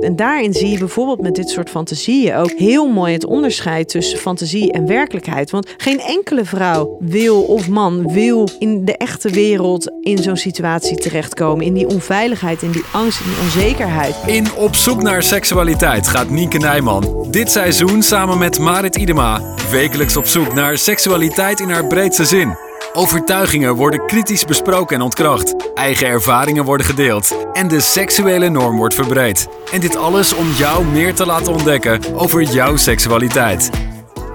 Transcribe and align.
En 0.00 0.16
daarin 0.16 0.54
zie 0.54 0.68
je 0.68 0.78
bijvoorbeeld 0.78 1.20
met 1.20 1.34
dit 1.34 1.48
soort 1.48 1.70
fantasieën 1.70 2.34
ook 2.34 2.52
heel 2.52 2.88
mooi 2.88 3.12
het 3.12 3.26
onderscheid 3.26 3.88
tussen 3.88 4.18
fantasie 4.18 4.72
en 4.72 4.86
werkelijkheid. 4.86 5.50
Want 5.50 5.74
geen 5.76 6.00
enkele 6.00 6.44
vrouw 6.44 6.96
wil 7.00 7.42
of 7.42 7.68
man 7.68 8.12
wil 8.12 8.48
in 8.58 8.84
de 8.84 8.96
echte 8.96 9.30
wereld 9.30 9.92
in 10.00 10.18
zo'n 10.18 10.36
situatie 10.36 10.96
terechtkomen. 10.96 11.64
In 11.64 11.74
die 11.74 11.88
onveiligheid, 11.88 12.62
in 12.62 12.70
die 12.70 12.84
angst, 12.92 13.20
in 13.20 13.26
die 13.26 13.40
onzekerheid. 13.42 14.14
In 14.26 14.46
Op 14.56 14.74
zoek 14.74 15.02
naar 15.02 15.22
seksualiteit 15.22 16.08
gaat 16.08 16.30
Nienke 16.30 16.58
Nijman 16.58 17.18
dit 17.30 17.50
seizoen 17.50 18.02
samen 18.02 18.38
met 18.38 18.58
Marit 18.58 18.96
Idema 18.96 19.42
wekelijks 19.70 20.16
op 20.16 20.26
zoek 20.26 20.54
naar 20.54 20.78
seksualiteit 20.78 21.60
in 21.60 21.70
haar 21.70 21.86
breedste 21.86 22.24
zin. 22.24 22.67
Overtuigingen 22.92 23.74
worden 23.74 24.06
kritisch 24.06 24.44
besproken 24.44 24.96
en 24.96 25.02
ontkracht. 25.02 25.74
Eigen 25.74 26.06
ervaringen 26.06 26.64
worden 26.64 26.86
gedeeld. 26.86 27.46
En 27.52 27.68
de 27.68 27.80
seksuele 27.80 28.48
norm 28.48 28.76
wordt 28.76 28.94
verbreed. 28.94 29.48
En 29.72 29.80
dit 29.80 29.96
alles 29.96 30.34
om 30.34 30.50
jou 30.50 30.84
meer 30.84 31.14
te 31.14 31.26
laten 31.26 31.52
ontdekken 31.52 32.00
over 32.14 32.42
jouw 32.42 32.76
seksualiteit. 32.76 33.70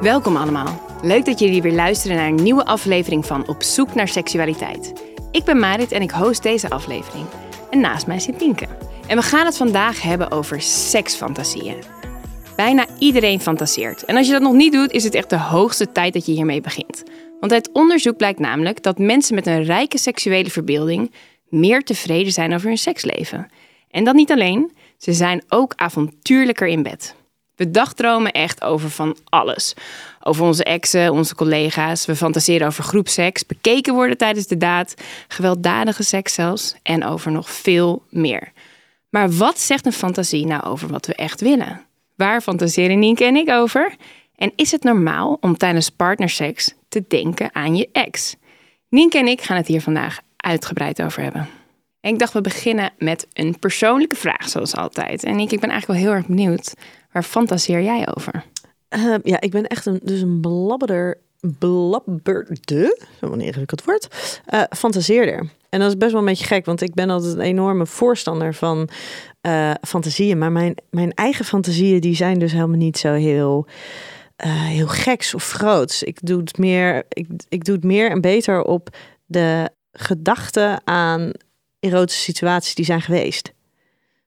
Welkom 0.02 0.36
allemaal. 0.36 0.82
Leuk 1.02 1.26
dat 1.26 1.40
jullie 1.40 1.62
weer 1.62 1.74
luisteren 1.74 2.18
naar 2.18 2.28
een 2.28 2.44
nieuwe 2.44 2.66
aflevering 2.66 3.26
van 3.26 3.48
Op 3.48 3.64
zoek 3.64 3.94
naar 3.94 4.08
seksualiteit. 4.08 4.94
Ik 5.32 5.44
ben 5.44 5.60
Marit 5.60 5.92
en 5.92 6.02
ik 6.02 6.12
host 6.12 6.44
deze 6.44 6.70
aflevering. 6.70 7.26
En 7.70 7.80
naast 7.80 8.08
mij 8.08 8.20
zit 8.20 8.40
Nienke. 8.40 8.68
En 9.08 9.18
we 9.18 9.24
gaan 9.24 9.46
het 9.46 9.58
vandaag 9.58 10.02
hebben 10.02 10.32
over 10.32 10.62
seksfantasieën. 10.62 11.84
Bijna 12.56 12.86
iedereen 13.00 13.40
fantaseert. 13.40 14.06
En 14.06 14.18
als 14.18 14.26
je 14.26 14.32
dat 14.34 14.42
nog 14.42 14.54
niet 14.54 14.74
doet, 14.74 14.92
is 14.92 15.04
het 15.04 15.16
echt 15.16 15.30
de 15.30 15.40
hoogste 15.40 15.92
tijd 15.92 16.14
dat 16.14 16.26
je 16.26 16.32
hiermee 16.32 16.62
begint. 16.62 17.04
Want 17.44 17.56
uit 17.56 17.70
onderzoek 17.72 18.18
blijkt 18.18 18.40
namelijk 18.40 18.84
dat 18.84 18.98
mensen 18.98 19.36
met 19.36 19.48
een 19.48 19.64
rijke 19.64 19.98
seksuele 19.98 20.50
verbeelding 20.50 21.12
meer 21.50 21.84
tevreden 21.84 22.32
zijn 22.32 22.54
over 22.54 22.68
hun 22.68 22.78
seksleven. 22.78 23.50
En 23.90 24.04
dat 24.04 24.16
niet 24.16 24.32
alleen, 24.32 24.72
ze 24.98 25.14
zijn 25.14 25.44
ook 25.50 25.74
avontuurlijker 25.76 26.68
in 26.68 26.84
bed. 26.84 27.16
We 27.56 27.72
dagdromen 27.72 28.32
echt 28.32 28.64
over 28.64 28.90
van 28.90 29.18
alles. 29.30 29.74
Over 30.22 30.46
onze 30.46 30.64
exen, 30.64 31.12
onze 31.12 31.36
collega's. 31.36 32.06
We 32.06 32.16
fantaseren 32.16 32.68
over 32.68 32.84
groepseks, 32.84 33.46
bekeken 33.46 33.94
worden 33.94 34.18
tijdens 34.18 34.48
de 34.48 34.58
daad, 34.58 34.94
gewelddadige 35.28 36.04
seks 36.04 36.34
zelfs 36.34 36.76
en 36.84 37.06
over 37.06 37.32
nog 37.32 37.50
veel 37.50 38.04
meer. 38.10 38.52
Maar 39.10 39.32
wat 39.32 39.60
zegt 39.60 39.86
een 39.86 39.94
fantasie 39.94 40.46
nou 40.46 40.64
over 40.64 40.88
wat 40.88 41.06
we 41.06 41.16
echt 41.16 41.42
willen? 41.42 41.82
Waar 42.16 42.42
fantaseren 42.42 43.00
Nienke 43.00 43.26
en 43.26 43.36
ik 43.36 43.50
over? 43.50 43.96
En 44.36 44.52
is 44.56 44.72
het 44.72 44.84
normaal 44.84 45.38
om 45.42 45.58
tijdens 45.58 45.90
partnerseks 45.90 46.74
te 46.94 47.04
denken 47.08 47.56
aan 47.56 47.76
je 47.76 47.90
ex? 47.92 48.36
Nienke 48.90 49.18
en 49.18 49.28
ik 49.28 49.42
gaan 49.42 49.58
het 49.58 49.68
hier 49.68 49.82
vandaag 49.82 50.20
uitgebreid 50.38 51.02
over 51.02 51.24
hebben. 51.24 51.48
En 52.02 52.14
ik 52.14 52.20
dacht, 52.20 52.34
we 52.34 52.42
beginnen 52.42 52.92
met 52.98 53.28
een 53.34 53.60
persoonlijke 53.60 54.16
vraag, 54.16 54.50
zoals 54.50 54.76
altijd. 54.76 55.24
En 55.24 55.36
Nienke, 55.36 55.54
ik 55.54 55.60
ben 55.60 55.70
eigenlijk 55.70 56.00
wel 56.00 56.10
heel 56.10 56.20
erg 56.20 56.28
benieuwd. 56.28 56.74
Waar 57.12 57.24
fantaseer 57.24 57.82
jij 57.82 58.08
over? 58.16 58.44
Uh, 58.90 59.16
ja, 59.24 59.42
ik 59.42 59.52
ben 59.52 59.68
echt 59.68 59.86
een, 59.86 60.00
dus 60.04 60.22
een 60.22 60.40
blabberder, 60.42 61.18
blabberde, 61.60 63.04
zo'n 63.20 63.42
ingewikkeld 63.42 63.84
woord, 63.84 64.08
uh, 64.54 64.64
fantaseerder. 64.70 65.50
En 65.70 65.80
dat 65.80 65.90
is 65.90 65.98
best 65.98 66.12
wel 66.12 66.20
een 66.20 66.28
beetje 66.28 66.46
gek, 66.46 66.66
want 66.66 66.82
ik 66.82 66.94
ben 66.94 67.10
altijd 67.10 67.34
een 67.34 67.42
enorme 67.42 67.86
voorstander 67.86 68.54
van 68.54 68.90
uh, 69.42 69.72
fantasieën. 69.82 70.38
Maar 70.38 70.52
mijn, 70.52 70.76
mijn 70.90 71.12
eigen 71.12 71.46
fantasieën, 71.46 72.02
die 72.02 72.16
zijn 72.16 72.40
dus 72.40 72.52
helemaal 72.52 72.78
niet 72.78 72.98
zo 72.98 73.14
heel 73.14 73.68
uh, 74.46 74.66
heel 74.66 74.88
geks 74.88 75.34
of 75.34 75.52
groots. 75.52 76.04
Ik 76.04 76.18
doe 76.22 76.40
het 76.40 76.58
meer, 76.58 77.04
ik, 77.10 77.28
ik 77.50 77.66
doe 77.66 77.76
het 77.76 77.84
meer 77.84 78.12
en 78.12 78.22
beter 78.22 78.64
op 78.64 78.90
de 79.26 79.70
gedachten 79.92 80.82
aan 80.88 81.32
erotische 81.80 82.22
situaties 82.22 82.76
die 82.76 82.86
zijn 82.86 83.02
geweest. 83.02 83.54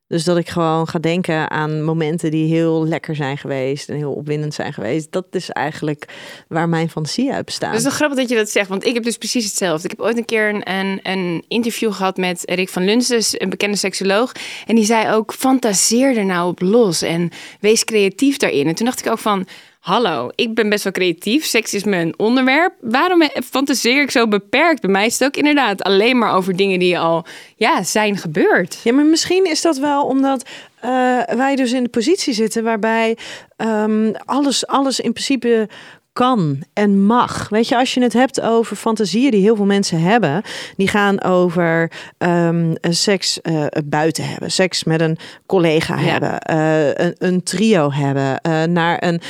Dus 0.08 0.24
dat 0.24 0.36
ik 0.36 0.48
gewoon 0.48 0.88
ga 0.88 0.98
denken 0.98 1.50
aan 1.50 1.82
momenten 1.82 2.30
die 2.30 2.54
heel 2.54 2.86
lekker 2.86 3.16
zijn 3.16 3.38
geweest 3.38 3.88
en 3.88 3.96
heel 3.96 4.12
opwindend 4.12 4.54
zijn 4.54 4.72
geweest. 4.72 5.12
Dat 5.12 5.26
is 5.30 5.50
eigenlijk 5.50 6.14
waar 6.48 6.68
mijn 6.68 6.90
fantasie 6.90 7.32
uit 7.32 7.44
bestaat. 7.44 7.70
Het 7.70 7.78
is 7.78 7.84
wel 7.84 7.92
grappig 7.92 8.18
dat 8.18 8.28
je 8.28 8.34
dat 8.34 8.50
zegt, 8.50 8.68
want 8.68 8.84
ik 8.84 8.94
heb 8.94 9.02
dus 9.02 9.16
precies 9.16 9.44
hetzelfde. 9.44 9.84
Ik 9.84 9.90
heb 9.90 10.06
ooit 10.06 10.16
een 10.16 10.24
keer 10.24 10.48
een, 10.48 10.70
een, 10.70 11.00
een 11.02 11.44
interview 11.48 11.92
gehad 11.92 12.16
met 12.16 12.42
Rick 12.44 12.68
van 12.68 12.84
Luns, 12.84 13.08
dus 13.08 13.40
een 13.40 13.50
bekende 13.50 13.76
seksoloog. 13.76 14.32
En 14.66 14.74
die 14.74 14.84
zei 14.84 15.14
ook, 15.14 15.32
fantaseer 15.32 16.16
er 16.16 16.24
nou 16.24 16.48
op 16.48 16.60
los 16.60 17.02
en 17.02 17.30
wees 17.60 17.84
creatief 17.84 18.36
daarin. 18.36 18.66
En 18.66 18.74
toen 18.74 18.86
dacht 18.86 19.06
ik 19.06 19.12
ook 19.12 19.18
van, 19.18 19.46
hallo, 19.86 20.30
ik 20.34 20.54
ben 20.54 20.68
best 20.68 20.84
wel 20.84 20.92
creatief. 20.92 21.44
Seks 21.44 21.74
is 21.74 21.84
mijn 21.84 22.18
onderwerp. 22.18 22.74
Waarom 22.80 23.28
fantaseer 23.44 24.02
ik 24.02 24.10
zo 24.10 24.28
beperkt? 24.28 24.80
Bij 24.80 24.90
mij 24.90 25.06
is 25.06 25.18
het 25.18 25.28
ook 25.28 25.36
inderdaad 25.36 25.82
alleen 25.82 26.18
maar 26.18 26.34
over 26.34 26.56
dingen 26.56 26.78
die 26.78 26.98
al 26.98 27.24
ja, 27.56 27.82
zijn 27.82 28.16
gebeurd. 28.16 28.80
Ja, 28.84 28.92
maar 28.92 29.04
misschien 29.04 29.44
is 29.44 29.62
dat 29.62 29.78
wel 29.78 30.04
omdat 30.04 30.48
uh, 30.84 30.90
wij 31.22 31.56
dus 31.56 31.72
in 31.72 31.82
de 31.82 31.88
positie 31.88 32.34
zitten 32.34 32.64
waarbij 32.64 33.16
um, 33.56 34.12
alles, 34.24 34.66
alles 34.66 35.00
in 35.00 35.12
principe 35.12 35.68
kan 36.16 36.62
en 36.72 37.04
mag. 37.04 37.48
Weet 37.48 37.68
je, 37.68 37.76
als 37.76 37.94
je 37.94 38.02
het 38.02 38.12
hebt 38.12 38.40
over 38.40 38.76
fantasieën 38.76 39.30
die 39.30 39.40
heel 39.40 39.56
veel 39.56 39.64
mensen 39.64 40.00
hebben, 40.00 40.42
die 40.76 40.88
gaan 40.88 41.22
over 41.22 41.90
um, 42.18 42.74
seks 42.80 43.38
uh, 43.42 43.66
buiten 43.84 44.28
hebben, 44.28 44.50
seks 44.50 44.84
met 44.84 45.00
een 45.00 45.18
collega 45.46 46.00
ja. 46.00 46.02
hebben, 46.02 46.40
uh, 46.50 47.06
een, 47.06 47.14
een, 47.18 47.42
trio 47.42 47.92
hebben, 47.92 48.40
uh, 48.48 48.62
naar 48.62 49.04
een, 49.04 49.20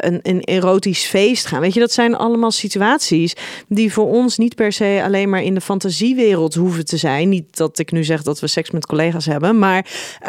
een, 0.00 0.18
een, 0.22 0.40
erotisch 0.40 1.04
feest 1.04 1.46
gaan. 1.46 1.60
Weet 1.60 1.74
je, 1.74 1.80
dat 1.80 1.92
zijn 1.92 2.14
allemaal 2.14 2.50
situaties 2.50 3.34
die 3.68 3.92
voor 3.92 4.08
ons 4.08 4.38
niet 4.38 4.54
per 4.54 4.72
se 4.72 5.00
alleen 5.04 5.30
maar 5.30 5.42
in 5.42 5.54
de 5.54 5.60
fantasiewereld 5.60 6.54
hoeven 6.54 6.84
te 6.84 6.96
zijn. 6.96 7.28
Niet 7.28 7.56
dat 7.56 7.78
ik 7.78 7.92
nu 7.92 8.04
zeg 8.04 8.22
dat 8.22 8.40
we 8.40 8.46
seks 8.46 8.70
met 8.70 8.86
collega's 8.86 9.26
hebben, 9.26 9.58
maar 9.58 9.86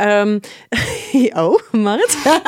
um, 0.07 0.39
oh, 1.43 1.59
Marit. 1.71 2.17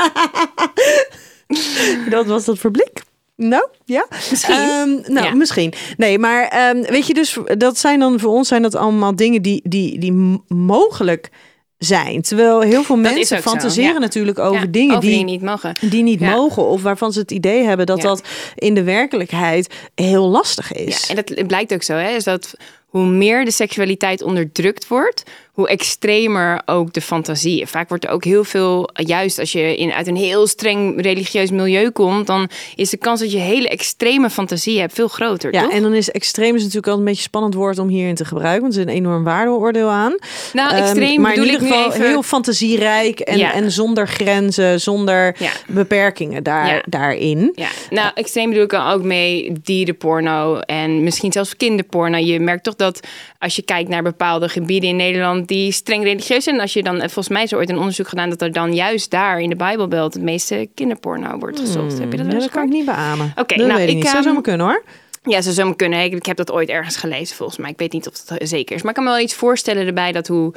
dat 2.09 2.25
was 2.25 2.45
dat 2.45 2.57
voor 2.57 2.71
blik. 2.71 3.02
Nou, 3.35 3.67
ja. 3.85 4.05
Misschien. 4.29 4.55
Um, 4.55 5.01
nou, 5.07 5.25
Ja. 5.27 5.33
misschien. 5.33 5.73
Nee, 5.97 6.19
maar 6.19 6.47
ehm, 6.47 6.81
weet 6.81 7.07
je, 7.07 7.13
dus 7.13 7.37
dat 7.57 7.77
zijn 7.77 7.99
dan 7.99 8.19
voor 8.19 8.31
ons 8.31 8.47
zijn 8.47 8.61
dat 8.61 8.75
allemaal 8.75 9.15
dingen 9.15 9.41
die, 9.41 9.61
die, 9.63 9.99
die 9.99 10.41
mogelijk 10.47 11.29
zijn. 11.77 12.21
Terwijl 12.21 12.61
heel 12.61 12.83
veel 12.83 13.01
Dat 13.01 13.13
mensen 13.13 13.41
fantaseren 13.41 13.93
ja. 13.93 13.99
natuurlijk 13.99 14.39
over 14.39 14.59
Ja, 14.61 14.67
dingen 14.69 14.95
over 14.95 15.01
die, 15.01 15.11
dingen 15.11 15.25
niet 15.25 15.41
mogen. 15.41 15.75
die 15.81 16.03
niet 16.03 16.19
Ja. 16.19 16.29
mogen. 16.35 16.65
Of 16.67 16.81
waarvan 16.81 17.13
ze 17.13 17.19
het 17.19 17.31
idee 17.31 17.63
hebben 17.63 17.85
dat 17.85 18.01
dat 18.01 18.23
in 18.55 18.73
de 18.73 18.83
werkelijkheid 18.83 19.73
heel 19.95 20.27
lastig 20.27 20.71
is. 20.71 21.07
Ja, 21.07 21.15
en 21.15 21.23
dat 21.25 21.47
blijkt 21.47 21.73
ook 21.73 21.83
zo, 21.83 21.93
hè, 21.93 22.09
is 22.15 22.23
dat 22.23 22.53
hoe 22.87 23.05
meer 23.05 23.45
de 23.45 23.51
seksualiteit 23.51 24.21
onderdrukt 24.21 24.87
wordt, 24.87 25.23
hoe 25.53 25.67
extremer 25.67 26.61
ook 26.65 26.93
de 26.93 27.01
fantasieën. 27.01 27.67
Vaak 27.67 27.89
wordt 27.89 28.03
er 28.05 28.09
ook 28.11 28.23
heel 28.23 28.43
veel, 28.43 28.89
juist 28.93 29.39
als 29.39 29.51
je 29.51 29.75
in, 29.77 29.91
uit 29.91 30.07
een 30.07 30.15
heel 30.15 30.47
streng 30.47 31.01
religieus 31.01 31.51
milieu 31.51 31.89
komt, 31.89 32.27
dan 32.27 32.49
is 32.75 32.89
de 32.89 32.97
kans 32.97 33.19
dat 33.19 33.31
je 33.31 33.37
hele 33.37 33.67
extreme 33.69 34.29
fantasie 34.29 34.79
hebt 34.79 34.93
veel 34.93 35.07
groter, 35.07 35.53
Ja, 35.53 35.63
toch? 35.63 35.71
en 35.71 35.81
dan 35.81 35.93
is 35.93 36.11
extreem 36.11 36.55
is 36.55 36.59
natuurlijk 36.61 36.87
altijd 36.87 36.99
een 36.99 37.11
beetje 37.11 37.21
spannend 37.27 37.53
woord 37.53 37.79
om 37.79 37.87
hierin 37.87 38.15
te 38.15 38.25
gebruiken. 38.25 38.61
Want 38.61 38.73
er 38.73 38.79
is 38.79 38.85
een 38.87 38.93
enorm 38.93 39.23
waardeoordeel 39.23 39.89
aan. 39.89 40.15
nou, 40.53 40.71
Ehm, 40.73 40.81
extreem 40.83 41.21
maar 41.21 41.33
in 41.33 41.39
bedoel 41.41 41.53
ieder 41.53 41.67
ik 41.67 41.73
nu 41.73 41.77
geval 41.77 41.93
even... 41.93 42.07
heel 42.07 42.23
fantasierijk 42.23 43.19
en, 43.19 43.37
Ja. 43.37 43.53
en 43.53 43.71
zonder 43.71 44.07
grenzen, 44.07 44.81
zonder 44.81 45.35
Ja. 45.39 45.51
beperkingen 45.67 46.43
daar, 46.43 46.67
Ja. 46.67 46.83
daarin. 46.85 47.51
Ja, 47.55 47.67
nou, 47.89 48.11
extreem 48.15 48.47
bedoel 48.49 48.63
ik 48.63 48.69
dan 48.69 48.87
ook 48.91 49.03
mee 49.03 49.51
dierenporno 49.63 50.59
en 50.59 51.03
misschien 51.03 51.31
zelfs 51.31 51.57
kinderporno. 51.57 52.17
Je 52.17 52.39
merkt 52.39 52.63
toch 52.63 52.75
dat 52.75 53.07
als 53.39 53.55
je 53.55 53.61
kijkt 53.61 53.89
naar 53.89 54.03
bepaalde 54.03 54.49
gebieden 54.49 54.89
in 54.89 54.95
Nederland, 54.95 55.42
iemand 55.51 55.63
die 55.63 55.71
streng 55.71 56.03
religieus 56.03 56.47
is. 56.47 56.53
En 56.53 56.59
als 56.59 56.73
je 56.73 56.83
dan, 56.83 56.97
volgens 56.99 57.27
mij 57.27 57.43
is 57.43 57.51
er 57.51 57.57
ooit 57.57 57.69
een 57.69 57.77
onderzoek 57.77 58.07
gedaan 58.07 58.29
dat 58.29 58.41
er 58.41 58.51
dan 58.51 58.73
juist 58.73 59.09
daar 59.11 59.39
in 59.41 59.49
de 59.49 59.55
Bijbelbelt 59.55 60.13
het 60.13 60.23
meeste 60.23 60.69
kinderporno 60.75 61.37
wordt 61.37 61.59
gezocht. 61.59 61.99
Heb 61.99 62.11
je 62.11 62.17
dat 62.17 62.25
wel 62.25 62.27
Ja, 62.27 62.33
eens 62.33 62.43
dat 62.43 62.51
kan 62.53 62.63
ik 62.63 62.69
niet 62.69 62.85
beamen. 62.85 63.33
Oké, 63.35 63.55
dat 63.55 63.67
nou, 63.67 63.79
weet 63.79 63.89
ik. 63.89 64.03
Zou 64.03 64.15
ehm, 64.15 64.23
zomaar 64.23 64.41
kunnen 64.41 64.65
hoor. 64.65 64.83
Ja, 65.23 65.41
ze 65.41 65.51
zou 65.53 65.75
kunnen. 65.75 66.03
Ik, 66.03 66.13
ik 66.13 66.25
heb 66.25 66.37
dat 66.37 66.51
ooit 66.51 66.69
ergens 66.69 66.95
gelezen 66.95 67.35
volgens 67.35 67.57
mij. 67.57 67.69
Ik 67.69 67.77
weet 67.77 67.91
niet 67.91 68.07
of 68.07 68.13
het 68.27 68.49
zeker 68.49 68.75
is. 68.75 68.81
Maar 68.81 68.89
ik 68.89 68.95
kan 68.95 69.03
me 69.03 69.09
wel 69.11 69.19
iets 69.19 69.33
voorstellen 69.33 69.87
erbij 69.87 70.11
dat 70.11 70.27
hoe, 70.27 70.53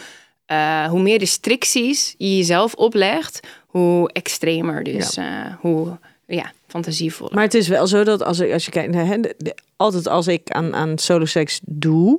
eh, 0.47 0.87
hoe 0.89 1.03
meer 1.03 1.19
restricties 1.19 2.15
je 2.19 2.37
jezelf 2.37 2.75
oplegt, 2.75 3.41
hoe 3.67 4.11
extremer 4.13 4.83
dus, 4.85 5.17
eh, 5.17 5.25
hoe 5.61 5.99
ja, 6.27 6.53
fantasievoller. 6.67 7.35
Maar 7.35 7.43
het 7.45 7.55
is 7.55 7.69
wel 7.69 7.87
zo 7.87 8.05
dat 8.05 8.23
als, 8.23 8.39
ik, 8.39 8.53
als 8.53 8.65
je 8.65 8.71
kijkt 8.71 8.95
naar 8.95 9.07
hè, 9.07 9.21
de- 9.21 9.35
de- 9.39 9.57
altijd 9.77 10.09
als 10.09 10.27
ik 10.27 10.51
aan, 10.51 10.75
aan 10.75 10.99
soloseks 10.99 11.61
doe, 11.65 12.19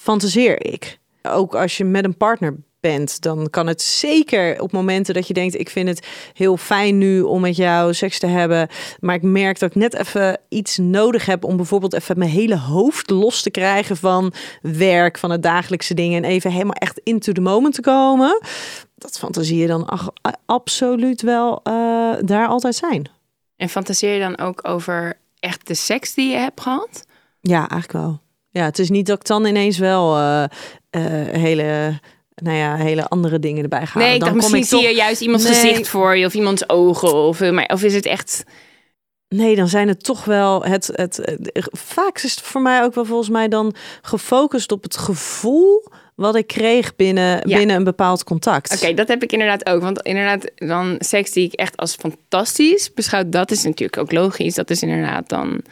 fantaseer 0.00 0.64
ik. 0.72 0.98
Ook 1.22 1.54
als 1.54 1.76
je 1.76 1.84
met 1.84 2.04
een 2.04 2.16
partner 2.16 2.56
bent, 2.82 3.20
dan 3.20 3.50
kan 3.50 3.66
het 3.66 3.82
zeker 3.82 4.60
op 4.60 4.72
momenten 4.72 5.14
dat 5.14 5.26
je 5.26 5.34
denkt: 5.34 5.58
ik 5.58 5.70
vind 5.70 5.88
het 5.88 6.06
heel 6.32 6.56
fijn 6.56 6.98
nu 6.98 7.20
om 7.20 7.40
met 7.40 7.56
jou 7.56 7.94
seks 7.94 8.18
te 8.18 8.26
hebben, 8.26 8.68
maar 9.00 9.14
ik 9.14 9.22
merk 9.22 9.58
dat 9.58 9.70
ik 9.70 9.76
net 9.76 9.94
even 9.94 10.38
iets 10.48 10.78
nodig 10.78 11.26
heb 11.26 11.44
om 11.44 11.56
bijvoorbeeld 11.56 11.92
even 11.92 12.18
mijn 12.18 12.30
hele 12.30 12.58
hoofd 12.58 13.10
los 13.10 13.42
te 13.42 13.50
krijgen 13.50 13.96
van 13.96 14.32
werk, 14.62 15.18
van 15.18 15.30
het 15.30 15.42
dagelijkse 15.42 15.94
dingen 15.94 16.24
en 16.24 16.30
even 16.30 16.50
helemaal 16.50 16.74
echt 16.74 17.00
into 17.02 17.32
the 17.32 17.40
moment 17.40 17.74
te 17.74 17.80
komen. 17.80 18.40
Dat 18.94 19.18
fantasie 19.18 19.58
je 19.58 19.66
dan 19.66 19.86
ach, 19.86 20.08
absoluut 20.46 21.22
wel 21.22 21.60
eh, 21.62 21.72
daar 22.20 22.46
altijd 22.46 22.74
zijn. 22.74 23.08
En 23.56 23.68
fantaseer 23.68 24.14
je 24.14 24.20
dan 24.20 24.38
ook 24.38 24.68
over 24.68 25.18
echt 25.38 25.66
de 25.66 25.74
seks 25.74 26.14
die 26.14 26.30
je 26.30 26.36
hebt 26.36 26.60
gehad? 26.60 27.06
Ja, 27.40 27.68
eigenlijk 27.68 27.92
wel. 27.92 28.20
Ja, 28.52 28.64
het 28.64 28.78
is 28.78 28.90
niet 28.90 29.06
dat 29.06 29.18
ik 29.18 29.26
dan 29.26 29.44
ineens 29.46 29.78
wel 29.78 30.16
eh, 30.16 30.42
eh, 30.42 30.50
hele, 31.36 31.98
nou 32.34 32.56
ja, 32.56 32.76
hele 32.76 33.08
andere 33.08 33.38
dingen 33.38 33.62
erbij 33.62 33.86
ga. 33.86 33.98
nee, 33.98 34.14
ik 34.14 34.20
dan 34.20 34.28
dacht 34.28 34.40
kom 34.40 34.50
misschien 34.52 34.78
zie 34.78 34.86
toch- 34.88 34.96
je 34.96 35.02
juist 35.02 35.20
iemands 35.20 35.44
Nee. 35.44 35.54
gezicht 35.54 35.88
voor 35.88 36.16
je 36.16 36.26
of 36.26 36.34
iemands 36.34 36.68
ogen. 36.68 37.14
Of, 37.14 37.40
eh, 37.40 37.50
maar, 37.50 37.66
of 37.72 37.82
is 37.82 37.94
het 37.94 38.06
echt... 38.06 38.44
Nee, 39.28 39.56
dan 39.56 39.68
zijn 39.68 39.88
het 39.88 40.04
toch 40.04 40.24
wel 40.24 40.64
het, 40.64 40.90
het, 40.92 41.16
het. 41.16 41.68
Vaak 41.72 42.16
is 42.22 42.30
het 42.34 42.40
voor 42.40 42.60
mij 42.62 42.82
ook 42.82 42.94
wel 42.94 43.04
volgens 43.04 43.28
mij 43.28 43.48
dan 43.48 43.74
gefocust 44.02 44.72
op 44.72 44.82
het 44.82 44.96
gevoel 44.96 45.84
wat 46.14 46.36
ik 46.36 46.46
kreeg 46.46 46.96
binnen, 46.96 47.48
Ja. 47.48 47.56
binnen 47.56 47.76
een 47.76 47.84
bepaald 47.84 48.24
contact. 48.24 48.82
Oké, 48.82 48.94
dat 48.94 49.08
heb 49.08 49.22
ik 49.22 49.32
inderdaad 49.32 49.66
ook. 49.68 49.82
Want 49.82 50.00
inderdaad, 50.02 50.50
dan 50.54 50.94
seks 50.98 51.30
die 51.30 51.44
ik 51.44 51.52
echt 51.52 51.76
als 51.76 51.94
fantastisch 51.94 52.94
beschouw, 52.94 53.22
dat 53.28 53.50
is 53.50 53.62
natuurlijk 53.62 53.98
ook 53.98 54.12
logisch. 54.12 54.54
Dat 54.54 54.70
is 54.70 54.82
inderdaad 54.82 55.28
dan 55.28 55.62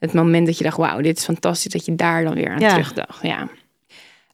het 0.00 0.12
moment 0.12 0.46
dat 0.46 0.58
je 0.58 0.64
dacht, 0.64 0.76
wauw, 0.76 1.00
dit 1.00 1.18
is 1.18 1.24
fantastisch, 1.24 1.72
dat 1.72 1.84
je 1.84 1.94
daar 1.94 2.24
dan 2.24 2.34
weer 2.34 2.50
aan 2.50 2.60
Ja. 2.60 2.68
terugdacht. 2.68 3.22
Ja. 3.22 3.48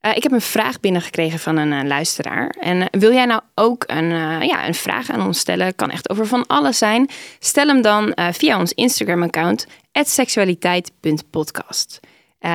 Eh, 0.01 0.17
ik 0.17 0.23
heb 0.23 0.33
een 0.33 0.41
vraag 0.41 0.81
binnengekregen 0.81 1.39
van 1.39 1.57
een 1.57 1.73
eh, 1.73 1.85
luisteraar. 1.85 2.49
En 2.61 2.81
eh, 2.81 2.87
wil 3.01 3.13
jij 3.13 3.25
nou 3.25 3.41
ook 3.55 3.85
een, 3.87 4.09
ja, 4.47 4.67
een 4.67 4.75
vraag 4.75 5.11
aan 5.11 5.27
ons 5.27 5.39
stellen? 5.39 5.75
Kan 5.75 5.91
echt 5.91 6.11
over 6.11 6.27
van 6.27 6.47
alles 6.47 6.79
zijn. 6.79 7.09
Stel 7.39 7.67
hem 7.67 7.83
dan 7.83 8.13
via 8.33 8.59
ons 8.59 8.73
Instagram-account, 8.73 9.67
seksualiteit.podcast. 9.93 12.01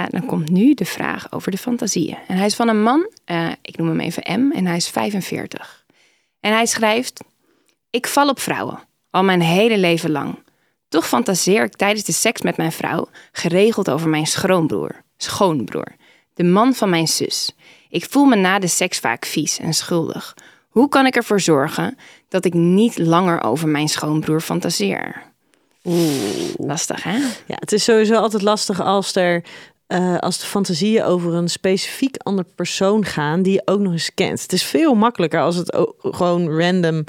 Dan 0.10 0.26
komt 0.26 0.50
nu 0.50 0.74
de 0.74 0.86
vraag 0.86 1.32
over 1.32 1.52
de 1.52 1.58
fantasieën. 1.58 2.18
En 2.28 2.38
hij 2.38 2.46
is 2.46 2.56
van 2.56 2.68
een 2.68 2.84
man, 2.84 3.10
ik 3.62 3.78
noem 3.78 3.88
hem 3.88 4.00
even 4.00 4.42
M, 4.42 4.52
en 4.52 4.66
hij 4.66 4.76
is 4.76 4.90
45. 4.90 5.86
En 6.40 6.54
hij 6.54 6.66
schrijft: 6.66 7.24
Ik 7.90 8.08
val 8.08 8.30
op 8.30 8.40
vrouwen, 8.40 8.80
al 9.10 9.24
mijn 9.24 9.42
hele 9.42 9.78
leven 9.78 10.12
lang. 10.12 10.36
Toch 10.92 11.08
fantaseer 11.08 11.64
ik 11.64 11.76
tijdens 11.76 12.04
de 12.04 12.12
seks 12.12 12.42
met 12.42 12.58
mijn 12.58 12.72
vrouw 12.72 13.08
geregeld 13.32 13.90
over 13.90 14.10
mijn 14.10 14.26
schoonbroer, 14.28 15.02
schoonbroer, 15.18 15.88
de 16.34 16.44
man 16.44 16.74
van 16.74 16.90
mijn 16.90 17.08
zus. 17.08 17.56
Ik 17.90 18.06
voel 18.10 18.26
me 18.26 18.36
na 18.36 18.60
de 18.60 18.68
seks 18.68 19.00
vaak 19.00 19.26
vies 19.26 19.60
en 19.60 19.74
schuldig. 19.74 20.34
Hoe 20.70 20.90
kan 20.90 21.06
ik 21.06 21.16
ervoor 21.16 21.40
zorgen 21.42 21.98
dat 22.30 22.46
ik 22.46 22.54
niet 22.54 22.98
langer 22.98 23.44
over 23.44 23.68
mijn 23.68 23.88
schoonbroer 23.88 24.42
fantaseer? 24.42 25.22
Oeh, 25.84 26.54
lastig 26.58 27.04
hè? 27.04 27.18
Ja, 27.46 27.56
het 27.60 27.72
is 27.72 27.84
sowieso 27.84 28.16
altijd 28.16 28.44
lastig 28.44 28.82
als 28.82 29.16
er. 29.16 29.44
eh, 29.88 30.18
als 30.18 30.40
de 30.40 30.46
fantasieën 30.46 31.04
over 31.04 31.34
een 31.34 31.50
specifiek 31.50 32.18
ander 32.18 32.46
persoon 32.56 33.06
gaan 33.06 33.42
die 33.42 33.54
je 33.54 33.62
ook 33.66 33.80
nog 33.80 33.92
eens 33.92 34.14
kent. 34.14 34.42
Het 34.42 34.54
is 34.54 34.64
veel 34.64 34.94
makkelijker 34.94 35.42
als 35.42 35.56
het 35.56 35.74
ook 35.74 35.96
gewoon 36.02 36.50
random 36.60 37.04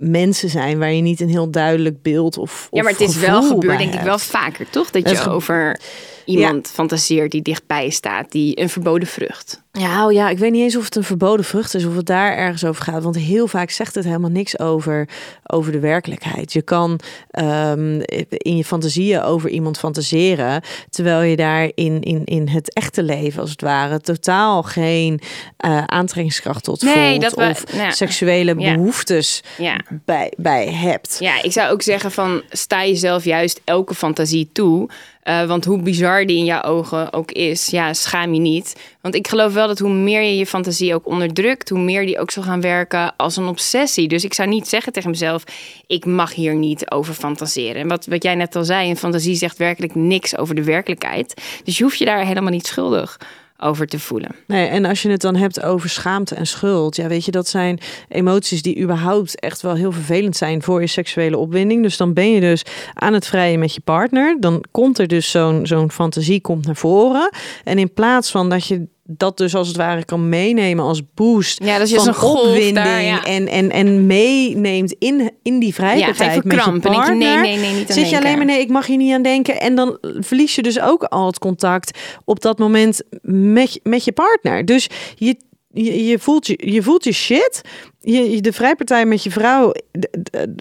mensen 0.00 0.48
zijn 0.48 0.78
waar 0.78 0.92
je 0.92 1.02
niet 1.02 1.20
een 1.20 1.28
heel 1.28 1.50
duidelijk 1.50 2.02
beeld 2.02 2.38
of. 2.38 2.68
Ja, 2.70 2.82
maar 2.82 2.92
of 2.92 2.98
het 2.98 3.08
is 3.08 3.16
wel 3.16 3.42
gebeurd, 3.42 3.78
denk 3.78 3.94
ik, 3.94 4.00
wel 4.00 4.18
vaker, 4.18 4.70
toch? 4.70 4.90
Dat 4.90 5.10
je 5.10 5.28
over 5.30 5.80
iemand 6.24 6.68
fantaseert 6.68 7.30
die 7.30 7.42
dichtbij 7.42 7.90
staat, 7.90 8.32
die 8.32 8.60
een 8.60 8.68
verboden 8.68 9.08
vrucht. 9.08 9.62
Ja, 9.72 10.06
oh 10.06 10.12
ja, 10.12 10.28
ik 10.28 10.38
weet 10.38 10.50
niet 10.52 10.62
eens 10.62 10.76
of 10.76 10.84
het 10.84 10.96
een 10.96 11.04
verboden 11.04 11.44
vrucht 11.44 11.74
is, 11.74 11.84
of 11.84 11.96
het 11.96 12.06
daar 12.06 12.36
ergens 12.36 12.64
over 12.64 12.82
gaat. 12.84 13.02
Want 13.02 13.16
heel 13.16 13.46
vaak 13.46 13.70
zegt 13.70 13.94
het 13.94 14.04
helemaal 14.04 14.30
niks 14.30 14.58
over, 14.58 15.08
over 15.46 15.72
de 15.72 15.78
werkelijkheid. 15.80 16.52
Je 16.52 16.62
kan 16.62 17.00
ehm, 17.30 18.00
in 18.28 18.56
je 18.56 18.64
fantasieën 18.64 19.22
over 19.22 19.50
iemand 19.50 19.78
fantaseren, 19.78 20.62
terwijl 20.90 21.22
je 21.22 21.36
daar 21.36 21.70
in, 21.74 22.00
in, 22.00 22.24
in 22.24 22.48
het 22.48 22.72
echte 22.74 23.02
leven, 23.02 23.40
als 23.40 23.50
het 23.50 23.60
ware, 23.60 24.00
totaal 24.00 24.62
geen 24.62 25.20
eh, 25.56 25.84
aantrekkingskracht 25.84 26.64
tot 26.64 26.82
Nee, 26.82 27.08
voelt. 27.10 27.22
dat 27.22 27.34
we- 27.34 27.48
of 27.50 27.76
nou 27.76 27.92
seksuele 27.92 28.54
Ja. 28.58 28.74
behoeftes 28.74 29.42
Ja. 29.58 29.80
Bij, 30.04 30.32
bij 30.36 30.66
hebt. 30.72 31.16
Ja, 31.18 31.42
ik 31.42 31.52
zou 31.52 31.72
ook 31.72 31.82
zeggen 31.82 32.10
van 32.10 32.42
sta 32.50 32.84
jezelf 32.84 33.24
juist 33.24 33.60
elke 33.64 33.94
fantasie 33.94 34.50
toe. 34.52 34.88
Eh, 35.22 35.44
want 35.44 35.64
hoe 35.64 35.82
bizar 35.82 36.26
die 36.26 36.36
in 36.36 36.44
jouw 36.44 36.62
ogen 36.62 37.12
ook 37.12 37.32
is, 37.32 37.66
ja, 37.66 37.92
schaam 37.92 38.34
je 38.34 38.40
niet. 38.40 38.80
Want 39.00 39.14
ik 39.14 39.28
geloof 39.28 39.52
wel 39.52 39.66
dat 39.66 39.78
hoe 39.78 39.90
meer 39.90 40.22
je 40.22 40.36
je 40.36 40.46
fantasie 40.46 40.94
ook 40.94 41.06
onderdrukt, 41.06 41.68
hoe 41.68 41.78
meer 41.78 42.06
die 42.06 42.18
ook 42.18 42.30
zal 42.30 42.42
gaan 42.42 42.60
werken 42.60 43.16
als 43.16 43.36
een 43.36 43.46
obsessie. 43.46 44.08
Dus 44.08 44.24
ik 44.24 44.34
zou 44.34 44.48
niet 44.48 44.68
zeggen 44.68 44.92
tegen 44.92 45.10
mezelf, 45.10 45.44
ik 45.86 46.04
mag 46.04 46.34
hier 46.34 46.54
niet 46.54 46.90
over 46.90 47.14
fantaseren. 47.14 47.82
En 47.82 47.88
wat, 47.88 48.06
wat 48.06 48.22
jij 48.22 48.34
net 48.34 48.56
al 48.56 48.64
zei, 48.64 48.90
een 48.90 48.96
fantasie 48.96 49.34
zegt 49.34 49.58
werkelijk 49.58 49.94
niks 49.94 50.36
over 50.36 50.54
de 50.54 50.64
werkelijkheid. 50.64 51.42
Dus 51.64 51.78
je 51.78 51.82
hoeft 51.82 51.98
je 51.98 52.04
daar 52.04 52.26
helemaal 52.26 52.52
niet 52.52 52.66
schuldig 52.66 53.18
over 53.60 53.86
te 53.86 53.98
voelen. 53.98 54.30
Nee, 54.46 54.66
en 54.66 54.84
als 54.84 55.02
je 55.02 55.10
het 55.10 55.20
dan 55.20 55.36
hebt 55.36 55.62
over 55.62 55.88
schaamte 55.88 56.34
en 56.34 56.46
schuld, 56.46 56.96
ja, 56.96 57.06
weet 57.06 57.24
je, 57.24 57.30
dat 57.30 57.48
zijn 57.48 57.78
emoties 58.08 58.62
die 58.62 58.80
überhaupt 58.80 59.40
echt 59.40 59.62
wel 59.62 59.74
heel 59.74 59.92
vervelend 59.92 60.36
zijn 60.36 60.62
voor 60.62 60.80
je 60.80 60.86
seksuele 60.86 61.36
opwinding. 61.36 61.82
Dus 61.82 61.96
dan 61.96 62.12
ben 62.12 62.30
je 62.30 62.40
dus 62.40 62.62
aan 62.94 63.12
het 63.12 63.26
vrijen 63.26 63.58
met 63.58 63.74
je 63.74 63.80
partner. 63.80 64.36
Dan 64.40 64.64
komt 64.70 64.98
er 64.98 65.06
dus 65.06 65.30
zo'n 65.30 65.66
zo'n 65.66 65.90
fantasie 65.90 66.40
komt 66.40 66.66
naar 66.66 66.76
voren. 66.76 67.30
En 67.64 67.78
in 67.78 67.92
plaats 67.92 68.30
van 68.30 68.48
dat 68.48 68.66
je 68.66 68.86
dat 69.16 69.36
dus 69.36 69.54
als 69.54 69.68
het 69.68 69.76
ware 69.76 70.04
kan 70.04 70.28
meenemen 70.28 70.84
als 70.84 71.02
boost 71.14 71.64
Ja, 71.64 71.78
je 71.84 72.00
van 72.00 72.14
golf 72.14 72.40
opwinding 72.40 72.74
daar, 72.74 73.02
ja. 73.02 73.24
en, 73.24 73.48
en, 73.48 73.70
en 73.70 74.06
meeneemt 74.06 74.92
in, 74.98 75.30
in 75.42 75.58
die 75.58 75.68
Ja, 75.68 75.74
vrijheid 75.74 76.16
ga 76.16 76.32
je 76.32 76.40
met 76.44 76.64
je 76.64 76.80
partner. 76.80 77.16
nee, 77.16 77.36
nee, 77.36 77.56
nee, 77.56 77.74
niet 77.74 77.88
aan 77.88 77.94
Zit 77.94 78.10
je 78.10 78.16
alleen 78.16 78.36
maar 78.36 78.46
nee, 78.46 78.60
ik 78.60 78.68
mag 78.68 78.86
hier 78.86 78.96
niet 78.96 79.12
aan 79.14 79.22
denken. 79.22 79.60
En 79.60 79.74
dan 79.74 79.98
verlies 80.00 80.54
je 80.54 80.62
dus 80.62 80.80
ook 80.80 81.04
al 81.04 81.26
het 81.26 81.38
contact 81.38 81.98
op 82.24 82.40
dat 82.40 82.58
moment 82.58 83.02
met, 83.22 83.80
met 83.82 84.04
je 84.04 84.12
partner. 84.12 84.64
Dus 84.64 84.88
je, 85.14 85.36
je, 85.72 86.04
je, 86.06 86.18
voelt, 86.18 86.46
je, 86.46 86.72
je 86.72 86.82
voelt 86.82 87.04
je 87.04 87.12
shit. 87.12 87.60
Je, 88.02 88.30
je- 88.30 88.40
de 88.40 88.52
vrijpartij 88.52 89.06
met 89.06 89.22
je 89.22 89.30
vrouw, 89.30 89.72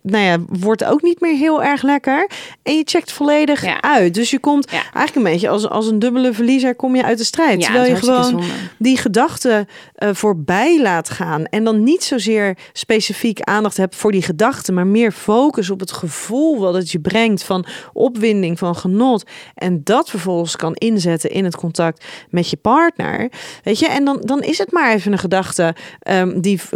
nou 0.04 0.24
ja, 0.24 0.38
wordt 0.60 0.84
ook 0.84 1.02
niet 1.02 1.20
meer 1.22 1.36
heel 1.36 1.64
erg 1.64 1.82
lekker. 1.82 2.30
En 2.64 2.76
je 2.76 2.82
checkt 2.86 3.12
volledig 3.12 3.64
Ja. 3.66 3.82
uit. 3.82 4.14
Dus 4.14 4.30
je 4.30 4.40
komt 4.40 4.72
Ja. 4.72 4.78
eigenlijk 4.82 5.16
een 5.16 5.24
beetje 5.32 5.50
als, 5.50 5.70
als 5.70 5.88
een 5.88 6.00
dubbele 6.00 6.34
verliezer 6.34 6.76
kom 6.76 6.96
je 6.96 7.04
uit 7.04 7.18
de 7.18 7.24
strijd. 7.24 7.60
Ja, 7.62 7.66
terwijl 7.66 7.90
je 7.90 7.96
gewoon 7.96 8.24
zonde. 8.24 8.46
die 8.78 8.98
gedachten 8.98 9.68
eh, 9.96 10.10
voorbij 10.14 10.82
laat 10.82 11.10
gaan. 11.10 11.46
En 11.46 11.64
dan 11.64 11.84
niet 11.84 12.04
zozeer 12.04 12.58
specifiek 12.74 13.42
aandacht 13.42 13.78
hebt 13.78 13.96
voor 13.96 14.12
die 14.12 14.22
gedachten, 14.22 14.74
maar 14.74 14.88
meer 14.88 15.12
focus 15.12 15.70
op 15.70 15.80
het 15.80 15.92
gevoel 15.92 16.60
wat 16.60 16.74
het 16.74 16.92
je 16.92 17.00
brengt 17.00 17.44
van 17.44 17.66
opwinding, 17.94 18.58
van 18.60 18.76
genot. 18.76 19.24
En 19.56 19.82
dat 19.84 20.10
vervolgens 20.10 20.56
kan 20.56 20.74
inzetten 20.74 21.30
in 21.32 21.44
het 21.44 21.56
contact 21.56 22.06
met 22.30 22.50
je 22.50 22.58
partner. 22.58 23.30
Weet 23.64 23.80
je, 23.80 23.88
en 23.88 24.06
dan, 24.06 24.22
dan 24.26 24.42
is 24.42 24.58
het 24.58 24.72
maar 24.72 24.94
even 24.94 25.12
een 25.12 25.18
gedachte 25.18 25.76
ehm, 26.00 26.40
die 26.40 26.62
v- 26.62 26.72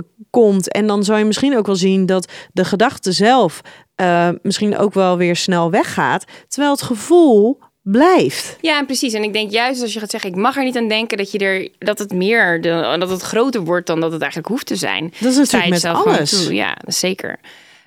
komt. 0.53 0.71
En 0.71 0.87
dan 0.87 1.03
zou 1.03 1.19
je 1.19 1.25
misschien 1.25 1.57
ook 1.57 1.65
wel 1.65 1.75
zien 1.75 2.05
dat 2.05 2.31
de 2.53 2.65
gedachte 2.65 3.11
zelf 3.11 3.61
eh, 3.95 4.29
misschien 4.41 4.77
ook 4.77 4.93
wel 4.93 5.17
weer 5.17 5.35
snel 5.35 5.71
weggaat. 5.71 6.25
Terwijl 6.47 6.71
het 6.71 6.81
gevoel 6.81 7.59
blijft. 7.81 8.57
Ja, 8.61 8.83
precies. 8.83 9.13
En 9.13 9.23
ik 9.23 9.33
denk 9.33 9.51
juist 9.51 9.81
als 9.81 9.93
je 9.93 9.99
gaat 9.99 10.11
zeggen, 10.11 10.29
ik 10.29 10.35
mag 10.35 10.57
er 10.57 10.63
niet 10.63 10.77
aan 10.77 10.87
denken 10.87 11.17
dat 11.17 11.31
je 11.31 11.37
er 11.37 11.69
dat 11.77 11.99
het 11.99 12.13
meer, 12.13 12.61
de, 12.61 12.95
dat 12.99 13.09
het 13.09 13.21
groter 13.21 13.61
wordt 13.61 13.87
dan 13.87 13.99
dat 13.99 14.11
het 14.11 14.21
eigenlijk 14.21 14.51
hoeft 14.51 14.65
te 14.65 14.75
zijn. 14.75 15.13
Dat 15.19 15.31
is 15.31 15.37
natuurlijk 15.37 15.69
met 15.69 15.85
alles. 15.85 16.43
toe. 16.43 16.53
Ja, 16.53 16.77
zeker. 16.85 17.39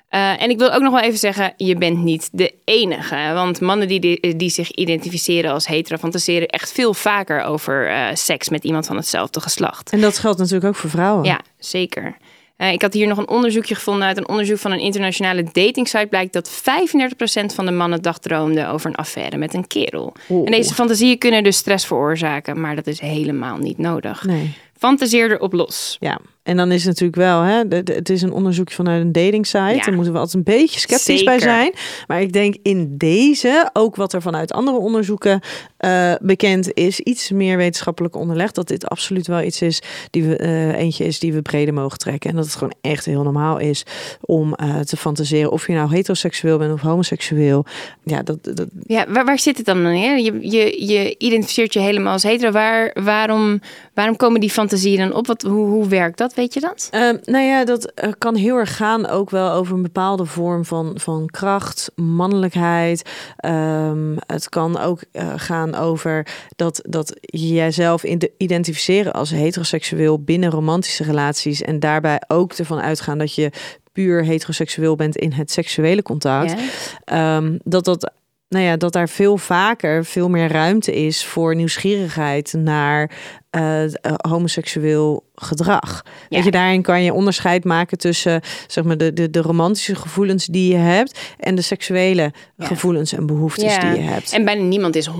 Eh, 0.07 0.41
en 0.41 0.49
ik 0.49 0.57
wil 0.57 0.71
ook 0.73 0.81
nog 0.81 0.93
wel 0.93 1.01
even 1.01 1.19
zeggen, 1.19 1.53
je 1.57 1.75
bent 1.75 2.03
niet 2.03 2.29
de 2.31 2.53
enige. 2.65 3.31
Want 3.33 3.61
mannen 3.61 3.87
die, 3.87 3.99
die, 3.99 4.35
die 4.35 4.49
zich 4.49 4.71
identificeren 4.71 5.51
als 5.51 5.67
hetero 5.67 5.97
fantaseren 5.97 6.47
echt 6.47 6.71
veel 6.71 6.93
vaker 6.93 7.41
over 7.41 7.89
eh, 7.89 8.05
seks 8.13 8.49
met 8.49 8.63
iemand 8.63 8.85
van 8.85 8.95
hetzelfde 8.95 9.41
geslacht. 9.41 9.89
En 9.89 10.01
dat 10.01 10.19
geldt 10.19 10.37
natuurlijk 10.37 10.65
ook 10.65 10.75
voor 10.75 10.89
vrouwen. 10.89 11.23
Ja, 11.25 11.41
zeker. 11.57 12.17
Eh, 12.57 12.71
ik 12.71 12.81
had 12.81 12.93
hier 12.93 13.07
nog 13.07 13.17
een 13.17 13.29
onderzoekje 13.29 13.75
gevonden 13.75 14.07
uit 14.07 14.17
een 14.17 14.27
onderzoek 14.27 14.57
van 14.57 14.71
een 14.71 14.79
internationale 14.79 15.43
datingsite. 15.43 16.07
Blijkt 16.09 16.33
dat 16.33 16.49
35% 16.49 17.53
van 17.53 17.65
de 17.65 17.71
mannen 17.71 18.01
dagdroomde 18.01 18.67
over 18.67 18.89
een 18.89 18.95
affaire 18.95 19.37
met 19.37 19.53
een 19.53 19.67
kerel. 19.67 20.13
En 20.27 20.51
deze 20.51 20.73
fantasieën 20.73 21.17
kunnen 21.17 21.43
dus 21.43 21.57
stress 21.57 21.85
veroorzaken, 21.85 22.61
maar 22.61 22.75
dat 22.75 22.87
is 22.87 22.99
helemaal 22.99 23.57
niet 23.57 23.77
nodig. 23.77 24.23
Nee. 24.23 24.53
Fantaseer 24.77 25.31
erop 25.31 25.53
los. 25.53 25.97
Ja, 25.99 26.19
en 26.47 26.57
dan 26.57 26.71
is 26.71 26.85
het 26.85 26.87
natuurlijk 26.87 27.17
wel, 27.17 27.41
hè, 27.41 27.63
het 27.93 28.09
is 28.09 28.21
een 28.21 28.31
onderzoekje 28.31 28.75
vanuit 28.75 29.01
een 29.01 29.11
dating 29.11 29.45
site. 29.45 29.57
Ja. 29.57 29.83
Daar 29.83 29.93
moeten 29.93 30.13
we 30.13 30.19
altijd 30.19 30.47
een 30.47 30.53
beetje 30.53 30.79
sceptisch 30.79 31.23
bij 31.23 31.39
zijn. 31.39 31.73
Maar 32.07 32.21
ik 32.21 32.33
denk 32.33 32.55
in 32.61 32.97
deze, 32.97 33.69
ook 33.73 33.95
wat 33.95 34.13
er 34.13 34.21
vanuit 34.21 34.51
andere 34.51 34.77
onderzoeken 34.77 35.39
eh, 35.77 36.13
bekend 36.21 36.73
is, 36.73 36.99
iets 36.99 37.31
meer 37.31 37.57
wetenschappelijk 37.57 38.15
onderlegd, 38.15 38.55
dat 38.55 38.67
dit 38.67 38.87
absoluut 38.87 39.27
wel 39.27 39.41
iets 39.41 39.61
is 39.61 39.81
die 40.09 40.23
we 40.23 40.37
eh, 40.37 40.77
eentje 40.77 41.05
is 41.05 41.19
die 41.19 41.33
we 41.33 41.41
breder 41.41 41.73
mogen 41.73 41.97
trekken. 41.97 42.29
En 42.29 42.35
dat 42.35 42.45
het 42.45 42.55
gewoon 42.55 42.73
echt 42.81 43.05
heel 43.05 43.23
normaal 43.23 43.57
is 43.57 43.83
om 44.21 44.53
eh, 44.53 44.79
te 44.79 44.97
fantaseren 44.97 45.51
of 45.51 45.67
je 45.67 45.73
nou 45.73 45.93
heteroseksueel 45.93 46.57
bent 46.57 46.73
of 46.73 46.81
homoseksueel. 46.81 47.65
Ja, 48.03 48.23
dat, 48.23 48.43
dat, 48.43 48.67
Ja, 48.85 49.05
waar, 49.09 49.25
waar 49.25 49.39
zit 49.39 49.57
het 49.57 49.65
dan 49.65 49.81
neer? 49.81 50.17
Je, 50.19 50.49
je, 50.49 50.85
je 50.85 51.15
identificeert 51.17 51.73
je 51.73 51.79
helemaal 51.79 52.13
als 52.13 52.23
hetero. 52.23 52.51
Waar, 52.51 52.91
waarom, 53.03 53.61
waarom 53.93 54.15
komen 54.15 54.39
die 54.39 54.49
fantasieën 54.49 54.97
dan 54.97 55.13
op? 55.13 55.27
Wat, 55.27 55.41
hoe, 55.41 55.67
hoe 55.67 55.87
werkt 55.87 56.17
dat? 56.17 56.35
Weet 56.37 56.53
je 56.53 56.59
dat? 56.59 56.87
Ehm, 56.91 57.17
nou 57.23 57.45
ja, 57.45 57.65
dat 57.65 57.91
eh, 57.91 58.11
kan 58.17 58.35
heel 58.35 58.55
erg 58.55 58.75
gaan 58.75 59.07
ook 59.07 59.29
wel 59.29 59.51
over 59.51 59.75
een 59.75 59.81
bepaalde 59.81 60.25
vorm 60.25 60.65
van, 60.65 60.99
van 60.99 61.25
kracht, 61.25 61.91
mannelijkheid. 61.95 63.09
Ehm, 63.37 64.15
het 64.27 64.49
kan 64.49 64.79
ook 64.79 65.01
eh, 65.11 65.33
gaan 65.35 65.75
over 65.75 66.27
dat, 66.55 66.81
dat 66.89 67.17
jijzelf 67.21 68.03
in 68.03 68.19
de, 68.19 68.31
identificeren 68.37 69.13
als 69.13 69.29
heteroseksueel 69.29 70.19
binnen 70.19 70.49
romantische 70.49 71.03
relaties. 71.03 71.61
En 71.61 71.79
daarbij 71.79 72.21
ook 72.27 72.53
ervan 72.53 72.79
uitgaan 72.81 73.17
dat 73.17 73.35
je 73.35 73.51
puur 73.91 74.23
heteroseksueel 74.23 74.95
bent 74.95 75.15
in 75.15 75.31
het 75.31 75.51
seksuele 75.51 76.01
contact. 76.01 76.55
Ehm, 77.03 77.57
dat 77.63 77.85
dat. 77.85 78.11
Nou 78.49 78.65
ja, 78.65 78.77
dat 78.77 78.93
daar 78.93 79.09
veel 79.09 79.37
vaker 79.37 80.05
veel 80.05 80.29
meer 80.29 80.51
ruimte 80.51 80.95
is 81.05 81.25
voor 81.25 81.55
nieuwsgierigheid 81.55 82.53
naar 82.57 83.11
eh, 83.49 83.83
eh, 83.83 83.89
homoseksueel 84.29 85.23
gedrag. 85.35 86.03
Weet 86.29 86.43
je, 86.43 86.51
daarin 86.51 86.81
kan 86.81 87.03
je 87.03 87.13
onderscheid 87.13 87.63
maken 87.63 87.97
tussen 87.97 88.41
zeg 88.67 88.83
maar, 88.83 88.97
de, 88.97 89.13
de, 89.13 89.29
de 89.29 89.41
romantische 89.41 89.95
gevoelens 89.95 90.45
die 90.45 90.71
je 90.71 90.77
hebt 90.77 91.19
en 91.39 91.55
de 91.55 91.61
seksuele 91.61 92.31
Ja. 92.57 92.65
gevoelens 92.65 93.13
en 93.13 93.25
behoeftes 93.25 93.73
Ja. 93.75 93.79
die 93.79 94.01
je 94.01 94.07
hebt. 94.09 94.31
En 94.33 94.45
bijna 94.45 94.61
niemand 94.63 94.95
is 94.95 95.07
100% 95.09 95.11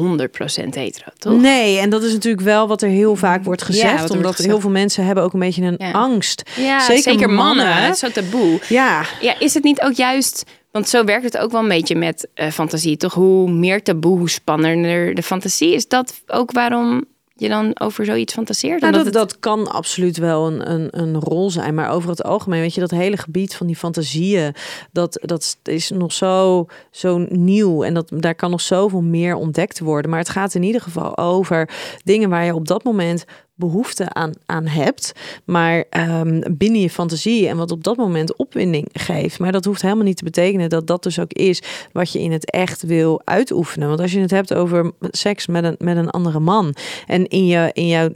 hetero, 0.75 1.11
toch? 1.17 1.41
Nee, 1.41 1.79
en 1.79 1.89
dat 1.89 2.03
is 2.03 2.13
natuurlijk 2.13 2.43
wel 2.43 2.67
wat 2.67 2.81
er 2.81 2.89
heel 2.89 3.15
vaak 3.15 3.43
wordt 3.43 3.61
Ja, 3.61 3.65
gezegd. 3.67 3.97
wordt 3.97 4.11
omdat 4.11 4.31
gezegd. 4.35 4.49
heel 4.49 4.59
veel 4.61 4.69
mensen 4.69 5.05
hebben 5.05 5.23
ook 5.23 5.33
een 5.33 5.39
beetje 5.39 5.63
een 5.63 5.75
Ja. 5.77 5.91
angst. 5.91 6.49
Ja, 6.55 6.79
Zeker 6.79 7.03
zeker, 7.03 7.29
mannen. 7.29 7.67
mannen. 7.67 7.95
Zo 7.95 8.09
taboe. 8.09 8.59
Ja, 8.69 9.03
Ja, 9.21 9.39
is 9.39 9.53
het 9.53 9.63
niet 9.63 9.81
ook 9.81 9.93
juist... 9.93 10.43
Want 10.77 10.89
zo 10.89 11.03
werkt 11.03 11.23
het 11.23 11.37
ook 11.37 11.51
wel 11.51 11.61
een 11.61 11.67
beetje 11.67 11.95
met 11.95 12.27
eh, 12.33 12.49
fantasie, 12.49 12.97
toch? 12.97 13.13
Hoe 13.13 13.51
meer 13.51 13.83
taboe, 13.83 14.17
hoe 14.17 14.29
spannender 14.29 15.15
de 15.15 15.23
fantasie. 15.23 15.73
Is 15.73 15.87
dat 15.87 16.13
ook 16.27 16.51
waarom 16.51 17.05
je 17.35 17.47
dan 17.49 17.79
over 17.79 18.05
zoiets 18.05 18.33
fantaseert? 18.33 18.81
Nou, 18.81 18.93
dat, 18.93 19.05
het- 19.05 19.13
dat 19.13 19.39
kan 19.39 19.67
absoluut 19.71 20.17
wel 20.17 20.47
een, 20.47 20.71
een, 20.71 20.87
een 20.99 21.19
rol 21.19 21.49
zijn. 21.49 21.73
Maar 21.73 21.91
over 21.91 22.09
het 22.09 22.23
algemeen, 22.23 22.59
weet 22.61 22.73
je, 22.73 22.79
dat 22.79 22.91
hele 22.91 23.17
gebied 23.17 23.55
van 23.55 23.67
die 23.67 23.75
fantasieën, 23.75 24.53
dat, 24.91 25.19
dat 25.21 25.57
is 25.63 25.89
nog 25.89 26.13
zo, 26.13 26.65
zo 26.91 27.25
nieuw. 27.29 27.83
En 27.83 27.93
dat, 27.93 28.11
daar 28.15 28.35
kan 28.35 28.51
nog 28.51 28.61
zoveel 28.61 29.01
meer 29.01 29.35
ontdekt 29.35 29.79
worden. 29.79 30.09
Maar 30.11 30.19
het 30.19 30.29
gaat 30.29 30.53
in 30.53 30.63
ieder 30.63 30.81
geval 30.81 31.17
over 31.17 31.69
dingen 32.03 32.29
waar 32.29 32.45
je 32.45 32.53
op 32.55 32.67
dat 32.67 32.83
moment 32.83 33.25
behoefte 33.57 34.13
aan, 34.13 34.33
aan 34.45 34.67
hebt. 34.67 35.11
Maar 35.45 35.83
ehm, 35.89 36.41
binnen 36.51 36.81
je 36.81 36.89
fantasie 36.89 37.47
en 37.47 37.57
wat 37.57 37.71
op 37.71 37.83
dat 37.83 37.97
moment 37.97 38.35
opwinding 38.35 38.89
geeft. 38.93 39.39
Maar 39.39 39.51
dat 39.51 39.65
hoeft 39.65 39.81
helemaal 39.81 40.03
niet 40.03 40.17
te 40.17 40.23
betekenen 40.23 40.69
dat 40.69 40.87
dat 40.87 41.03
dus 41.03 41.19
ook 41.19 41.33
is 41.33 41.61
wat 41.91 42.11
je 42.11 42.21
in 42.21 42.31
het 42.31 42.51
echt 42.51 42.81
wil 42.81 43.21
uitoefenen. 43.23 43.87
Want 43.87 43.99
als 43.99 44.11
je 44.11 44.19
het 44.19 44.31
hebt 44.31 44.53
over 44.53 44.91
seks 44.99 45.47
met 45.47 45.63
een, 45.63 45.75
met 45.77 45.97
een 45.97 46.09
andere 46.09 46.39
man. 46.39 46.75
En 47.07 47.27
in 47.27 47.45
je, 47.45 47.69
in 47.73 47.87
jouw 47.87 48.09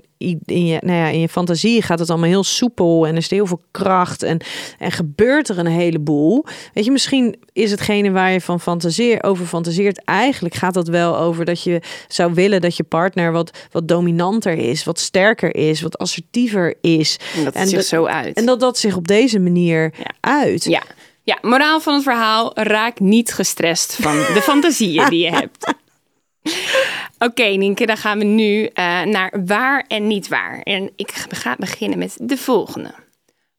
in 0.46 0.66
je, 0.66 0.78
nou 0.84 0.98
ja, 0.98 1.08
in 1.08 1.20
je 1.20 1.30
fantasie 1.30 1.82
gaat 1.82 2.00
het 2.00 2.10
allemaal 2.10 2.30
heel 2.30 2.44
soepel 2.44 3.06
en 3.08 3.12
er 3.12 3.18
is 3.18 3.30
heel 3.30 3.46
veel 3.46 3.62
kracht 3.72 4.24
en, 4.24 4.40
en 4.80 4.92
gebeurt 4.92 5.50
er 5.50 5.58
een 5.58 5.66
heleboel. 5.68 6.46
Weet 6.74 6.86
je, 6.86 6.92
misschien 6.92 7.36
is 7.54 7.72
hetgene 7.72 8.12
waar 8.12 8.32
je 8.32 8.42
van 8.42 8.60
fantaseer, 8.60 9.24
over 9.24 9.46
fantaseert, 9.46 10.04
eigenlijk 10.04 10.56
gaat 10.56 10.74
dat 10.74 10.88
wel 10.88 11.18
over 11.18 11.46
dat 11.46 11.64
je 11.64 11.82
zou 12.08 12.34
willen 12.34 12.62
dat 12.62 12.76
je 12.78 12.84
partner 12.84 13.32
wat, 13.32 13.58
wat 13.72 13.88
dominanter 13.88 14.54
is, 14.58 14.84
wat 14.84 15.00
sterker 15.00 15.56
is, 15.56 15.82
wat 15.82 15.98
assertiever 15.98 16.76
is. 16.82 17.18
en 17.36 17.44
dat 17.44 17.54
en 17.54 17.68
zich 17.68 17.78
dat- 17.78 17.86
zo 17.88 18.06
uit. 18.06 18.38
En 18.38 18.46
dat 18.46 18.60
dat 18.60 18.78
zich 18.78 18.96
op 18.96 19.08
deze 19.08 19.40
manier 19.40 19.94
Ja. 19.98 20.12
uit. 20.20 20.64
Ja. 20.64 20.82
ja, 21.24 21.38
moraal 21.42 21.80
van 21.82 21.94
het 21.94 22.04
verhaal: 22.04 22.52
raak 22.54 23.00
niet 23.00 23.34
gestrest 23.34 23.98
van 24.02 24.16
de 24.16 24.40
fantasieën 24.52 25.10
die 25.10 25.24
je 25.26 25.32
hebt. 25.32 25.74
Oké, 27.28 27.44
Nienke, 27.44 27.86
dan 27.86 27.98
gaan 27.98 28.18
we 28.18 28.24
nu 28.24 28.66
eh, 28.66 29.02
naar 29.02 29.34
waar 29.46 29.86
en 29.88 30.08
niet 30.08 30.28
waar. 30.28 30.60
En 30.60 30.92
ik 30.96 31.12
ga 31.30 31.56
beginnen 31.60 31.98
met 31.98 32.18
de 32.22 32.38
volgende. 32.38 32.94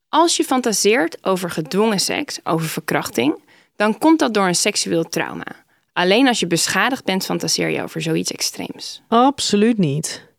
Als 0.09 0.37
je 0.37 0.45
fantaseert 0.45 1.25
over 1.25 1.51
gedwongen 1.51 2.01
seks, 2.01 2.39
over 2.45 2.67
verkrachting, 2.67 3.35
dan 3.77 3.99
komt 3.99 4.19
dat 4.19 4.35
door 4.35 4.47
een 4.47 4.55
seksueel 4.55 5.05
trauma. 5.05 5.47
Alleen 5.93 6.29
als 6.29 6.41
je 6.41 6.47
beschadigd 6.47 7.05
bent, 7.05 7.25
fantaseer 7.25 7.69
je 7.69 7.83
over 7.83 8.03
zoiets 8.03 8.33
extreems. 8.33 9.03
Absoluut 9.09 9.79
niet. 9.79 10.31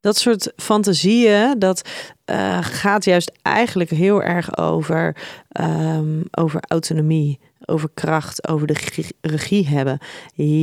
Dat 0.00 0.16
soort 0.16 0.52
fantasieën, 0.56 1.58
dat 1.58 1.88
eh, 2.24 2.58
gaat 2.62 3.04
juist 3.04 3.32
eigenlijk 3.42 3.90
heel 3.90 4.22
erg 4.22 4.56
over, 4.58 5.16
ehm, 5.48 6.20
over 6.30 6.60
autonomie, 6.68 7.40
over 7.64 7.88
kracht, 7.94 8.48
over 8.48 8.66
de 8.66 8.72
regie, 8.72 9.16
regie 9.20 9.68
hebben. 9.68 9.98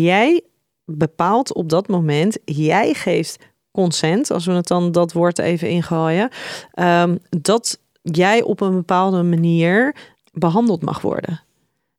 Jij 0.02 0.42
bepaalt 0.86 1.54
op 1.54 1.70
dat 1.70 1.88
moment, 1.88 2.38
jij 2.46 2.94
geeft 2.94 3.38
consent, 3.72 4.32
als 4.32 4.46
we 4.46 4.52
het 4.52 4.68
dan 4.68 4.92
dat 4.92 5.14
woord 5.14 5.40
even 5.40 5.70
ingooien, 5.70 6.30
ehm, 6.72 7.18
dat 7.30 7.80
jij 8.02 8.42
op 8.42 8.62
een 8.62 8.76
bepaalde 8.76 9.24
manier 9.24 9.96
behandeld 10.32 10.82
mag 10.82 11.02
worden. 11.02 11.42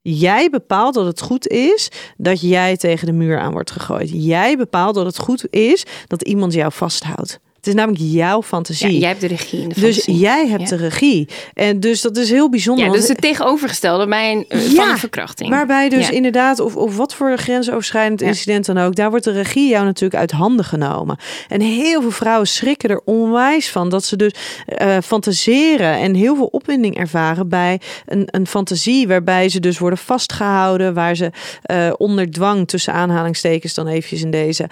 Jij 0.01 0.51
bepaalt 0.51 0.95
dat 0.95 1.07
het 1.07 1.21
goed 1.21 1.49
is 1.49 1.91
dat 2.17 2.41
jij 2.41 2.77
tegen 2.77 3.07
de 3.07 3.13
muur 3.13 3.39
aan 3.39 3.53
wordt 3.53 3.71
gegooid. 3.71 4.11
Jij 4.13 4.57
bepaalt 4.57 4.95
dat 4.95 5.07
het 5.07 5.19
goed 5.19 5.47
is 5.51 5.85
dat 6.07 6.23
iemand 6.23 6.53
jou 6.53 6.73
vasthoudt. 6.73 7.41
Het 7.63 7.71
is 7.71 7.77
namelijk 7.77 8.05
jouw 8.05 8.37
Ja, 8.41 8.43
fantasie. 8.47 8.99
jij 8.99 9.09
hebt 9.09 9.21
de 9.21 9.27
regie 9.27 9.61
in 9.63 9.69
de 9.69 9.81
dus 9.81 10.05
jij 10.07 10.47
hebt 10.49 10.63
Ja. 10.69 10.77
de 10.77 10.83
regie. 10.83 11.29
En 11.55 11.81
dus 11.81 12.01
dat 12.01 12.17
is 12.17 12.31
heel 12.31 12.51
bijzonder. 12.51 12.85
Ja, 12.85 12.93
dus 12.93 13.09
het 13.09 13.21
tegenovergestelde 13.21 14.07
bij 14.07 14.33
een, 14.33 14.45
eh, 14.49 14.63
Ja, 14.71 14.75
van 14.75 14.89
een 14.91 14.99
verkrachting. 14.99 15.51
Waarbij 15.51 15.89
dus 15.89 16.07
Ja. 16.09 16.13
inderdaad, 16.13 16.61
of, 16.61 16.77
of 16.77 16.97
wat 16.97 17.15
voor 17.15 17.39
grensoverschrijdend 17.39 18.21
Ja. 18.21 18.27
incident 18.27 18.67
dan 18.67 18.79
ook, 18.79 18.95
daar 18.95 19.11
wordt 19.11 19.25
de 19.25 19.31
regie 19.33 19.69
jou 19.69 19.85
natuurlijk 19.85 20.21
uit 20.21 20.31
handen 20.31 20.65
genomen. 20.65 21.17
En 21.49 21.61
heel 21.61 22.01
veel 22.01 22.11
vrouwen 22.11 22.47
schrikken 22.49 22.89
er 22.91 23.01
onwijs 23.05 23.71
van 23.71 23.89
dat 23.89 24.05
ze 24.05 24.17
dus 24.17 24.33
eh, 24.67 24.97
fantaseren 25.05 25.93
en 25.99 26.15
heel 26.15 26.37
veel 26.37 26.47
opwinding 26.47 26.97
ervaren 26.97 27.49
bij 27.49 27.81
een, 28.07 28.23
een 28.27 28.47
fantasie 28.47 29.09
waarbij 29.09 29.49
ze 29.49 29.61
dus 29.61 29.79
worden 29.79 29.99
vastgehouden, 29.99 30.95
waar 30.95 31.17
ze 31.17 31.31
eh, 31.63 31.93
onder 31.97 32.31
dwang 32.31 32.69
tussen 32.69 32.93
aanhalingstekens 32.93 33.75
dan 33.75 33.87
eventjes 33.87 34.23
in 34.23 34.31
deze 34.31 34.67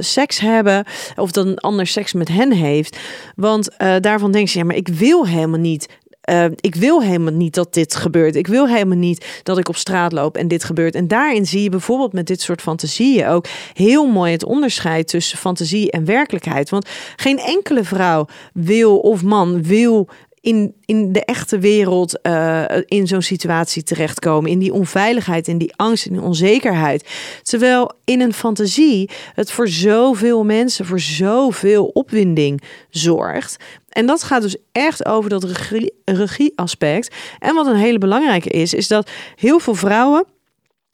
seks 0.00 0.38
hebben, 0.40 0.84
of 1.16 1.30
dat 1.30 1.46
een 1.46 1.58
ander 1.58 1.86
seks 1.86 2.12
met 2.12 2.24
hen 2.28 2.52
heeft. 2.52 2.98
Want 3.36 3.76
eh, 3.76 3.94
daarvan 4.00 4.32
denken 4.32 4.50
ze, 4.50 4.58
ja, 4.58 4.64
maar 4.64 4.76
ik 4.76 4.88
wil 4.88 5.26
helemaal 5.26 5.60
niet 5.60 5.88
eh, 6.26 6.44
ik 6.56 6.74
wil 6.74 7.02
helemaal 7.02 7.32
niet 7.32 7.54
dat 7.54 7.74
dit 7.74 7.94
gebeurt. 7.94 8.36
Ik 8.36 8.46
wil 8.46 8.68
helemaal 8.68 8.96
niet 8.96 9.40
dat 9.42 9.58
ik 9.58 9.68
op 9.68 9.76
straat 9.76 10.12
loop 10.12 10.36
en 10.36 10.48
dit 10.48 10.64
gebeurt. 10.64 10.94
En 10.94 11.08
daarin 11.08 11.46
zie 11.46 11.62
je 11.62 11.68
bijvoorbeeld 11.68 12.12
met 12.12 12.26
dit 12.26 12.40
soort 12.40 12.60
fantasieën 12.60 13.26
ook 13.26 13.46
heel 13.72 14.06
mooi 14.06 14.32
het 14.32 14.44
onderscheid 14.44 15.08
tussen 15.08 15.38
fantasie 15.38 15.90
en 15.90 16.04
werkelijkheid. 16.04 16.70
Want 16.70 16.88
geen 17.16 17.38
enkele 17.38 17.84
vrouw 17.84 18.26
wil 18.52 18.98
of 18.98 19.22
man 19.22 19.62
wil 19.62 20.08
in, 20.46 20.74
in 20.84 21.12
de 21.12 21.24
echte 21.24 21.58
wereld 21.58 22.20
eh, 22.20 22.64
in 22.84 23.06
zo'n 23.06 23.22
situatie 23.22 23.82
terechtkomen. 23.82 24.50
In 24.50 24.58
die 24.58 24.72
onveiligheid, 24.72 25.48
in 25.48 25.58
die 25.58 25.72
angst, 25.76 26.06
in 26.06 26.12
die 26.12 26.22
onzekerheid. 26.22 27.08
Terwijl 27.42 27.92
in 28.04 28.20
een 28.20 28.32
fantasie 28.32 29.10
het 29.34 29.50
voor 29.50 29.68
zoveel 29.68 30.44
mensen, 30.44 30.86
voor 30.86 31.00
zoveel 31.00 31.86
opwinding 31.86 32.62
zorgt. 32.90 33.56
En 33.88 34.06
dat 34.06 34.22
gaat 34.22 34.42
dus 34.42 34.56
echt 34.72 35.06
over 35.06 35.30
dat 35.30 35.44
regie, 35.44 35.92
regieaspect. 36.04 37.14
En 37.38 37.54
wat 37.54 37.66
een 37.66 37.76
hele 37.76 37.98
belangrijke 37.98 38.48
is, 38.48 38.74
is 38.74 38.88
dat 38.88 39.10
heel 39.36 39.58
veel 39.58 39.74
vrouwen. 39.74 40.24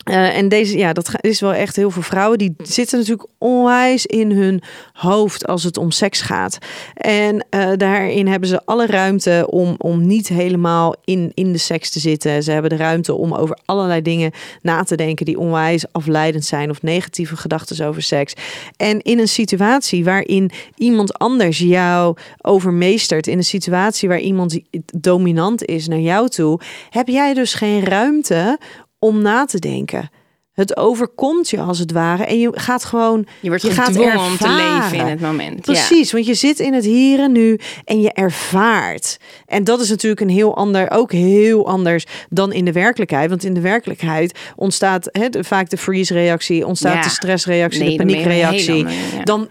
Eh, 0.02 0.36
en 0.36 0.48
deze, 0.48 0.78
ja, 0.78 0.92
dat 0.92 1.12
is 1.20 1.40
wel 1.40 1.54
echt 1.54 1.76
heel 1.76 1.90
veel 1.90 2.02
vrouwen. 2.02 2.38
Die 2.38 2.54
zitten 2.58 2.98
natuurlijk 2.98 3.28
onwijs 3.38 4.06
in 4.06 4.30
hun 4.30 4.62
hoofd 4.92 5.46
als 5.46 5.62
het 5.62 5.76
om 5.76 5.90
seks 5.90 6.20
gaat. 6.20 6.58
En 6.94 7.46
eh, 7.50 7.70
daarin 7.76 8.26
hebben 8.26 8.48
ze 8.48 8.64
alle 8.64 8.86
ruimte 8.86 9.46
om, 9.50 9.74
om 9.78 10.06
niet 10.06 10.28
helemaal 10.28 10.94
in, 11.04 11.30
in 11.34 11.52
de 11.52 11.58
seks 11.58 11.90
te 11.90 12.00
zitten. 12.00 12.42
Ze 12.42 12.50
hebben 12.52 12.70
de 12.70 12.76
ruimte 12.76 13.14
om 13.14 13.34
over 13.34 13.58
allerlei 13.64 14.02
dingen 14.02 14.32
na 14.62 14.82
te 14.82 14.96
denken 14.96 15.26
die 15.26 15.38
onwijs 15.38 15.84
afleidend 15.92 16.44
zijn 16.44 16.70
of 16.70 16.82
negatieve 16.82 17.36
gedachten 17.36 17.86
over 17.86 18.02
seks. 18.02 18.34
En 18.76 19.00
in 19.02 19.18
een 19.18 19.28
situatie 19.28 20.04
waarin 20.04 20.50
iemand 20.76 21.18
anders 21.18 21.58
jou 21.58 22.16
overmeestert, 22.40 23.26
in 23.26 23.36
een 23.36 23.44
situatie 23.44 24.08
waar 24.08 24.20
iemand 24.20 24.58
dominant 24.96 25.64
is 25.64 25.88
naar 25.88 25.98
jou 25.98 26.28
toe, 26.28 26.60
heb 26.90 27.08
jij 27.08 27.34
dus 27.34 27.54
geen 27.54 27.84
ruimte 27.84 28.58
om 29.02 29.22
na 29.22 29.44
te 29.44 29.58
denken. 29.58 30.10
Het 30.52 30.76
overkomt 30.76 31.50
je 31.50 31.60
als 31.60 31.78
het 31.78 31.92
ware. 31.92 32.24
En 32.24 32.38
je 32.38 32.50
gaat 32.54 32.84
gewoon. 32.84 33.26
Je 33.40 33.48
wordt 33.48 33.62
je 33.62 33.70
gaat 33.70 33.88
om 33.88 34.36
te 34.38 34.48
leven 34.48 34.98
in 35.06 35.10
het 35.10 35.20
moment. 35.20 35.60
Precies, 35.60 36.12
want 36.12 36.26
je 36.26 36.34
zit 36.34 36.58
in 36.60 36.74
het 36.74 36.84
hier 36.84 37.18
en 37.20 37.32
nu 37.32 37.58
en 37.84 38.00
je 38.00 38.12
ervaart. 38.12 39.16
En 39.46 39.64
dat 39.64 39.80
is 39.80 39.88
natuurlijk 39.88 40.20
een 40.20 40.28
heel 40.28 40.56
ander, 40.56 40.90
ook 40.90 41.12
heel 41.12 41.66
anders 41.68 42.04
dan 42.30 42.52
in 42.52 42.64
de 42.64 42.72
werkelijkheid. 42.72 43.28
Want 43.28 43.44
in 43.44 43.54
de 43.54 43.60
werkelijkheid 43.60 44.38
ontstaat 44.56 45.08
vaak 45.40 45.70
de 45.70 45.76
freeze-reactie, 45.76 46.66
ontstaat 46.66 46.94
Ja. 46.94 47.02
de 47.02 47.08
stressreactie, 47.08 47.82
Nee, 47.82 47.90
de 47.90 47.96
paniekreactie. 47.96 48.86
ja. 48.86 49.22
Dan, 49.24 49.48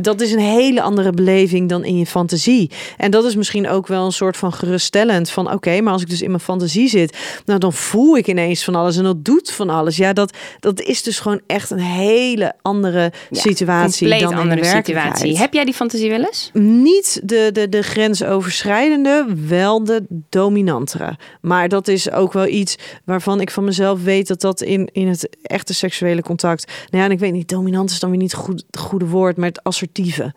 dat 0.00 0.20
is 0.20 0.32
een 0.32 0.38
hele 0.38 0.82
andere 0.82 1.10
beleving 1.12 1.68
dan 1.68 1.84
in 1.84 1.98
je 1.98 2.06
fantasie. 2.06 2.70
En 2.96 3.10
dat 3.10 3.24
is 3.24 3.34
misschien 3.36 3.68
ook 3.68 3.86
wel 3.86 4.04
een 4.04 4.12
soort 4.12 4.36
van 4.36 4.52
geruststellend 4.52 5.30
van 5.30 5.52
oké, 5.52 5.80
maar 5.80 5.92
als 5.92 6.02
ik 6.02 6.10
dus 6.10 6.22
in 6.22 6.28
mijn 6.30 6.40
fantasie 6.42 6.88
zit, 6.88 7.16
nou 7.44 7.58
dan 7.58 7.72
voel 7.72 8.16
ik 8.16 8.26
ineens 8.28 8.64
van 8.64 8.74
alles 8.74 8.96
en 8.96 9.04
dat 9.04 9.24
doet 9.24 9.50
van 9.50 9.70
alles. 9.70 9.96
Ja, 9.96 10.09
dat, 10.14 10.36
dat 10.60 10.80
is 10.80 11.02
dus 11.02 11.20
gewoon 11.20 11.40
echt 11.46 11.70
een 11.70 11.78
hele 11.78 12.54
andere 12.62 13.12
Ja, 13.30 13.40
situatie 13.40 14.08
dan 14.08 14.18
in 14.18 14.38
andere 14.38 14.64
situatie. 14.64 15.38
Heb 15.38 15.52
jij 15.52 15.64
die 15.64 15.74
fantasie 15.74 16.10
wel 16.10 16.24
eens? 16.24 16.50
Niet 16.52 17.20
de, 17.24 17.50
de, 17.52 17.68
de 17.68 17.82
grensoverschrijdende, 17.82 19.26
wel 19.46 19.84
de 19.84 20.04
dominantere. 20.28 21.18
Maar 21.40 21.68
dat 21.68 21.88
is 21.88 22.10
ook 22.10 22.32
wel 22.32 22.46
iets 22.46 22.76
waarvan 23.04 23.40
ik 23.40 23.50
van 23.50 23.64
mezelf 23.64 24.02
weet 24.02 24.28
dat 24.28 24.40
dat 24.40 24.60
in, 24.60 24.88
in 24.92 25.08
het 25.08 25.28
echte 25.42 25.74
seksuele 25.74 26.22
contact. 26.22 26.66
Nou 26.66 27.02
ja, 27.02 27.04
en 27.04 27.10
ik 27.10 27.18
weet 27.18 27.32
niet, 27.32 27.48
dominant 27.48 27.90
is 27.90 28.00
dan 28.00 28.10
weer 28.10 28.18
niet 28.18 28.34
goed, 28.34 28.64
het 28.70 28.80
goede 28.80 29.06
woord, 29.06 29.36
maar 29.36 29.48
het 29.48 29.62
assertieve. 29.62 30.34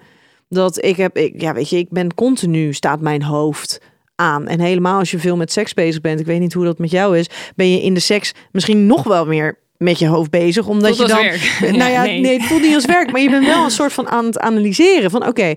Dat 0.50 0.84
ik 0.84 0.98
heb, 0.98 1.18
ik, 1.18 1.42
ja, 1.42 1.54
weet 1.54 1.70
je, 1.70 1.78
ik 1.78 1.90
ben 1.90 2.14
continu, 2.14 2.74
staat 2.74 3.02
mijn 3.02 3.24
hoofd 3.24 3.80
aan. 4.16 4.48
En 4.48 4.60
helemaal 4.60 5.00
als 5.00 5.12
je 5.12 5.20
veel 5.20 5.36
met 5.36 5.52
seks 5.52 5.74
bezig 5.74 6.02
bent, 6.02 6.20
ik 6.20 6.26
weet 6.26 6.40
niet 6.40 6.54
hoe 6.54 6.66
dat 6.66 6.78
met 6.78 6.92
jou 6.92 7.18
is, 7.18 7.30
ben 7.56 7.72
je 7.72 7.82
in 7.82 7.94
de 7.94 8.00
seks 8.00 8.34
misschien 8.52 8.86
nog 8.86 9.04
wel 9.04 9.26
meer 9.26 9.58
met 9.84 10.00
je 10.00 10.08
hoofd 10.08 10.30
bezig, 10.30 10.68
omdat 10.68 10.98
je 10.98 11.08
dan, 11.08 11.18
werk. 11.18 11.58
nou 11.80 11.92
ja, 11.92 12.04
nee. 12.04 12.20
nee. 12.20 12.38
het 12.38 12.48
voelt 12.48 12.62
niet 12.62 12.76
als 12.76 12.86
werk, 12.86 13.12
maar 13.12 13.22
je 13.22 13.30
bent 13.30 13.46
wel 13.46 13.64
een 13.64 13.72
soort 13.72 13.94
van 13.94 14.08
aan 14.08 14.26
het 14.26 14.40
analyseren 14.40 15.12
van, 15.12 15.28
oké, 15.28 15.54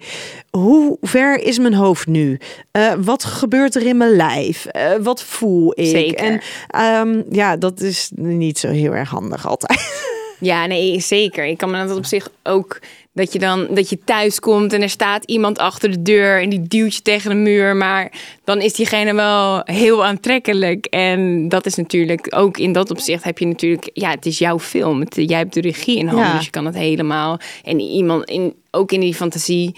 hoe 0.51 0.99
ver 1.01 1.39
is 1.39 1.59
mijn 1.59 1.75
hoofd 1.75 2.07
nu? 2.07 2.39
Eh, 2.71 2.93
wat 2.99 3.25
gebeurt 3.25 3.75
er 3.75 3.87
in 3.87 3.97
mijn 3.97 4.17
lijf? 4.17 4.67
Eh, 4.67 4.93
wat 5.01 5.23
voel 5.23 5.73
ik? 5.75 5.87
Zeker. 5.87 6.27
En 6.27 6.41
ehm, 6.69 7.23
ja, 7.31 7.57
dat 7.57 7.81
is 7.81 8.11
niet 8.15 8.59
zo 8.59 8.69
heel 8.69 8.95
erg 8.95 9.11
handig 9.11 9.47
altijd. 9.47 10.05
Ja, 10.41 10.67
nee, 10.67 11.01
zeker. 11.01 11.45
Ik 11.45 11.59
kan 11.59 11.71
me 11.71 11.87
dat 11.87 11.97
op 11.97 12.05
zich 12.05 12.29
ook 12.43 12.81
dat 13.17 13.33
je 13.33 13.39
dan 13.39 13.67
dat 13.71 13.91
je 13.91 13.99
thuis 14.05 14.41
komt 14.41 14.73
en 14.73 14.83
er 14.83 14.91
staat 14.91 15.25
iemand 15.25 15.59
achter 15.59 15.91
de 15.91 16.03
deur 16.03 16.43
en 16.43 16.49
die 16.49 16.63
duwt 16.63 16.95
je 16.95 17.03
tegen 17.03 17.31
de 17.31 17.37
muur, 17.37 17.77
maar 17.77 18.13
dan 18.45 18.61
is 18.61 18.73
diegene 18.73 19.15
wel 19.15 19.61
heel 19.65 20.05
aantrekkelijk. 20.05 20.87
En 20.87 21.49
dat 21.49 21.67
is 21.67 21.75
natuurlijk 21.75 22.27
ook 22.37 22.59
in 22.59 22.73
dat 22.73 22.91
opzicht 22.91 23.25
heb 23.25 23.39
je 23.39 23.47
natuurlijk 23.47 23.91
ja, 23.93 24.11
het 24.11 24.27
is 24.27 24.39
jouw 24.39 24.59
film, 24.59 25.01
het, 25.01 25.15
jij 25.15 25.39
hebt 25.39 25.55
de 25.55 25.61
regie 25.61 25.99
in 25.99 26.07
handen, 26.07 26.27
Ja. 26.27 26.37
dus 26.37 26.45
je 26.45 26.51
kan 26.51 26.67
het 26.67 26.75
helemaal. 26.75 27.39
En 27.65 27.81
iemand 27.81 28.25
in 28.25 28.55
ook 28.71 28.93
in 28.93 29.01
die 29.01 29.15
fantasie 29.15 29.75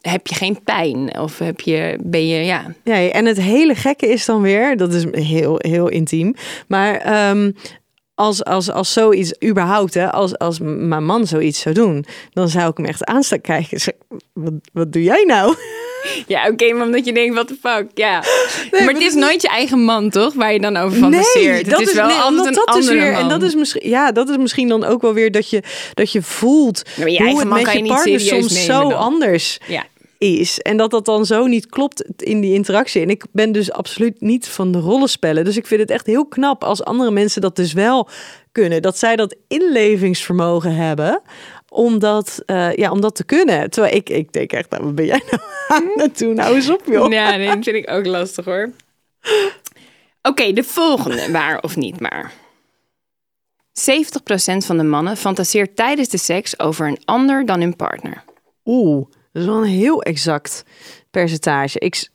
heb 0.00 0.26
je 0.26 0.34
geen 0.34 0.62
pijn 0.64 1.18
of 1.18 1.38
heb 1.38 1.60
je 1.60 1.98
ben 2.02 2.26
je 2.26 2.44
ja. 2.44 2.74
Ja, 2.84 3.08
en 3.08 3.26
het 3.26 3.40
hele 3.40 3.74
gekke 3.74 4.06
is 4.08 4.24
dan 4.24 4.40
weer, 4.42 4.76
dat 4.76 4.92
is 4.94 5.04
heel, 5.10 5.54
heel 5.58 5.88
intiem, 5.88 6.34
maar 6.68 6.94
ehm, 6.94 7.50
als, 8.18 8.44
als, 8.44 8.70
als 8.70 8.92
zoiets 8.92 9.32
überhaupt, 9.44 9.94
hè, 9.94 10.12
als, 10.12 10.38
als 10.38 10.58
mijn 10.60 11.04
man 11.04 11.26
zoiets 11.26 11.60
zou 11.60 11.74
doen, 11.74 12.04
dan 12.32 12.48
zou 12.48 12.70
ik 12.70 12.76
hem 12.76 12.86
echt 12.86 13.04
aanstaan 13.04 13.40
kijken. 13.40 13.80
Zeg, 13.80 13.94
wat, 14.32 14.52
wat 14.72 14.92
doe 14.92 15.02
jij 15.02 15.24
nou? 15.26 15.54
Ja, 16.26 16.48
oké, 16.48 16.72
maar 16.72 16.86
omdat 16.86 17.04
je 17.04 17.12
denkt, 17.12 17.34
what 17.34 17.46
the 17.46 17.56
fuck, 17.60 17.86
ja. 17.94 18.24
Nee, 18.70 18.84
maar 18.84 18.94
het 18.94 19.02
is 19.02 19.14
nooit 19.14 19.42
je 19.42 19.48
eigen 19.48 19.84
man, 19.84 20.10
toch? 20.10 20.34
Waar 20.34 20.52
je 20.52 20.60
dan 20.60 20.76
over 20.76 20.98
fantaseert. 20.98 21.66
het 21.66 21.70
dat 21.70 21.80
is 21.80 21.94
wel 21.94 22.06
nee, 22.06 22.16
altijd 22.16 22.46
een 22.46 22.62
dat 22.64 22.76
is 22.76 22.88
weer, 22.88 23.12
man. 23.12 23.20
En 23.20 23.28
dat 23.28 23.42
is 23.42 23.54
misschien, 23.54 23.90
ja, 23.90 24.12
dat 24.12 24.28
is 24.28 24.36
misschien 24.36 24.68
dan 24.68 24.84
ook 24.84 25.02
wel 25.02 25.14
weer 25.14 25.30
dat 25.30 25.50
je, 25.50 25.62
dat 25.94 26.12
je 26.12 26.22
voelt 26.22 26.82
maar 26.96 27.10
je 27.10 27.22
hoe 27.22 27.38
het 27.38 27.48
man 27.48 27.62
met 27.62 27.72
je 27.72 27.86
partner 27.86 28.20
soms 28.20 28.64
zo 28.64 28.80
dan. 28.80 28.98
anders 28.98 29.58
Ja. 29.66 29.84
Is. 30.18 30.58
En 30.58 30.76
dat 30.76 30.90
dat 30.90 31.04
dan 31.04 31.26
zo 31.26 31.46
niet 31.46 31.66
klopt 31.66 32.04
in 32.16 32.40
die 32.40 32.54
interactie. 32.54 33.02
En 33.02 33.10
ik 33.10 33.24
ben 33.32 33.52
dus 33.52 33.72
absoluut 33.72 34.20
niet 34.20 34.48
van 34.48 34.72
de 34.72 34.78
rollenspellen. 34.78 35.44
Dus 35.44 35.56
ik 35.56 35.66
vind 35.66 35.80
het 35.80 35.90
echt 35.90 36.06
heel 36.06 36.26
knap 36.26 36.64
als 36.64 36.84
andere 36.84 37.10
mensen 37.10 37.40
dat 37.40 37.56
dus 37.56 37.72
wel 37.72 38.08
kunnen. 38.52 38.82
Dat 38.82 38.98
zij 38.98 39.16
dat 39.16 39.36
inlevingsvermogen 39.48 40.74
hebben. 40.74 41.22
Om 41.68 41.98
dat, 41.98 42.42
eh, 42.46 42.74
ja, 42.74 42.90
om 42.90 43.00
dat 43.00 43.14
te 43.14 43.24
kunnen. 43.24 43.70
Terwijl 43.70 43.94
ik, 43.94 44.08
ik 44.08 44.32
denk 44.32 44.52
echt, 44.52 44.70
nou, 44.70 44.84
wat 44.84 44.94
ben 44.94 45.04
jij 45.04 45.22
nou 45.30 45.42
aan 45.80 45.90
het 45.94 46.18
doen? 46.18 46.34
Nou 46.34 46.54
eens 46.54 46.70
op, 46.70 46.82
joh. 46.86 47.12
Ja, 47.12 47.36
nee, 47.36 47.46
dat 47.46 47.64
vind 47.64 47.76
ik 47.76 47.90
ook 47.90 48.06
lastig 48.06 48.44
hoor. 48.44 48.70
Oké, 50.22 50.52
de 50.52 50.64
volgende, 50.64 51.30
waar 51.30 51.60
of 51.60 51.76
niet 51.76 52.00
maar. 52.00 52.32
70% 53.78 54.56
van 54.56 54.76
de 54.76 54.82
mannen 54.82 55.16
fantaseert 55.16 55.76
tijdens 55.76 56.08
de 56.08 56.18
seks 56.18 56.58
over 56.58 56.86
een 56.86 57.00
ander 57.04 57.46
dan 57.46 57.60
hun 57.60 57.76
partner. 57.76 58.24
Oeh, 58.64 59.06
dat 59.38 59.46
is 59.48 59.52
wel 59.54 59.62
een 59.62 59.78
heel 59.78 60.02
exact 60.02 60.64
percentage. 61.10 61.78
Ik, 61.78 62.08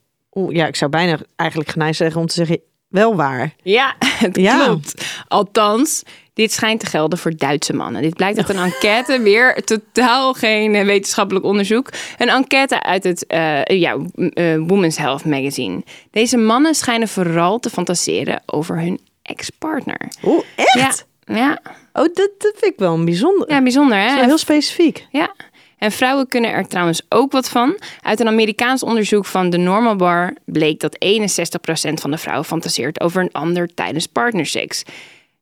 ja, 0.50 0.68
ik 0.68 0.76
zou 0.76 0.92
bijna 0.92 1.18
eigenlijk 1.36 1.70
geneigd 1.70 1.98
zeggen 1.98 2.22
om 2.22 2.28
te 2.28 2.34
zeggen, 2.34 2.60
wel 2.88 3.16
waar. 3.16 3.54
Ja, 3.64 3.96
het 4.26 4.36
Ja. 4.38 4.64
klopt. 4.66 5.06
Althans, 5.28 6.04
dit 6.34 6.52
schijnt 6.52 6.80
te 6.80 6.86
gelden 6.86 7.20
voor 7.20 7.36
Duitse 7.38 7.74
mannen. 7.74 8.02
Dit 8.02 8.16
blijkt 8.16 8.38
uit 8.38 8.50
een 8.50 8.58
enquête, 8.72 9.22
weer 9.22 9.64
totaal 9.64 10.34
geen 10.34 10.76
eh, 10.76 10.86
wetenschappelijk 10.86 11.46
onderzoek. 11.46 11.90
Een 12.18 12.30
enquête 12.30 12.84
uit 12.84 13.04
het 13.04 13.28
eh, 13.28 13.62
ja, 13.66 13.98
eh, 14.34 14.56
Women's 14.68 14.98
Health 14.98 15.26
magazine. 15.26 15.84
Deze 16.12 16.38
mannen 16.38 16.76
schijnen 16.76 17.08
vooral 17.08 17.60
te 17.60 17.70
fantaseren 17.70 18.42
over 18.46 18.80
hun 18.80 19.00
ex-partner. 19.22 19.98
Oeh, 20.26 20.44
echt? 20.56 21.06
Ja, 21.26 21.36
ja, 21.36 21.60
Oh, 21.96 22.04
dat, 22.04 22.30
dat 22.38 22.54
vind 22.58 22.74
ik 22.74 22.80
wel 22.80 22.94
een 22.94 23.06
bijzonder. 23.06 23.50
ja, 23.52 23.62
bijzonder 23.62 23.98
hè? 23.98 24.16
wel 24.16 24.24
heel 24.24 24.38
specifiek. 24.38 25.08
Ja. 25.12 25.34
En 25.84 25.92
vrouwen 25.92 26.28
kunnen 26.28 26.52
er 26.52 26.68
trouwens 26.68 27.02
ook 27.10 27.32
wat 27.32 27.50
van. 27.50 27.78
Uit 28.02 28.20
een 28.20 28.28
Amerikaans 28.28 28.84
onderzoek 28.84 29.26
van 29.26 29.50
de 29.50 29.58
Normal 29.58 29.96
Bar 29.96 30.34
bleek 30.46 30.80
dat 30.80 30.98
61% 31.06 31.94
van 31.94 32.12
de 32.12 32.18
vrouwen 32.18 32.46
fantaseert 32.46 33.02
over 33.02 33.22
een 33.22 33.32
ander 33.32 33.74
tijdens 33.74 34.08
partnerseks. 34.08 34.84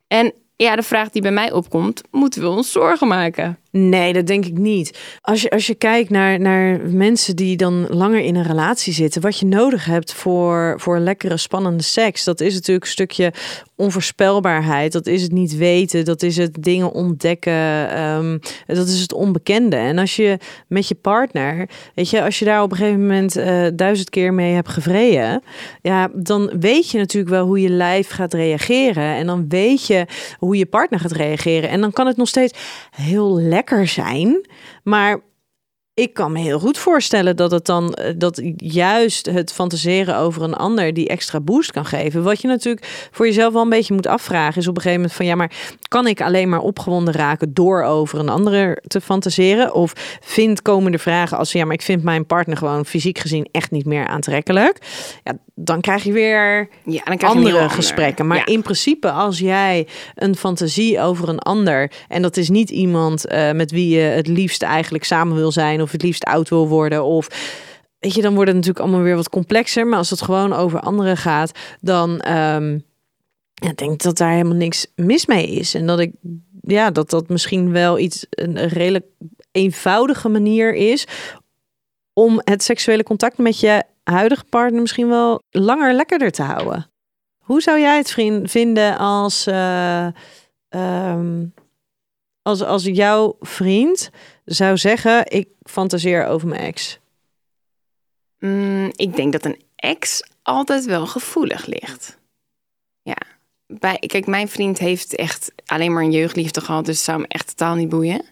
En 0.08 0.34
ja, 0.56 0.75
de 0.75 0.84
vraag 0.84 1.10
die 1.10 1.21
bij 1.21 1.32
mij 1.32 1.51
opkomt, 1.51 2.01
moeten 2.12 2.41
we 2.41 2.47
ons 2.47 2.71
zorgen 2.71 3.08
maken? 3.08 3.58
Nee, 3.71 4.13
dat 4.13 4.27
denk 4.27 4.45
ik 4.45 4.57
niet. 4.57 4.99
Als 5.21 5.41
je, 5.41 5.49
als 5.49 5.67
je 5.67 5.75
kijkt 5.75 6.10
naar, 6.10 6.39
naar 6.39 6.79
mensen 6.89 7.36
die 7.36 7.57
dan 7.57 7.88
langer 7.89 8.19
in 8.19 8.36
een 8.36 8.43
relatie 8.43 8.93
zitten, 8.93 9.21
wat 9.21 9.39
je 9.39 9.45
nodig 9.45 9.86
hebt 9.86 10.13
voor, 10.13 10.73
voor 10.77 10.99
lekkere, 10.99 11.38
spannende 11.38 11.84
seks, 11.84 12.23
dat 12.23 12.41
is 12.41 12.53
natuurlijk 12.53 12.86
een 12.86 12.91
stukje 12.91 13.34
onvoorspelbaarheid. 13.75 14.91
Dat 14.91 15.07
is 15.07 15.21
het 15.21 15.31
niet 15.31 15.55
weten, 15.57 16.05
dat 16.05 16.23
is 16.23 16.38
het 16.38 16.63
dingen 16.63 16.91
ontdekken, 16.91 17.89
ehm, 17.89 18.38
dat 18.65 18.88
is 18.88 19.01
het 19.01 19.13
onbekende. 19.13 19.75
En 19.75 19.97
als 19.97 20.15
je 20.15 20.38
met 20.67 20.88
je 20.88 20.95
partner, 20.95 21.69
weet 21.95 22.10
je, 22.10 22.23
als 22.23 22.39
je 22.39 22.45
daar 22.45 22.62
op 22.62 22.71
een 22.71 22.77
gegeven 22.77 23.01
moment 23.01 23.36
eh, 23.36 23.65
duizend 23.73 24.10
keer 24.10 24.34
mee 24.34 24.53
hebt 24.53 24.69
gevreden, 24.69 25.43
ja, 25.81 26.10
dan 26.13 26.51
weet 26.60 26.89
je 26.89 26.97
natuurlijk 26.97 27.34
wel 27.34 27.45
hoe 27.45 27.62
je 27.62 27.69
lijf 27.69 28.10
gaat 28.10 28.34
reageren. 28.34 29.15
En 29.15 29.25
dan 29.25 29.45
weet 29.49 29.88
je 29.88 30.05
hoe 30.38 30.57
je 30.57 30.65
partner 30.65 30.99
gaat 30.99 31.12
reageren. 31.12 31.69
En 31.69 31.81
dan 31.81 31.91
kan 31.91 32.07
het 32.07 32.17
nog 32.17 32.27
steeds 32.27 32.60
heel 32.91 33.39
lekker 33.39 33.60
zijn. 33.88 34.47
Maar 34.84 35.19
ik 35.93 36.13
kan 36.13 36.32
me 36.32 36.39
heel 36.39 36.60
goed 36.60 36.77
voorstellen 36.77 37.36
dat 37.36 37.51
het 37.51 37.65
dan 37.65 37.93
eh, 37.93 38.13
dat 38.17 38.41
juist 38.58 39.25
het 39.25 39.54
fantaseren 39.54 40.17
over 40.17 40.41
een 40.41 40.54
ander 40.54 40.93
die 40.93 41.08
extra 41.08 41.39
boost 41.39 41.71
kan 41.71 41.86
geven. 41.86 42.23
Wat 42.23 42.41
je 42.41 42.47
natuurlijk 42.47 43.08
voor 43.12 43.25
jezelf 43.25 43.54
wel 43.54 43.62
een 43.62 43.69
beetje 43.69 43.93
moet 43.93 44.08
afvragen 44.08 44.62
is 44.62 44.67
op 44.67 44.75
een 44.75 44.82
gegeven 44.82 45.01
moment 45.01 45.17
van 45.17 45.25
ja, 45.25 45.36
maar 45.36 45.51
kan 45.88 46.08
ik 46.08 46.21
alleen 46.21 46.49
maar 46.49 46.60
opgewonden 46.60 47.13
raken 47.13 47.54
door 47.54 47.84
over 47.84 48.19
een 48.19 48.30
ander 48.30 48.82
te 48.88 49.01
fantaseren? 49.01 49.73
Of 49.73 49.93
vind 50.21 50.62
komende 50.62 50.97
vragen 50.97 51.38
als 51.38 51.51
ja, 51.51 51.65
maar 51.65 51.73
ik 51.73 51.82
vind 51.82 52.04
mijn 52.04 52.25
partner 52.25 52.58
gewoon 52.58 52.86
fysiek 52.86 53.17
gezien 53.19 53.47
echt 53.51 53.71
niet 53.71 53.86
meer 53.86 54.08
aantrekkelijk. 54.08 54.77
Ja, 55.23 55.38
dan 55.56 55.82
krijg 55.82 56.04
je 56.04 56.12
weer 56.12 56.69
Ja, 56.86 57.01
dan 57.04 57.17
krijg 57.17 57.34
andere 57.34 57.69
gesprekken. 57.69 58.27
Maar 58.27 58.38
Ja. 58.38 58.45
in 58.45 58.62
principe, 58.62 59.12
als 59.12 59.39
jij 59.39 59.88
een 60.15 60.36
fantasie 60.36 60.99
over 61.01 61.30
een 61.30 61.39
ander. 61.39 61.91
en 62.08 62.21
dat 62.21 62.38
is 62.38 62.49
niet 62.49 62.69
iemand 62.69 63.25
eh, 63.25 63.51
met 63.51 63.71
wie 63.71 63.89
je 63.95 64.01
het 64.01 64.27
liefst 64.27 64.62
eigenlijk 64.63 65.04
samen 65.04 65.36
wil 65.36 65.51
zijn. 65.51 65.80
Of 65.81 65.91
het 65.91 66.03
liefst 66.03 66.23
oud 66.23 66.49
wil 66.49 66.67
worden. 66.67 67.03
of. 67.03 67.27
Weet 67.99 68.13
je, 68.13 68.21
dan 68.21 68.33
wordt 68.33 68.47
het 68.47 68.57
natuurlijk 68.57 68.85
allemaal 68.85 69.03
weer 69.03 69.15
wat 69.15 69.29
complexer. 69.29 69.87
Maar 69.87 69.97
als 69.97 70.09
het 70.09 70.21
gewoon 70.21 70.53
over 70.53 70.79
anderen 70.79 71.17
gaat, 71.17 71.51
dan 71.81 72.19
ehm, 72.19 72.79
ja, 73.53 73.71
denk 73.75 73.91
ik 73.91 74.01
dat 74.01 74.17
daar 74.17 74.31
helemaal 74.31 74.55
niks 74.57 74.87
mis 74.95 75.25
mee 75.25 75.47
is. 75.47 75.73
En 75.73 75.87
dat 75.87 75.99
ik, 75.99 76.13
ja, 76.61 76.91
dat 76.91 77.09
dat 77.09 77.29
misschien 77.29 77.71
wel 77.71 77.99
iets, 77.99 78.25
een, 78.29 78.63
een 78.63 78.69
redelijk 78.69 79.05
eenvoudige 79.51 80.29
manier 80.29 80.73
is 80.73 81.07
om 82.13 82.41
het 82.43 82.63
seksuele 82.63 83.03
contact 83.03 83.37
met 83.37 83.59
je 83.59 83.83
huidige 84.03 84.43
partner 84.49 84.81
misschien 84.81 85.07
wel 85.07 85.41
langer 85.49 85.93
lekkerder 85.93 86.31
te 86.31 86.43
houden. 86.43 86.91
Hoe 87.37 87.61
zou 87.61 87.79
jij 87.79 87.97
het 87.97 88.11
vriend, 88.11 88.51
vinden 88.51 88.97
als, 88.97 89.47
eh, 89.47 90.07
ehm, 90.69 91.45
als, 92.41 92.63
als 92.63 92.83
jouw 92.83 93.37
vriend 93.39 94.09
zou 94.53 94.77
zeggen: 94.77 95.31
Ik 95.31 95.47
fantaseer 95.63 96.25
over 96.25 96.47
mijn 96.47 96.61
ex? 96.61 96.99
Mm, 98.39 98.91
ik 98.95 99.15
denk 99.15 99.31
dat 99.31 99.45
een 99.45 99.61
ex 99.75 100.23
altijd 100.41 100.85
wel 100.85 101.07
gevoelig 101.07 101.65
ligt. 101.65 102.17
Ja, 103.01 103.17
bij, 103.67 103.97
kijk, 103.97 104.27
mijn 104.27 104.47
vriend 104.47 104.77
heeft 104.77 105.15
echt 105.15 105.51
alleen 105.65 105.93
maar 105.93 106.03
een 106.03 106.11
jeugdliefde 106.11 106.61
gehad, 106.61 106.85
dus 106.85 106.95
het 106.95 107.05
zou 107.05 107.17
hem 107.17 107.27
echt 107.27 107.47
totaal 107.47 107.75
niet 107.75 107.89
boeien. 107.89 108.25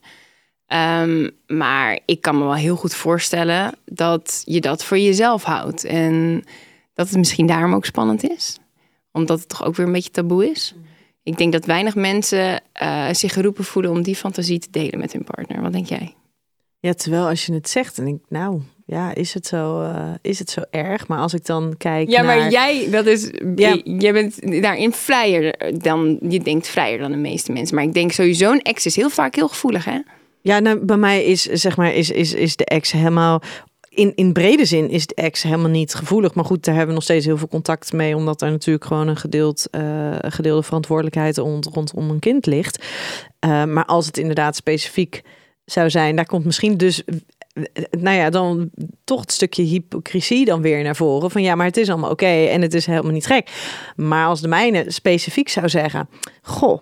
Ehm, 0.65 1.29
maar 1.47 1.99
ik 2.05 2.21
kan 2.21 2.37
me 2.37 2.43
wel 2.43 2.55
heel 2.55 2.75
goed 2.75 2.95
voorstellen 2.95 3.77
dat 3.85 4.41
je 4.45 4.61
dat 4.61 4.83
voor 4.83 4.97
jezelf 4.97 5.43
houdt. 5.43 5.83
En 5.83 6.43
dat 6.93 7.07
het 7.07 7.17
misschien 7.17 7.47
daarom 7.47 7.73
ook 7.73 7.85
spannend 7.85 8.29
is. 8.29 8.57
Omdat 9.11 9.39
het 9.39 9.49
toch 9.49 9.63
ook 9.63 9.75
weer 9.75 9.85
een 9.85 9.91
beetje 9.91 10.11
taboe 10.11 10.49
is. 10.49 10.73
Ik 11.23 11.37
denk 11.37 11.51
dat 11.51 11.65
weinig 11.65 11.95
mensen 11.95 12.61
uh, 12.81 13.07
zich 13.11 13.33
geroepen 13.33 13.63
voelen 13.63 13.91
om 13.91 14.01
die 14.01 14.15
fantasie 14.15 14.59
te 14.59 14.67
delen 14.71 14.99
met 14.99 15.13
hun 15.13 15.23
partner. 15.23 15.61
Wat 15.61 15.71
denk 15.71 15.87
jij? 15.87 16.13
Ja, 16.79 16.93
terwijl 16.93 17.27
als 17.27 17.45
je 17.45 17.53
het 17.53 17.69
zegt, 17.69 17.97
en 17.97 18.07
ik, 18.07 18.17
nou, 18.29 18.61
ja, 18.85 19.15
is 19.15 19.33
het 19.33 19.47
zo, 19.47 19.81
uh, 19.81 20.13
is 20.21 20.39
het 20.39 20.49
zo 20.49 20.61
erg? 20.69 21.07
Maar 21.07 21.19
als 21.19 21.33
ik 21.33 21.45
dan 21.45 21.73
kijk. 21.77 22.09
Ja, 22.09 22.21
naar... 22.21 22.37
maar 22.37 22.51
jij, 22.51 22.89
dat 22.91 23.05
is, 23.05 23.31
ja. 23.55 23.81
jij 23.83 24.13
bent 24.13 24.61
daarin 24.61 24.93
vrijer 24.93 25.73
dan, 25.81 26.19
je 26.29 26.39
denkt 26.39 26.67
vrijer 26.67 26.97
dan 26.97 27.11
de 27.11 27.17
meeste 27.17 27.51
mensen. 27.51 27.75
Maar 27.75 27.83
ik 27.83 27.93
denk 27.93 28.11
sowieso, 28.11 28.51
een 28.51 28.61
ex 28.61 28.85
is 28.85 28.95
heel 28.95 29.09
vaak 29.09 29.35
heel 29.35 29.47
gevoelig, 29.47 29.85
hè? 29.85 29.99
Ja, 30.41 30.59
nou, 30.59 30.85
bij 30.85 30.97
mij 30.97 31.25
is, 31.25 31.43
zeg 31.43 31.77
maar, 31.77 31.93
is, 31.93 32.11
is, 32.11 32.33
is 32.33 32.55
de 32.55 32.65
ex 32.65 32.91
helemaal 32.91 33.41
in, 33.89 34.15
in 34.15 34.33
brede 34.33 34.65
zin 34.65 34.89
is 34.89 35.07
de 35.07 35.15
ex 35.15 35.43
helemaal 35.43 35.69
niet 35.69 35.93
gevoelig. 35.93 36.33
Maar 36.33 36.45
goed, 36.45 36.65
daar 36.65 36.75
hebben 36.75 36.89
we 36.93 36.99
nog 36.99 37.09
steeds 37.09 37.25
heel 37.25 37.37
veel 37.37 37.47
contact 37.47 37.93
mee. 37.93 38.15
Omdat 38.15 38.41
er 38.41 38.51
natuurlijk 38.51 38.85
gewoon 38.85 39.07
een 39.07 39.17
gedeeld, 39.17 39.67
uh, 39.71 40.15
gedeelde 40.19 40.63
verantwoordelijkheid 40.63 41.37
rond, 41.37 41.65
rondom 41.65 42.09
een 42.09 42.19
kind 42.19 42.45
ligt. 42.45 42.85
Uh, 43.45 43.63
maar 43.65 43.85
als 43.85 44.05
het 44.05 44.17
inderdaad 44.17 44.55
specifiek 44.55 45.21
zou 45.65 45.89
zijn, 45.89 46.15
daar 46.15 46.25
komt 46.25 46.45
misschien 46.45 46.77
dus. 46.77 47.03
Nou 47.91 48.17
ja, 48.17 48.29
dan 48.29 48.69
toch 49.03 49.21
het 49.21 49.31
stukje 49.31 49.63
hypocrisie 49.63 50.45
dan 50.45 50.61
weer 50.61 50.83
naar 50.83 50.95
voren. 50.95 51.31
Van 51.31 51.41
ja, 51.41 51.55
maar 51.55 51.65
het 51.65 51.77
is 51.77 51.89
allemaal 51.89 52.11
oké 52.11 52.25
en 52.25 52.61
het 52.61 52.73
is 52.73 52.85
helemaal 52.85 53.11
niet 53.11 53.25
gek. 53.25 53.51
Maar 53.95 54.27
als 54.27 54.41
de 54.41 54.47
mijne 54.47 54.85
specifiek 54.87 55.49
zou 55.49 55.69
zeggen: 55.69 56.09
Goh, 56.41 56.81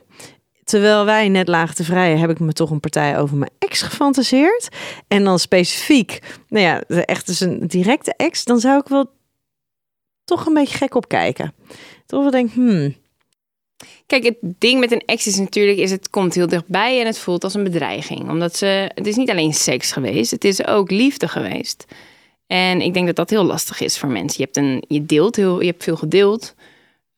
Terwijl 0.67 1.05
wij 1.05 1.29
net 1.29 1.47
lagen 1.47 1.75
te 1.75 1.83
vrijen, 1.83 2.19
heb 2.19 2.29
ik 2.29 2.39
me 2.39 2.53
toch 2.53 2.69
een 2.69 2.79
partij 2.79 3.19
over 3.19 3.37
mijn 3.37 3.51
ex 3.59 3.81
gefantaseerd. 3.81 4.67
En 5.07 5.23
dan 5.23 5.39
specifiek, 5.39 6.19
nou 6.49 6.65
ja, 6.65 6.81
echt 6.81 7.25
dus 7.25 7.39
een 7.39 7.67
directe 7.67 8.13
ex, 8.17 8.43
dan 8.43 8.59
zou 8.59 8.79
ik 8.79 8.87
wel 8.87 9.11
toch 10.23 10.45
een 10.45 10.53
beetje 10.53 10.77
gek 10.77 10.95
opkijken. 10.95 11.53
Toch 12.05 12.21
wel 12.21 12.31
denk, 12.31 12.51
hmm. 12.51 12.95
Kijk, 14.05 14.23
het 14.23 14.37
ding 14.41 14.79
met 14.79 14.91
een 14.91 15.03
ex 15.05 15.27
is 15.27 15.37
natuurlijk, 15.37 15.77
is 15.77 15.91
het 15.91 16.09
komt 16.09 16.33
heel 16.33 16.47
dichtbij 16.47 16.99
en 16.99 17.05
het 17.05 17.19
voelt 17.19 17.43
als 17.43 17.53
een 17.53 17.63
bedreiging. 17.63 18.29
Omdat 18.29 18.55
ze, 18.55 18.91
het 18.93 19.07
is 19.07 19.15
niet 19.15 19.29
alleen 19.29 19.53
seks 19.53 19.91
geweest, 19.91 20.31
het 20.31 20.43
is 20.43 20.65
ook 20.65 20.91
liefde 20.91 21.27
geweest. 21.27 21.85
En 22.47 22.81
ik 22.81 22.93
denk 22.93 23.05
dat 23.05 23.15
dat 23.15 23.29
heel 23.29 23.43
lastig 23.43 23.81
is 23.81 23.97
voor 23.97 24.09
mensen. 24.09 24.37
Je 24.37 24.43
hebt, 24.43 24.57
een, 24.57 24.83
je 24.87 25.05
deelt 25.05 25.35
heel, 25.35 25.59
je 25.59 25.67
hebt 25.67 25.83
veel 25.83 25.97
gedeeld 25.97 26.55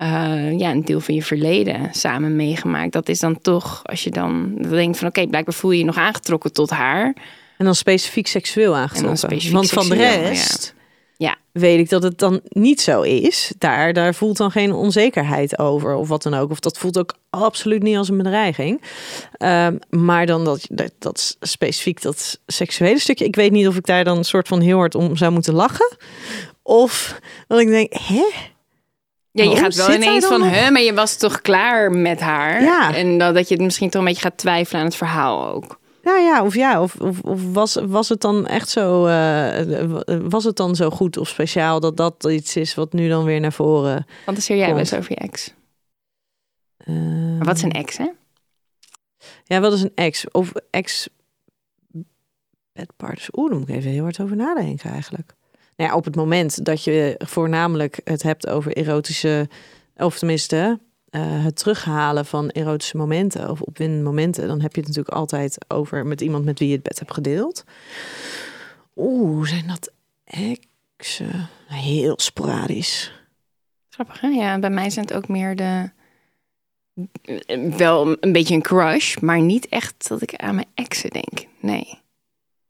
uh, 0.02 0.60
ja, 0.60 0.72
een 0.72 0.86
deel 0.86 1.00
van 1.00 1.16
je 1.16 1.24
verleden 1.24 1.90
samen 1.92 2.36
meegemaakt. 2.36 2.92
Dat 2.92 3.10
is 3.10 3.20
dan 3.20 3.42
toch, 3.42 3.82
als 3.84 4.04
je 4.04 4.12
dan 4.12 4.56
denkt 4.56 4.98
van 4.98 5.08
oké, 5.08 5.18
okay, 5.18 5.28
blijkbaar 5.28 5.54
voel 5.54 5.72
je 5.72 5.78
je 5.78 5.86
nog 5.86 5.98
aangetrokken 5.98 6.54
tot 6.54 6.70
haar. 6.70 7.16
En 7.58 7.66
dan 7.66 7.76
specifiek 7.76 8.28
seksueel 8.28 8.76
aangetrokken. 8.76 9.18
Specifiek 9.18 9.54
Want 9.54 9.70
van 9.70 9.90
de 9.90 9.96
rest 9.96 10.76
ja. 11.18 11.28
ja. 11.28 11.60
weet 11.62 11.80
ik 11.80 11.90
dat 11.90 12.04
het 12.04 12.18
dan 12.18 12.42
niet 12.44 12.82
zo 12.82 13.02
is. 13.02 13.54
Daar, 13.58 13.94
daar 13.94 14.16
voelt 14.16 14.38
dan 14.38 14.52
geen 14.52 14.72
onzekerheid 14.72 15.60
over 15.60 15.96
of 15.96 16.08
wat 16.08 16.24
dan 16.24 16.34
ook. 16.34 16.52
Of 16.52 16.60
dat 16.60 16.78
voelt 16.78 16.98
ook 16.98 17.16
absoluut 17.30 17.84
niet 17.84 17.98
als 17.98 18.10
een 18.10 18.18
bedreiging. 18.18 18.82
Uh, 19.38 19.68
maar 19.90 20.26
dan 20.26 20.46
dat, 20.46 20.68
dat, 20.70 20.92
dat 21.00 21.38
specifiek 21.40 22.02
dat 22.02 22.40
seksuele 22.48 23.00
stukje. 23.00 23.26
Ik 23.26 23.36
weet 23.36 23.52
niet 23.52 23.68
of 23.68 23.76
ik 23.76 23.86
daar 23.86 24.04
dan 24.04 24.18
een 24.18 24.24
soort 24.24 24.48
van 24.48 24.62
heel 24.62 24.78
hard 24.78 24.96
om 24.96 25.16
zou 25.16 25.32
moeten 25.32 25.54
lachen. 25.54 25.98
Of 26.64 27.20
dat 27.48 27.60
ik 27.60 27.68
denk, 27.68 27.94
hè? 27.94 28.26
Ja, 29.44 29.50
je 29.50 29.56
oh, 29.56 29.58
gaat 29.58 29.76
wel 29.76 29.94
ineens 29.94 30.26
van, 30.26 30.44
hè, 30.44 30.72
maar 30.72 30.82
je 30.82 30.94
was 30.94 31.18
toch 31.18 31.42
klaar 31.42 31.92
met 31.92 32.20
haar? 32.20 32.62
Ja. 32.62 32.96
En 32.96 33.18
dat 33.18 33.48
je 33.48 33.54
het 33.54 33.64
misschien 33.64 33.90
toch 33.90 34.02
een 34.02 34.08
beetje 34.08 34.22
gaat 34.22 34.38
twijfelen 34.38 34.82
aan 34.82 34.88
het 34.88 34.96
verhaal 34.96 35.48
ook. 35.48 35.80
Nou 36.04 36.20
ja, 36.22 36.44
of 36.44 36.56
ja, 36.56 36.82
of, 36.82 36.96
of, 36.96 37.22
of 37.22 37.54
was, 37.54 37.76
was 37.76 38.10
het 38.10 38.22
dan 38.22 38.48
echt 38.48 38.70
zo, 38.70 39.08
uh, 39.08 40.20
was 40.30 40.44
het 40.44 40.56
dan 40.56 40.76
zo 40.76 40.90
goed 40.90 41.18
of 41.18 41.28
speciaal 41.28 41.80
dat 41.80 41.98
dat 41.98 42.24
iets 42.30 42.56
is 42.56 42.76
wat 42.76 42.94
nu 42.94 43.10
dan 43.10 43.24
weer 43.24 43.40
naar 43.40 43.54
voren 43.54 44.06
Fantaseer 44.24 44.58
jij 44.58 44.70
wel 44.70 44.78
eens 44.78 44.94
over 44.94 45.12
je 45.12 45.16
ex? 45.16 45.54
Uh, 46.86 46.96
maar 47.38 47.46
wat 47.46 47.56
is 47.56 47.62
een 47.62 47.72
ex, 47.72 47.98
hè? 47.98 48.10
Ja, 49.44 49.60
wat 49.60 49.74
is 49.74 49.82
een 49.82 49.92
ex? 49.96 50.32
Of 50.32 50.52
ex 50.70 51.10
bedpartners? 52.72 53.30
Oeh, 53.32 53.50
daar 53.50 53.60
moet 53.60 53.70
ik 53.70 53.76
even 53.76 53.92
heel 53.92 54.04
hard 54.04 54.20
over 54.20 54.36
nadenken 54.36 54.92
eigenlijk 54.92 55.38
nou 55.86 55.98
op 55.98 56.06
het 56.06 56.16
moment 56.16 56.66
dat 56.66 56.84
je 56.84 57.16
voornamelijk 57.18 58.02
het 58.04 58.24
hebt 58.24 58.48
over 58.48 58.74
erotische, 58.78 59.50
of 59.96 60.18
tenminste 60.18 60.80
uh, 61.12 61.44
het 61.44 61.56
terughalen 61.56 62.26
van 62.26 62.50
erotische 62.50 62.98
momenten 62.98 63.50
of 63.50 63.62
opwindende 63.62 64.04
momenten, 64.04 64.48
dan 64.48 64.62
heb 64.62 64.76
je 64.76 64.80
het 64.80 64.88
natuurlijk 64.88 65.16
altijd 65.16 65.58
over 65.68 66.06
met 66.06 66.22
iemand 66.22 66.46
met 66.46 66.60
wie 66.60 66.68
je 66.68 66.74
het 66.74 66.84
bed 66.84 67.00
hebt 67.00 67.14
gedeeld. 67.14 67.64
Oeh, 68.96 69.48
zijn 69.48 69.68
dat 69.68 69.92
exen? 70.24 71.50
Heel 71.68 72.20
sporadisch. 72.20 73.12
Grappig, 73.90 74.22
hè? 74.22 74.28
Ja, 74.28 74.60
bij 74.60 74.70
mij 74.70 74.90
zijn 74.90 75.06
het 75.06 75.16
ook 75.16 75.28
meer 75.28 75.56
de. 75.56 75.90
Wel 77.78 78.18
een 78.20 78.32
beetje 78.32 78.56
een 78.56 78.62
crush, 78.62 79.18
maar 79.18 79.42
niet 79.42 79.68
echt 79.68 80.08
dat 80.08 80.22
ik 80.22 80.36
aan 80.36 80.56
mijn 80.56 80.68
exen 80.74 81.10
denk. 81.10 81.46
Nee. 81.60 82.00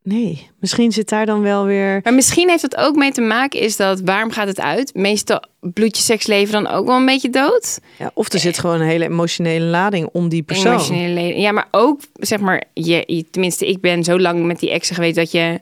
Nee, 0.03 0.49
misschien 0.59 0.91
zit 0.91 1.09
daar 1.09 1.25
dan 1.25 1.41
wel 1.41 1.65
weer. 1.65 1.99
Maar 2.03 2.13
misschien 2.13 2.49
heeft 2.49 2.61
het 2.61 2.77
ook 2.77 2.95
mee 2.95 3.11
te 3.11 3.21
maken, 3.21 3.59
is 3.59 3.75
dat 3.75 4.01
waarom 4.05 4.31
gaat 4.31 4.47
het 4.47 4.59
uit? 4.59 4.93
Meestal 4.93 5.43
bloed 5.59 5.97
je 5.97 6.03
seksleven 6.03 6.63
dan 6.63 6.73
ook 6.73 6.85
wel 6.85 6.95
een 6.95 7.05
beetje 7.05 7.29
dood. 7.29 7.79
Ja, 7.97 8.11
of 8.13 8.33
er 8.33 8.39
zit 8.39 8.59
gewoon 8.59 8.81
een 8.81 8.87
hele 8.87 9.05
emotionele 9.05 9.65
lading 9.65 10.09
om 10.11 10.29
die 10.29 10.43
persoon. 10.43 10.71
Emotionele 10.71 11.39
ja, 11.39 11.51
maar 11.51 11.67
ook 11.71 12.01
zeg 12.13 12.39
maar, 12.39 12.63
je, 12.73 13.25
tenminste, 13.31 13.67
ik 13.67 13.81
ben 13.81 14.03
zo 14.03 14.19
lang 14.19 14.45
met 14.45 14.59
die 14.59 14.71
exen 14.71 14.95
geweest 14.95 15.15
dat 15.15 15.31
je 15.31 15.59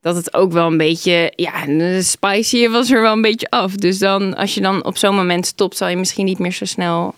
dat 0.00 0.16
het 0.16 0.34
ook 0.34 0.52
wel 0.52 0.66
een 0.66 0.76
beetje, 0.76 1.32
ja, 1.36 1.66
de 1.66 2.02
spicy 2.02 2.68
was 2.68 2.90
er 2.90 3.02
wel 3.02 3.12
een 3.12 3.22
beetje 3.22 3.50
af. 3.50 3.74
Dus 3.74 3.98
dan, 3.98 4.36
als 4.36 4.54
je 4.54 4.60
dan 4.60 4.84
op 4.84 4.96
zo'n 4.96 5.14
moment 5.14 5.46
stopt, 5.46 5.76
zal 5.76 5.88
je 5.88 5.96
misschien 5.96 6.24
niet 6.24 6.38
meer 6.38 6.52
zo 6.52 6.64
snel. 6.64 7.14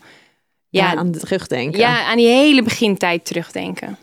Ja, 0.68 0.94
aan 0.94 1.10
terugdenken. 1.12 1.80
Ja, 1.80 2.04
aan 2.04 2.16
die 2.16 2.26
hele 2.26 2.62
begintijd 2.62 3.24
terugdenken. 3.24 3.98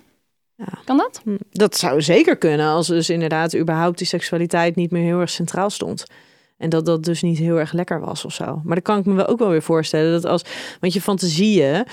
Ja. 0.58 0.80
Kan 0.86 0.98
dat? 0.98 1.22
Hm, 1.24 1.38
dat 1.52 1.78
zou 1.78 2.02
zeker 2.02 2.38
kunnen 2.38 2.68
als 2.68 2.88
dus 2.88 3.10
inderdaad 3.10 3.56
überhaupt 3.56 3.98
die 3.98 4.08
seksualiteit 4.08 4.76
niet 4.76 4.92
meer 4.92 5.04
heel 5.04 5.20
erg 5.20 5.30
centraal 5.30 5.70
stond. 5.70 6.06
En 6.58 6.70
dat 6.70 6.86
dat 6.86 7.04
dus 7.04 7.22
niet 7.22 7.38
heel 7.38 7.60
erg 7.60 7.72
lekker 7.72 8.00
was 8.00 8.26
of 8.26 8.34
zo. 8.34 8.46
Maar 8.64 8.76
dan 8.76 8.82
kan 8.82 8.98
ik 9.00 9.06
me 9.06 9.14
wel 9.14 9.28
ook 9.28 9.40
wel 9.40 9.50
weer 9.50 9.62
voorstellen 9.62 10.12
dat 10.12 10.26
als, 10.26 10.42
want 10.80 10.94
je 10.94 11.02
fantasieën, 11.02 11.86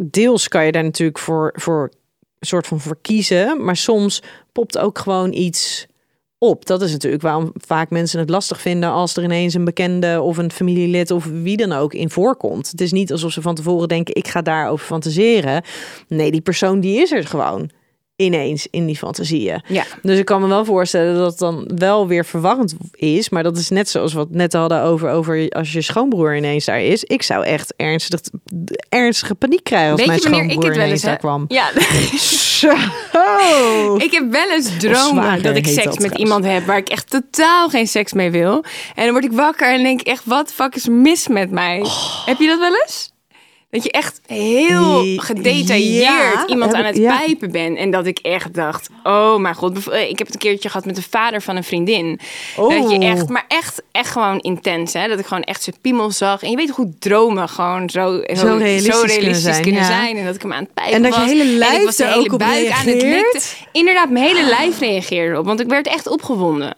deels 0.00 0.48
kan 0.48 0.66
je 0.66 0.72
daar 0.72 0.82
natuurlijk 0.82 1.18
voor, 1.18 1.52
voor 1.56 1.90
een 2.38 2.46
soort 2.46 2.66
van 2.66 2.80
verkiezen, 2.80 3.64
maar 3.64 3.76
soms 3.76 4.22
popt 4.52 4.78
ook 4.78 4.98
gewoon 4.98 5.32
iets 5.32 5.86
op. 6.38 6.66
Dat 6.66 6.82
is 6.82 6.92
natuurlijk 6.92 7.22
waarom 7.22 7.52
vaak 7.54 7.90
mensen 7.90 8.18
het 8.18 8.30
lastig 8.30 8.60
vinden 8.60 8.90
als 8.90 9.16
er 9.16 9.24
ineens 9.24 9.54
een 9.54 9.64
bekende 9.64 10.20
of 10.20 10.36
een 10.36 10.52
familielid 10.52 11.10
of 11.10 11.24
wie 11.24 11.56
dan 11.56 11.72
ook 11.72 11.94
in 11.94 12.10
voorkomt. 12.10 12.70
Het 12.70 12.80
is 12.80 12.92
niet 12.92 13.12
alsof 13.12 13.32
ze 13.32 13.42
van 13.42 13.54
tevoren 13.54 13.88
denken: 13.88 14.14
ik 14.14 14.28
ga 14.28 14.42
daarover 14.42 14.86
fantaseren. 14.86 15.62
Nee, 16.08 16.30
die 16.30 16.40
persoon 16.40 16.80
die 16.80 17.00
is 17.00 17.12
er 17.12 17.26
gewoon 17.26 17.70
ineens 18.20 18.66
in 18.70 18.86
die 18.86 18.96
fantasieën. 18.96 19.62
Ja. 19.66 19.84
Dus 20.02 20.18
ik 20.18 20.24
kan 20.24 20.40
me 20.40 20.46
wel 20.48 20.64
voorstellen 20.64 21.16
dat 21.16 21.30
het 21.30 21.38
dan 21.38 21.70
wel 21.74 22.06
weer 22.06 22.24
verwarrend 22.24 22.74
is. 22.92 23.28
Maar 23.28 23.42
dat 23.42 23.56
is 23.56 23.68
net 23.68 23.88
zoals 23.88 24.12
wat 24.12 24.30
net 24.30 24.52
hadden 24.52 24.82
over, 24.82 25.10
over 25.10 25.48
als 25.48 25.72
je 25.72 25.82
schoonbroer 25.82 26.36
ineens 26.36 26.64
daar 26.64 26.82
is. 26.82 27.04
Ik 27.04 27.22
zou 27.22 27.44
echt 27.44 27.74
ernstig, 27.76 28.20
ernstige 28.88 29.34
paniek 29.34 29.64
krijgen 29.64 29.92
als 29.92 30.06
mijn 30.06 30.20
schoonbroer 30.20 30.64
ik 30.64 30.74
ineens 30.74 31.02
daar 31.02 31.16
kwam. 31.16 31.44
Ja. 31.48 31.70
Zo. 32.18 32.68
Ik 34.06 34.12
heb 34.12 34.30
wel 34.30 34.50
eens 34.50 34.78
dromen 34.78 35.42
dat 35.42 35.56
ik 35.56 35.66
seks 35.66 35.98
met 35.98 36.18
iemand 36.18 36.44
heb 36.44 36.66
waar 36.66 36.76
ik 36.76 36.88
echt 36.88 37.10
totaal 37.10 37.68
geen 37.68 37.86
seks 37.86 38.12
mee 38.12 38.30
wil. 38.30 38.64
En 38.94 39.04
dan 39.04 39.10
word 39.10 39.24
ik 39.24 39.32
wakker 39.32 39.72
en 39.72 39.82
denk 39.82 40.00
ik 40.00 40.06
echt, 40.06 40.22
wat 40.24 40.52
fuck 40.52 40.74
is 40.74 40.88
mis 40.88 41.28
met 41.28 41.50
mij? 41.50 41.80
Oh. 41.80 42.26
Heb 42.26 42.38
je 42.38 42.46
dat 42.46 42.58
wel 42.58 42.72
eens? 42.82 43.09
Dat 43.70 43.84
je 43.84 43.90
echt 43.90 44.20
heel 44.26 45.04
gedetailleerd 45.16 46.48
iemand 46.48 46.74
aan 46.74 46.84
het 46.84 47.02
pijpen 47.02 47.50
bent. 47.50 47.76
En 47.76 47.90
dat 47.90 48.06
ik 48.06 48.18
echt 48.18 48.54
dacht, 48.54 48.88
oh 49.02 49.36
mijn 49.36 49.54
god. 49.54 49.88
Eh, 49.88 50.08
ik 50.08 50.18
heb 50.18 50.26
het 50.26 50.34
een 50.34 50.40
keertje 50.40 50.68
gehad 50.68 50.86
met 50.86 50.96
de 50.96 51.02
vader 51.02 51.42
van 51.42 51.56
een 51.56 51.64
vriendin. 51.64 52.20
Oh. 52.56 52.80
Dat 52.80 52.90
je 52.90 52.98
echt, 52.98 53.28
maar 53.28 53.44
echt, 53.48 53.82
echt 53.92 54.10
gewoon 54.10 54.38
intens. 54.38 54.92
Hè? 54.92 55.08
Dat 55.08 55.18
ik 55.18 55.26
gewoon 55.26 55.42
echt 55.42 55.62
zijn 55.62 55.76
piemel 55.80 56.10
zag. 56.10 56.42
En 56.42 56.50
je 56.50 56.56
weet 56.56 56.70
hoe 56.70 56.92
dromen 56.98 57.48
gewoon 57.48 57.90
zo, 57.90 58.22
zo, 58.34 58.56
realistisch, 58.56 58.94
zo 58.94 59.02
realistisch 59.06 59.60
kunnen, 59.60 59.84
zijn, 59.84 60.16
En 60.16 60.24
dat 60.24 60.34
ik 60.34 60.42
hem 60.42 60.52
aan 60.52 60.62
het 60.62 60.74
pijpen 60.74 60.94
En 60.94 61.02
dat 61.02 61.14
je 61.14 61.20
hele 61.20 61.44
lijf 61.44 61.84
was. 61.84 61.98
hele 61.98 62.14
ook 62.14 62.38
buik 62.38 62.70
aan 62.70 62.86
het 62.86 63.02
likte. 63.02 63.40
Inderdaad, 63.72 64.10
mijn 64.10 64.24
hele 64.24 64.44
lijf 64.44 64.78
reageerde 64.78 65.38
op. 65.38 65.44
Want 65.44 65.60
ik 65.60 65.68
werd 65.68 65.86
echt 65.86 66.06
opgewonden. 66.06 66.74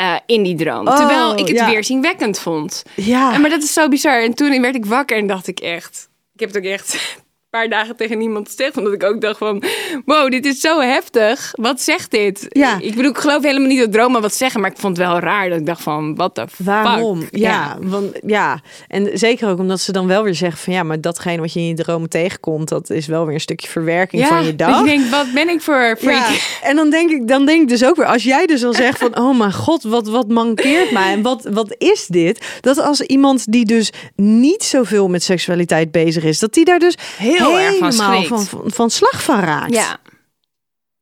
Uh, 0.00 0.14
in 0.26 0.42
die 0.42 0.54
droom. 0.54 0.84
terwijl 0.84 1.38
ik 1.38 1.48
het 1.48 1.56
ja. 1.56 1.70
weerzinwekkend 1.70 2.38
vond. 2.38 2.82
Ja. 2.94 3.34
En, 3.34 3.40
maar 3.40 3.50
dat 3.50 3.62
is 3.62 3.72
zo 3.72 3.88
bizar. 3.88 4.22
En 4.22 4.34
toen 4.34 4.60
werd 4.60 4.74
ik 4.74 4.86
wakker 4.86 5.16
en 5.16 5.26
dacht 5.26 5.46
ik 5.46 5.60
echt 5.60 6.08
ik 6.36 6.42
heb 6.42 6.54
het 6.54 6.58
ook 6.58 6.70
echt 6.70 7.18
paar 7.56 7.68
dagen 7.68 7.96
tegen 7.96 8.18
niemand 8.18 8.48
gezegd. 8.48 8.76
Omdat 8.76 8.92
ik 8.92 9.04
ook 9.04 9.20
dacht 9.20 9.38
van, 9.38 9.62
wow, 10.04 10.30
dit 10.30 10.46
is 10.46 10.60
zo 10.60 10.80
heftig. 10.80 11.52
Wat 11.52 11.80
zegt 11.80 12.10
dit? 12.10 12.46
Ja. 12.48 12.78
Ik 12.80 12.94
bedoel, 12.94 13.10
ik 13.10 13.18
geloof 13.18 13.42
helemaal 13.42 13.68
niet 13.68 13.78
dat 13.78 13.92
dromen 13.92 14.20
wat 14.20 14.34
zeggen. 14.34 14.60
Maar 14.60 14.70
ik 14.70 14.76
vond 14.78 14.96
het 14.96 15.06
wel 15.06 15.18
raar 15.18 15.48
dat 15.48 15.58
ik 15.58 15.66
dacht 15.66 15.82
van, 15.82 16.14
wat 16.14 16.34
de 16.34 16.44
Waarom? 16.56 17.20
fuck? 17.20 17.36
Ja, 17.36 17.76
want 17.80 18.18
ja. 18.26 18.60
En 18.88 19.10
zeker 19.12 19.48
ook 19.48 19.58
omdat 19.58 19.80
ze 19.80 19.92
dan 19.92 20.06
wel 20.06 20.22
weer 20.22 20.34
zeggen 20.34 20.58
van 20.58 20.72
ja, 20.72 20.82
maar 20.82 21.00
datgene 21.00 21.40
wat 21.40 21.52
je 21.52 21.60
in 21.60 21.66
je 21.66 21.74
dromen 21.74 22.08
tegenkomt, 22.08 22.68
dat 22.68 22.90
is 22.90 23.06
wel 23.06 23.24
weer 23.24 23.34
een 23.34 23.40
stukje 23.40 23.68
verwerking 23.68 24.26
van 24.26 24.44
je 24.44 24.56
dag. 24.56 24.78
je 24.78 24.84
denkt, 24.84 25.10
wat 25.10 25.26
ben 25.34 25.48
ik 25.48 25.60
voor 25.60 25.96
freak? 25.98 26.28
Ja, 26.28 26.68
en 26.68 26.76
dan 26.76 26.90
denk 26.90 27.10
ik, 27.10 27.28
dan 27.28 27.46
denk 27.46 27.62
ik 27.62 27.68
dus 27.68 27.84
ook 27.84 27.96
weer, 27.96 28.06
als 28.06 28.22
jij 28.22 28.46
dus 28.46 28.64
al 28.64 28.74
zegt 28.74 28.98
van, 28.98 29.18
oh 29.18 29.38
mijn 29.38 29.52
god, 29.52 29.82
wat, 29.82 30.08
wat 30.08 30.28
mankeert 30.28 30.90
mij 30.90 31.12
en 31.12 31.22
wat, 31.22 31.48
wat 31.50 31.74
is 31.78 32.06
dit? 32.06 32.46
Dat 32.60 32.78
als 32.78 33.00
iemand 33.00 33.52
die 33.52 33.64
dus 33.64 33.92
niet 34.16 34.62
zoveel 34.62 35.08
met 35.08 35.22
seksualiteit 35.22 35.90
bezig 35.90 36.24
is, 36.24 36.38
dat 36.38 36.54
die 36.54 36.64
daar 36.64 36.78
dus 36.78 36.96
Heel 37.16 37.45
erg 37.50 37.78
van 37.78 37.90
helemaal 37.90 38.12
schrikt. 38.12 38.28
van, 38.28 38.44
van, 38.44 38.70
van 38.70 38.90
slag 38.90 39.22
van 39.22 39.40
raakt. 39.40 39.74
Ja. 39.74 39.98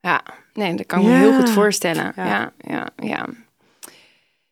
Ja, 0.00 0.22
nee, 0.52 0.74
dat 0.74 0.86
kan 0.86 1.00
ik 1.00 1.06
me 1.06 1.12
heel 1.12 1.34
goed 1.34 1.50
voorstellen. 1.50 2.12
Ja. 2.16 2.26
Ja. 2.26 2.52
Ja, 2.58 2.88
ja, 2.96 3.26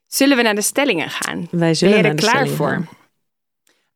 Zullen 0.07 0.37
we 0.37 0.43
naar 0.43 0.55
de 0.55 0.63
stellingen 0.63 1.11
gaan? 1.11 1.49
Wij 1.51 1.75
zullen 1.75 1.95
ben 1.95 2.03
je 2.03 2.09
naar 2.09 2.25
er 2.25 2.27
de 2.27 2.33
klaar 2.33 2.49
voor? 2.49 2.69
gaan. 2.69 2.89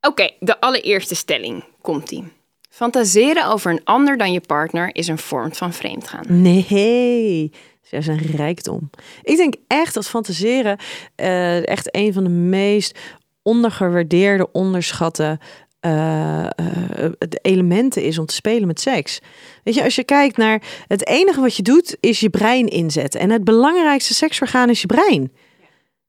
Oké, 0.01 0.31
de 0.41 0.61
allereerste 0.61 1.15
stelling 1.15 1.65
komt 1.81 2.09
die. 2.09 2.25
Fantaseren 2.71 3.47
over 3.47 3.71
een 3.71 3.85
ander 3.85 4.17
dan 4.17 4.33
je 4.33 4.41
partner 4.41 4.91
is 4.93 5.09
een 5.09 5.19
vorm 5.19 5.55
van 5.55 5.73
vreemdgaan. 5.73 6.25
Nee, 6.29 7.53
zij 7.83 8.03
zijn 8.03 8.19
rijkdom. 8.19 8.91
Ik 9.23 9.37
denk 9.37 9.55
echt 9.67 9.95
dat 9.95 10.09
fantaseren 10.09 10.79
eh, 11.15 11.69
echt 11.69 11.95
een 11.97 12.13
van 12.13 12.25
de 12.25 12.31
meest 12.31 12.99
ondergewaardeerde, 13.43 14.53
onderschatte 14.53 15.39
eh, 15.81 16.45
eh, 16.45 17.11
de 17.19 17.39
elementen 17.43 18.03
is 18.03 18.19
om 18.19 18.27
te 18.27 18.35
spelen 18.35 18.67
met 18.67 18.81
seks. 18.81 19.21
Weet 19.65 19.75
je, 19.75 19.85
als 19.85 19.95
je 19.95 20.05
kijkt 20.05 20.37
naar 20.37 20.62
het 20.87 21.07
enige 21.07 21.41
wat 21.41 21.57
je 21.57 21.62
doet, 21.62 21.97
is 22.01 22.21
je 22.21 22.31
brein 22.31 22.67
inzetten. 22.67 23.21
En 23.21 23.31
het 23.31 23.45
belangrijkste 23.45 24.15
seksorgaan 24.15 24.71
is 24.71 24.81
je 24.81 24.87
brein. 24.87 25.33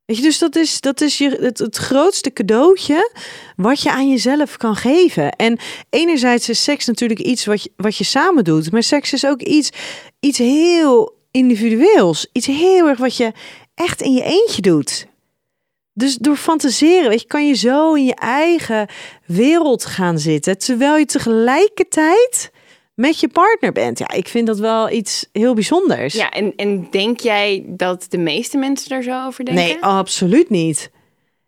Weet 0.06 0.18
je, 0.18 0.24
dus 0.24 0.38
dat 0.40 0.56
is, 0.56 0.82
dat 0.82 1.02
is 1.02 1.18
je, 1.18 1.30
het, 1.30 1.58
het 1.58 1.78
grootste 1.78 2.34
cadeautje 2.34 3.12
wat 3.56 3.82
je 3.82 3.92
aan 3.92 4.10
jezelf 4.10 4.58
kan 4.58 4.76
geven. 4.76 5.32
En 5.32 5.60
enerzijds 5.90 6.50
is 6.50 6.64
seks 6.64 6.86
natuurlijk 6.86 7.20
iets 7.20 7.46
wat 7.46 7.64
je, 7.64 7.72
wat 7.76 7.98
je 7.98 8.04
samen 8.04 8.44
doet. 8.44 8.72
Maar 8.72 8.84
seks 8.84 9.14
is 9.14 9.26
ook 9.26 9.42
iets, 9.42 9.70
iets 10.20 10.38
heel 10.38 11.16
individueels. 11.32 12.28
Iets 12.32 12.46
heel 12.46 12.88
erg 12.88 13.00
wat 13.00 13.18
je 13.18 13.32
echt 13.76 14.02
in 14.02 14.14
je 14.14 14.24
eentje 14.24 14.62
doet. 14.62 15.08
Dus 15.98 16.16
door 16.16 16.36
fantaseren, 16.36 17.10
weet 17.10 17.22
je, 17.22 17.28
kan 17.28 17.48
je 17.48 17.54
zo 17.56 17.94
in 17.94 18.06
je 18.06 18.16
eigen 18.16 18.88
wereld 19.26 19.86
gaan 19.86 20.20
zitten. 20.20 20.58
Terwijl 20.58 20.98
je 20.98 21.06
tegelijkertijd 21.06 22.52
met 22.96 23.20
je 23.20 23.28
partner 23.28 23.72
bent. 23.72 24.00
Ja, 24.00 24.10
ik 24.12 24.28
vind 24.28 24.48
dat 24.48 24.60
wel 24.60 24.90
iets 24.92 25.26
heel 25.32 25.54
bijzonders. 25.54 26.14
Ja, 26.14 26.30
en, 26.30 26.54
en 26.56 26.88
denk 26.92 27.20
jij 27.20 27.64
dat 27.68 28.06
de 28.10 28.18
meeste 28.18 28.58
mensen 28.58 28.90
daar 28.90 29.04
zo 29.04 29.26
over 29.26 29.46
denken? 29.46 29.64
Nee, 29.64 29.78
absoluut 29.84 30.50
niet. 30.50 30.90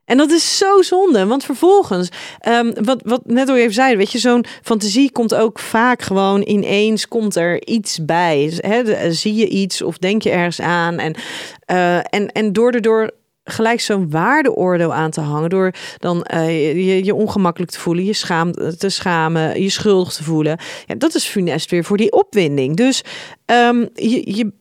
En 0.05 0.17
dat 0.17 0.31
is 0.31 0.57
zo 0.57 0.81
zonde, 0.81 1.25
want 1.25 1.43
vervolgens, 1.43 2.09
ehm, 2.39 2.73
wat, 2.83 3.01
wat 3.05 3.21
net 3.25 3.49
al 3.49 3.55
even 3.55 3.73
zei, 3.73 3.95
weet 3.95 4.12
je, 4.12 4.17
zo'n 4.17 4.45
fantasie 4.63 5.12
komt 5.12 5.35
ook 5.35 5.59
vaak 5.59 6.01
gewoon 6.01 6.41
ineens, 6.41 7.07
komt 7.07 7.35
er 7.35 7.67
iets 7.67 8.05
bij. 8.05 8.53
Hè, 8.57 8.83
de- 8.83 9.13
zie 9.13 9.35
je 9.35 9.47
iets 9.47 9.81
of 9.81 9.97
denk 9.97 10.21
je 10.21 10.29
ergens 10.29 10.62
aan 10.62 10.97
en, 10.97 11.15
eh, 11.65 11.95
en, 11.97 12.31
en 12.31 12.53
door 12.53 12.71
erdoor 12.71 13.12
gelijk 13.49 13.79
zo'n 13.81 14.09
waardeoordeel 14.09 14.93
aan 14.93 15.12
te 15.12 15.21
hangen, 15.21 15.49
door 15.49 15.73
dan 15.97 16.23
eh, 16.23 16.88
je, 16.88 17.05
je 17.05 17.15
ongemakkelijk 17.15 17.71
te 17.71 17.79
voelen, 17.79 18.05
je 18.05 18.13
schaam, 18.13 18.51
te 18.53 18.89
schamen, 18.89 19.62
je 19.62 19.69
schuldig 19.69 20.13
te 20.13 20.23
voelen. 20.23 20.57
Ja, 20.85 20.95
dat 20.95 21.15
is 21.15 21.25
funest 21.25 21.69
weer 21.69 21.83
voor 21.83 21.97
die 21.97 22.12
opwinding. 22.12 22.75
Dus 22.75 23.03
ehm, 23.45 23.85
je, 23.93 24.35
je 24.35 24.53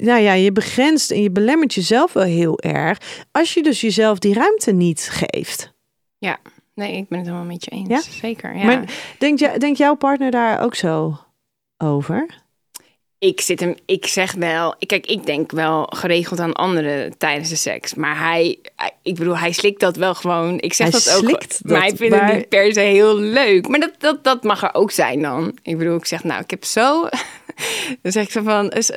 nou 0.00 0.20
ja, 0.20 0.32
je 0.32 0.52
begrenst 0.52 1.10
en 1.10 1.22
je 1.22 1.30
belemmert 1.30 1.74
jezelf 1.74 2.12
wel 2.12 2.22
heel 2.22 2.58
erg 2.60 2.98
als 3.32 3.54
je 3.54 3.62
dus 3.62 3.80
jezelf 3.80 4.18
die 4.18 4.34
ruimte 4.34 4.72
niet 4.72 5.08
geeft. 5.12 5.76
Nee, 6.78 6.96
ik 6.96 7.08
ben 7.08 7.18
het 7.18 7.26
helemaal 7.26 7.48
met 7.48 7.64
je 7.64 7.70
eens. 7.70 7.88
Ja? 7.88 8.00
Zeker, 8.00 8.56
ja. 8.56 8.64
Maar 8.64 8.84
denkt, 9.18 9.40
jij- 9.40 9.58
denkt 9.58 9.78
jouw 9.78 9.94
partner 9.94 10.30
daar 10.30 10.60
ook 10.60 10.74
zo 10.74 11.18
over? 11.78 12.26
Ik 13.20 13.40
zit 13.40 13.60
hem, 13.60 13.74
ik 13.86 14.06
zeg 14.06 14.32
wel, 14.32 14.74
kijk, 14.86 15.06
ik 15.06 15.26
denk 15.26 15.50
wel 15.52 15.86
geregeld 15.96 16.40
aan 16.40 16.52
anderen 16.52 17.18
tijdens 17.18 17.48
de 17.48 17.56
seks. 17.56 17.94
Maar 17.94 18.18
hij, 18.18 18.58
ik 19.02 19.14
bedoel, 19.14 19.38
hij 19.38 19.52
slikt 19.52 19.80
dat 19.80 19.96
wel 19.96 20.14
gewoon. 20.14 20.60
Ik 20.60 20.72
zeg 20.74 20.90
Hij 20.90 21.00
dat 21.00 21.16
ook. 21.16 21.42
maar 21.70 21.80
hij 21.80 21.96
vindt 21.96 22.16
maar- 22.16 22.26
het 22.26 22.36
niet 22.36 22.48
per 22.48 22.72
se 22.72 22.80
heel 22.80 23.16
leuk. 23.16 23.68
Maar 23.68 23.80
dat, 23.80 23.92
dat, 23.98 24.24
dat 24.24 24.42
mag 24.42 24.62
er 24.62 24.74
ook 24.74 24.90
zijn 24.90 25.22
dan. 25.22 25.58
Ik 25.62 25.78
bedoel, 25.78 25.96
ik 25.96 26.04
zeg, 26.06 26.24
nou, 26.24 26.42
ik 26.42 26.50
heb 26.50 26.64
zo. 26.64 27.08
dan 28.02 28.12
zeg 28.12 28.24
ik 28.24 28.30
zo 28.30 28.42
van, 28.42 28.70
is- 28.70 28.90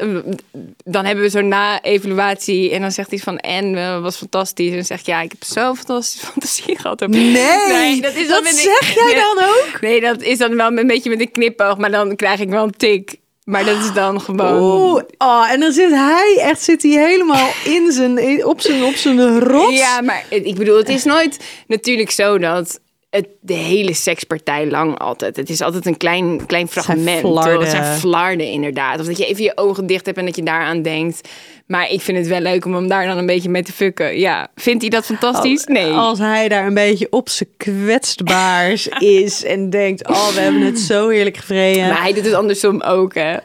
dan 0.83 1.05
hebben 1.05 1.23
we 1.23 1.29
zo'n 1.29 1.47
na-evaluatie. 1.47 2.71
En 2.71 2.81
dan 2.81 2.91
zegt 2.91 3.09
hij 3.09 3.19
van, 3.19 3.37
en 3.37 3.75
eh, 3.75 4.01
was 4.01 4.17
fantastisch. 4.17 4.69
En 4.69 4.75
dan 4.75 4.83
zeg 4.85 4.99
ik, 4.99 5.05
ja, 5.05 5.21
ik 5.21 5.31
heb 5.31 5.43
zo 5.43 5.73
fantastische 5.73 6.25
fantasie 6.31 6.77
gehad. 6.79 7.07
Nee, 7.07 8.01
dat 8.01 8.13
is 8.15 8.27
dat 8.27 8.35
dan 8.35 8.43
met 8.43 8.53
zeg 8.55 8.93
jij 8.95 9.13
dan 9.13 9.43
ook? 9.49 9.81
Nee, 9.81 10.01
dat 10.01 10.21
is 10.21 10.37
dan 10.37 10.55
wel 10.55 10.77
een 10.77 10.87
beetje 10.87 11.09
met 11.09 11.19
een 11.19 11.31
knipoog. 11.31 11.77
Maar 11.77 11.91
dan 11.91 12.15
krijg 12.15 12.39
ik 12.39 12.49
wel 12.49 12.63
een 12.63 12.77
tik. 12.77 13.19
Maar 13.43 13.65
dat 13.65 13.77
is 13.77 13.93
dan 13.93 14.21
gewoon. 14.21 14.61
Oeh, 14.61 15.03
oh, 15.17 15.51
en 15.51 15.59
dan 15.59 15.71
zit 15.71 15.91
hij 15.91 16.37
echt 16.41 16.61
zit 16.61 16.83
hij 16.83 16.91
helemaal 16.91 17.49
in 17.63 17.91
zijn, 17.91 18.45
op 18.45 18.61
zijn, 18.61 18.83
op 18.83 18.95
zijn 18.95 19.39
rots. 19.39 19.77
Ja, 19.77 20.01
maar 20.01 20.25
ik 20.29 20.55
bedoel, 20.55 20.77
het 20.77 20.89
is 20.89 21.03
nooit 21.03 21.39
natuurlijk 21.67 22.11
zo 22.11 22.37
dat 22.37 22.80
het 23.11 23.27
de 23.41 23.53
hele 23.53 23.93
sekspartij 23.93 24.69
lang 24.69 24.99
altijd. 24.99 25.35
Het 25.35 25.49
is 25.49 25.61
altijd 25.61 25.85
een 25.85 25.97
klein, 25.97 26.45
klein 26.45 26.67
fragment. 26.67 27.19
flarden. 27.19 27.41
terwijl 27.41 27.59
Het 27.59 27.69
zijn 27.69 27.97
flarden 27.97 28.45
inderdaad. 28.45 28.99
Of 28.99 29.05
dat 29.05 29.17
je 29.17 29.25
even 29.25 29.43
je 29.43 29.57
ogen 29.57 29.87
dicht 29.87 30.05
hebt 30.05 30.17
en 30.17 30.25
dat 30.25 30.35
je 30.35 30.43
daaraan 30.43 30.81
denkt. 30.81 31.29
Maar 31.67 31.89
ik 31.89 32.01
vind 32.01 32.17
het 32.17 32.27
wel 32.27 32.39
leuk 32.39 32.65
om 32.65 32.73
hem 32.73 32.87
daar 32.87 33.05
dan 33.05 33.17
een 33.17 33.25
beetje 33.25 33.49
mee 33.49 33.63
te 33.63 33.71
fucken. 33.71 34.19
Ja, 34.19 34.47
vindt 34.55 34.81
hij 34.81 34.89
dat 34.89 35.05
fantastisch? 35.05 35.65
Nee. 35.65 35.91
Als 35.91 36.19
hij 36.19 36.47
daar 36.47 36.65
een 36.65 36.73
beetje 36.73 37.07
op 37.09 37.29
zijn 37.29 37.49
kwetsbaars 37.57 38.87
is 39.21 39.43
en 39.43 39.69
denkt, 39.69 40.07
oh, 40.07 40.27
we 40.27 40.39
hebben 40.39 40.61
het 40.61 40.79
zo 40.79 41.09
heerlijk 41.09 41.37
gevreden. 41.37 41.87
Maar 41.87 42.01
hij 42.01 42.13
doet 42.13 42.25
het 42.25 42.33
andersom 42.33 42.81
ook, 42.81 43.13
hè. 43.13 43.37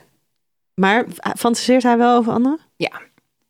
Maar 0.74 1.05
fantaseert 1.37 1.83
hij 1.83 1.98
wel 1.98 2.16
over 2.16 2.33
anderen? 2.33 2.61
Ja. 2.76 3.00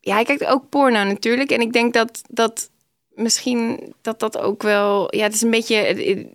ja, 0.01 0.15
hij 0.15 0.25
kijkt 0.25 0.47
ook 0.47 0.69
porno 0.69 1.05
natuurlijk. 1.05 1.51
En 1.51 1.61
ik 1.61 1.73
denk 1.73 1.93
dat 1.93 2.23
dat 2.29 2.71
misschien 3.17 3.95
dat 4.03 4.21
dat 4.21 4.39
ook 4.39 4.63
wel... 4.63 5.17
Ja, 5.17 5.23
het 5.23 5.35
is 5.35 5.43
een 5.43 5.51
beetje... 5.51 5.77
eh, 5.77 6.27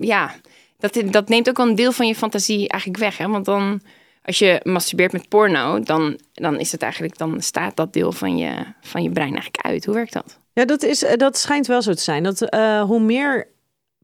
Ja, 0.00 0.34
dat, 0.78 1.02
dat 1.10 1.28
neemt 1.28 1.48
ook 1.48 1.56
wel 1.56 1.68
een 1.68 1.74
deel 1.74 1.92
van 1.92 2.06
je 2.06 2.14
fantasie 2.14 2.68
eigenlijk 2.68 3.02
weg. 3.02 3.18
Hè? 3.18 3.28
Want 3.28 3.44
dan, 3.44 3.80
als 4.22 4.38
je 4.38 4.60
masturbeert 4.64 5.12
met 5.12 5.28
porno... 5.28 5.80
Dan, 5.80 6.18
dan 6.32 6.58
is 6.58 6.72
het 6.72 6.82
eigenlijk... 6.82 7.18
Dan 7.18 7.40
staat 7.40 7.76
dat 7.76 7.92
deel 7.92 8.12
van 8.12 8.36
je, 8.38 8.52
van 8.80 9.02
je 9.02 9.10
brein 9.10 9.32
eigenlijk 9.32 9.66
uit. 9.66 9.84
Hoe 9.84 9.94
werkt 9.94 10.12
dat? 10.12 10.38
Ja, 10.52 10.64
dat, 10.64 10.82
is, 10.82 11.02
eh, 11.04 11.16
dat 11.16 11.38
schijnt 11.38 11.66
wel 11.66 11.82
zo 11.82 11.92
te 11.92 12.02
zijn. 12.02 12.22
Dat 12.22 12.42
eh, 12.42 12.82
hoe 12.82 13.00
meer 13.00 13.48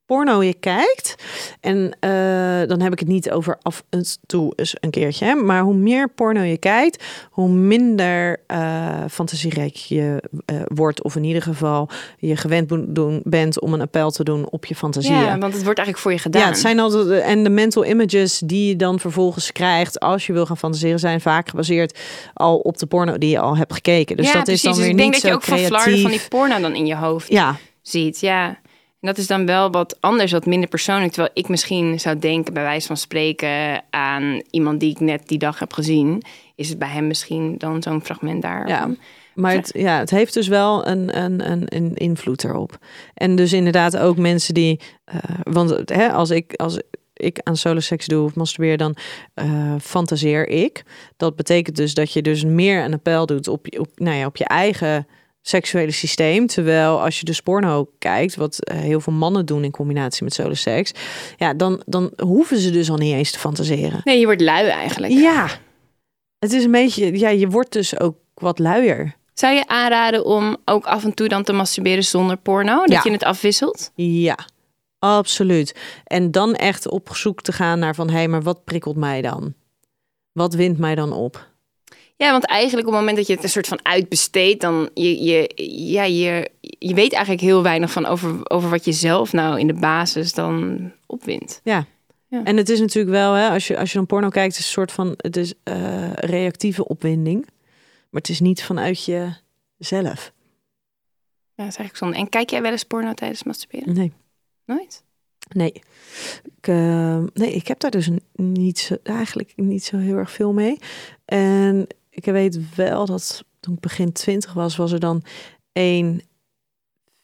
porno 0.06 0.42
je 0.42 0.54
kijkt, 0.54 1.14
en 1.60 1.96
eh, 2.00 2.68
dan 2.68 2.80
heb 2.80 2.92
ik 2.92 2.98
het 2.98 3.08
niet 3.08 3.30
over 3.30 3.58
af 3.62 3.82
en 3.90 4.04
toe 4.26 4.52
eens 4.56 4.76
een 4.80 4.90
keertje, 4.90 5.24
hè, 5.24 5.34
maar 5.34 5.62
hoe 5.62 5.74
meer 5.74 6.08
porno 6.08 6.40
je 6.40 6.56
kijkt, 6.58 7.04
hoe 7.30 7.48
minder 7.48 8.40
eh 8.46 9.04
fantasierijk 9.10 9.74
je 9.76 10.22
eh, 10.46 10.56
wordt, 10.64 11.02
of 11.02 11.16
in 11.16 11.24
ieder 11.24 11.42
geval 11.42 11.88
je 12.18 12.36
gewend 12.36 12.68
doen, 12.94 13.20
bent 13.24 13.60
om 13.60 13.72
een 13.74 13.80
appel 13.80 14.10
te 14.10 14.24
doen 14.24 14.48
op 14.50 14.64
je 14.64 14.74
fantasieën. 14.74 15.18
Ja, 15.20 15.38
want 15.38 15.54
het 15.54 15.64
wordt 15.64 15.78
eigenlijk 15.78 15.98
voor 15.98 16.12
je 16.12 16.18
gedaan. 16.18 16.42
Ja, 16.42 16.48
het 16.48 16.58
zijn 16.58 16.80
altijd 16.80 17.06
de- 17.06 17.18
en 17.20 17.42
de 17.44 17.50
mental 17.50 17.84
images 17.86 18.38
die 18.38 18.68
je 18.68 18.76
dan 18.76 18.98
vervolgens 19.00 19.52
krijgt 19.52 20.00
als 20.00 20.26
je 20.26 20.32
wil 20.32 20.46
gaan 20.46 20.56
fantaseren, 20.58 20.98
zijn 20.98 21.20
vaak 21.20 21.48
gebaseerd 21.48 21.98
al 22.34 22.56
op 22.58 22.78
de 22.78 22.86
porno 22.86 23.18
die 23.18 23.30
je 23.30 23.38
al 23.38 23.56
hebt 23.56 23.72
gekeken. 23.72 24.16
Dus 24.16 24.26
ja, 24.26 24.32
dat 24.32 24.42
precies. 24.44 24.62
is 24.62 24.68
dan 24.68 24.72
Dus 24.72 24.82
weer 24.82 24.90
ik 24.90 24.96
denk 24.98 25.12
niet 25.12 25.22
dat 25.22 25.30
je 25.30 25.36
ook 25.36 25.42
van 25.44 25.58
flarden 25.58 26.00
van 26.00 26.10
die 26.10 26.20
porno 26.28 26.60
dan 26.60 26.74
in 26.74 26.86
je 26.86 26.96
hoofd 26.96 27.28
Ja, 27.28 27.56
ziet. 27.82 28.20
Ja. 28.20 28.58
Dat 29.04 29.18
is 29.18 29.26
dan 29.26 29.46
wel 29.46 29.70
wat 29.70 29.96
anders, 30.00 30.32
wat 30.32 30.46
minder 30.46 30.68
persoonlijk. 30.68 31.12
Terwijl 31.12 31.32
ik 31.34 31.48
misschien 31.48 32.00
zou 32.00 32.18
denken, 32.18 32.54
bij 32.54 32.62
wijze 32.62 32.86
van 32.86 32.96
spreken, 32.96 33.82
aan 33.90 34.42
iemand 34.50 34.80
die 34.80 34.90
ik 34.90 35.00
net 35.00 35.28
die 35.28 35.38
dag 35.38 35.58
heb 35.58 35.72
gezien. 35.72 36.22
Is 36.54 36.68
het 36.68 36.78
bij 36.78 36.88
hem 36.88 37.06
misschien 37.06 37.54
dan 37.58 37.82
zo'n 37.82 38.04
fragment 38.04 38.42
daar? 38.42 38.68
Ja. 38.68 38.90
Maar 39.34 39.52
het, 39.52 39.70
ja, 39.76 39.98
het 39.98 40.10
heeft 40.10 40.34
dus 40.34 40.48
wel 40.48 40.86
een, 40.86 41.22
een, 41.22 41.50
een, 41.50 41.64
een 41.66 41.94
invloed 41.94 42.44
erop. 42.44 42.78
En 43.14 43.36
dus 43.36 43.52
inderdaad 43.52 43.96
ook 43.96 44.16
mensen 44.16 44.54
die... 44.54 44.80
eh, 45.04 45.16
want 45.42 45.88
hè, 45.88 46.12
als 46.12 46.30
ik... 46.30 46.54
Als, 46.54 46.80
ik 47.16 47.40
aan 47.42 47.56
solo 47.56 47.80
seks 47.80 48.06
doe 48.06 48.24
of 48.24 48.34
masturbeer, 48.34 48.76
dan 48.76 48.96
eh, 49.34 49.74
fantaseer 49.80 50.48
ik. 50.48 50.82
Dat 51.16 51.36
betekent 51.36 51.76
dus 51.76 51.94
dat 51.94 52.12
je 52.12 52.22
dus 52.22 52.44
meer 52.44 52.84
een 52.84 52.92
appel 52.92 53.26
doet 53.26 53.48
op, 53.48 53.66
op, 53.78 53.88
nou 53.94 54.16
ja, 54.16 54.26
op 54.26 54.36
je 54.36 54.44
eigen 54.44 55.06
seksuele 55.46 55.90
systeem. 55.90 56.46
Terwijl 56.46 57.00
als 57.02 57.18
je 57.18 57.24
dus 57.24 57.40
porno 57.40 57.88
kijkt, 57.98 58.37
wat 58.37 58.64
eh, 58.64 58.78
heel 58.78 59.00
veel 59.00 59.12
mannen 59.12 59.46
doen 59.46 59.64
in 59.64 59.70
combinatie 59.70 60.24
met 60.24 60.35
solo 60.35 60.54
seks, 60.54 60.92
ja, 61.37 61.54
dan, 61.54 61.83
dan 61.87 62.12
hoeven 62.22 62.59
ze 62.59 62.70
dus 62.70 62.90
al 62.90 62.96
niet 62.96 63.14
eens 63.14 63.30
te 63.30 63.38
fantaseren. 63.38 64.00
Nee, 64.04 64.18
je 64.18 64.24
wordt 64.24 64.40
lui 64.40 64.68
eigenlijk. 64.68 65.12
Ja, 65.12 65.48
het 66.38 66.52
is 66.52 66.64
een 66.64 66.70
beetje, 66.70 67.18
ja, 67.18 67.28
je 67.28 67.48
wordt 67.48 67.72
dus 67.72 68.00
ook 68.00 68.16
wat 68.35 68.59
luier. 68.59 69.14
Zou 69.35 69.54
je 69.54 69.66
aanraden 69.66 70.24
om 70.24 70.57
ook 70.64 70.85
af 70.87 71.04
en 71.04 71.14
toe 71.14 71.28
dan 71.28 71.42
te 71.42 71.52
masturberen 71.52 72.04
zonder 72.04 72.37
porno? 72.37 72.78
Dat 72.78 72.88
Ja. 72.92 73.00
je 73.04 73.11
het 73.11 73.24
afwisselt? 73.24 73.90
Ja, 73.94 74.38
Absoluut. 74.98 75.74
En 76.04 76.30
dan 76.30 76.54
echt 76.54 76.88
op 76.88 77.16
zoek 77.16 77.42
te 77.42 77.52
gaan 77.52 77.78
naar 77.78 77.94
van... 77.94 78.09
hé, 78.11 78.14
hey, 78.16 78.28
maar 78.28 78.42
wat 78.42 78.64
prikkelt 78.64 78.96
mij 78.96 79.22
dan? 79.22 79.54
Wat 80.33 80.54
wint 80.54 80.78
mij 80.78 80.94
dan 80.94 81.12
op? 81.12 81.48
Ja, 82.16 82.31
want 82.31 82.46
eigenlijk 82.46 82.87
op 82.87 82.92
het 82.92 83.00
moment 83.00 83.18
dat 83.18 83.27
je 83.27 83.35
het 83.35 83.42
een 83.42 83.48
soort 83.48 83.66
van 83.66 83.85
uitbesteedt, 83.85 84.61
dan 84.61 84.90
je, 84.94 85.22
je, 85.24 85.53
ja, 85.92 86.03
je, 86.03 86.50
je 86.61 86.94
weet 86.94 87.12
eigenlijk 87.12 87.42
heel 87.42 87.62
weinig 87.62 87.92
van 87.92 88.07
over, 88.07 88.50
over 88.50 88.70
wat 88.70 88.85
je 88.85 88.92
zelf 88.92 89.33
nou 89.33 89.59
in 89.59 89.66
de 89.66 89.74
basis 89.74 90.33
dan 90.33 90.92
opwint. 91.07 91.61
Ja. 91.64 91.87
ja. 92.29 92.44
En 92.44 92.57
het 92.57 92.68
is 92.68 92.81
natuurlijk 92.81 93.14
wel, 93.14 93.33
hè, 93.33 93.48
als 93.48 93.66
je, 93.66 93.79
als 93.79 93.92
je 93.92 93.98
dan 93.98 94.07
porno 94.07 94.29
kijkt, 94.29 94.53
is 94.53 94.59
een 94.59 94.64
soort 94.64 94.92
van, 94.92 95.14
het 95.16 95.37
is 95.37 95.55
uh, 95.64 96.12
reactieve 96.12 96.88
opwinding. 96.88 97.46
Maar 98.11 98.20
het 98.20 98.29
is 98.29 98.40
niet 98.40 98.64
vanuit 98.64 99.05
jezelf. 99.05 100.33
Ja, 101.55 101.64
dat 101.64 101.72
is 101.72 101.77
eigenlijk 101.77 101.96
zonde. 101.96 102.16
En 102.16 102.29
kijk 102.29 102.50
jij 102.50 102.62
wel 102.62 102.70
eens 102.70 102.85
porno 102.85 103.14
tijdens 103.14 103.42
masturberen? 103.42 103.94
Nee. 103.94 104.12
Nooit? 104.64 105.05
Nee. 105.48 105.72
Ik, 106.42 106.66
uh, 106.68 107.22
nee, 107.35 107.53
ik 107.53 107.68
heb 107.68 107.81
daar 107.81 107.90
dus 107.90 108.11
niet 108.33 108.79
zo, 108.79 108.96
eigenlijk 109.03 109.53
niet 109.57 109.85
zo 109.85 109.96
heel 109.96 110.16
erg 110.16 110.31
veel 110.31 110.53
mee. 110.53 110.79
En 111.24 111.87
ik 112.14 112.24
weet 112.24 112.74
wel 112.74 113.07
dat 113.07 113.44
toen 113.61 113.74
ik 113.74 113.81
begin 113.81 114.12
twintig 114.12 114.53
was, 114.53 114.77
was 114.77 114.92
er 114.92 115.00
dan 115.00 115.22
één 115.72 116.22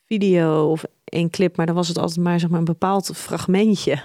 video 0.07 0.71
of 0.71 0.85
één 1.05 1.31
clip, 1.31 1.57
maar 1.57 1.67
dan 1.67 1.75
was 1.75 1.89
het 1.89 1.99
altijd 1.99 2.19
maar 2.19 2.41
zeg 2.41 2.51
maar 2.51 2.59
een 2.59 2.65
bepaald 2.65 3.11
fragmentje 3.15 4.03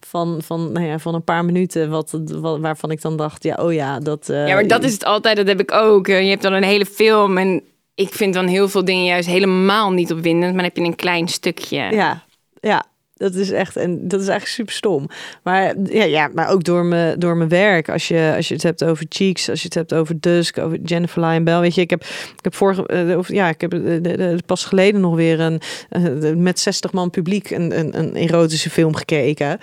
van, 0.00 0.38
van, 0.42 0.72
nou 0.72 0.86
ja, 0.86 0.98
van 0.98 1.14
een 1.14 1.24
paar 1.24 1.44
minuten, 1.44 1.90
wat, 1.90 2.20
wat, 2.26 2.60
waarvan 2.60 2.90
ik 2.90 3.00
dan 3.00 3.16
dacht, 3.16 3.42
ja, 3.42 3.54
oh 3.54 3.72
ja, 3.72 3.98
dat. 3.98 4.28
Uh, 4.28 4.48
ja, 4.48 4.54
maar 4.54 4.66
dat 4.66 4.84
is 4.84 4.92
het 4.92 5.04
altijd, 5.04 5.36
dat 5.36 5.46
heb 5.46 5.60
ik 5.60 5.72
ook. 5.72 6.06
Je 6.06 6.12
hebt 6.12 6.42
dan 6.42 6.52
een 6.52 6.62
hele 6.62 6.86
film 6.86 7.38
en 7.38 7.62
ik 7.94 8.14
vind 8.14 8.34
dan 8.34 8.46
heel 8.46 8.68
veel 8.68 8.84
dingen 8.84 9.04
juist 9.04 9.28
helemaal 9.28 9.90
niet 9.90 10.12
opwindend, 10.12 10.54
maar 10.54 10.62
dan 10.62 10.72
heb 10.72 10.76
je 10.76 10.82
een 10.82 10.96
klein 10.96 11.28
stukje. 11.28 11.76
Ja, 11.76 12.22
ja. 12.60 12.84
Dat 13.18 13.34
is 13.34 13.50
echt 13.50 13.76
en 13.76 14.08
dat 14.08 14.20
is 14.20 14.28
eigenlijk 14.28 14.56
super 14.56 14.74
stom. 14.74 15.08
Maar 15.42 15.74
ja, 15.84 16.04
ja 16.04 16.30
maar 16.34 16.48
ook 16.48 16.64
door 16.64 16.84
mijn, 16.84 17.18
door 17.18 17.36
mijn 17.36 17.48
werk. 17.48 17.88
Als 17.88 18.08
je, 18.08 18.32
als 18.36 18.48
je 18.48 18.54
het 18.54 18.62
hebt 18.62 18.84
over 18.84 19.06
Cheeks, 19.08 19.50
als 19.50 19.58
je 19.58 19.64
het 19.64 19.74
hebt 19.74 19.94
over 19.94 20.20
Dusk, 20.20 20.58
over 20.58 20.78
Jennifer 20.84 21.20
Lyon 21.20 21.44
Bell. 21.44 21.60
Weet 21.60 21.74
je, 21.74 21.80
ik 21.80 21.90
heb, 21.90 22.04
ik 22.36 22.44
heb 22.44 22.54
vorige, 22.54 23.06
uh, 23.08 23.18
of, 23.18 23.28
ja, 23.28 23.48
ik 23.48 23.60
heb 23.60 23.70
de, 23.70 24.38
pas 24.46 24.64
geleden 24.64 25.00
nog 25.00 25.14
weer 25.14 25.40
een 25.40 25.60
uh, 25.90 26.36
met 26.36 26.60
60 26.60 26.92
man 26.92 27.10
publiek 27.10 27.50
een, 27.50 27.78
een, 27.78 27.98
een 27.98 28.14
erotische 28.14 28.70
film 28.70 28.94
gekeken. 28.94 29.58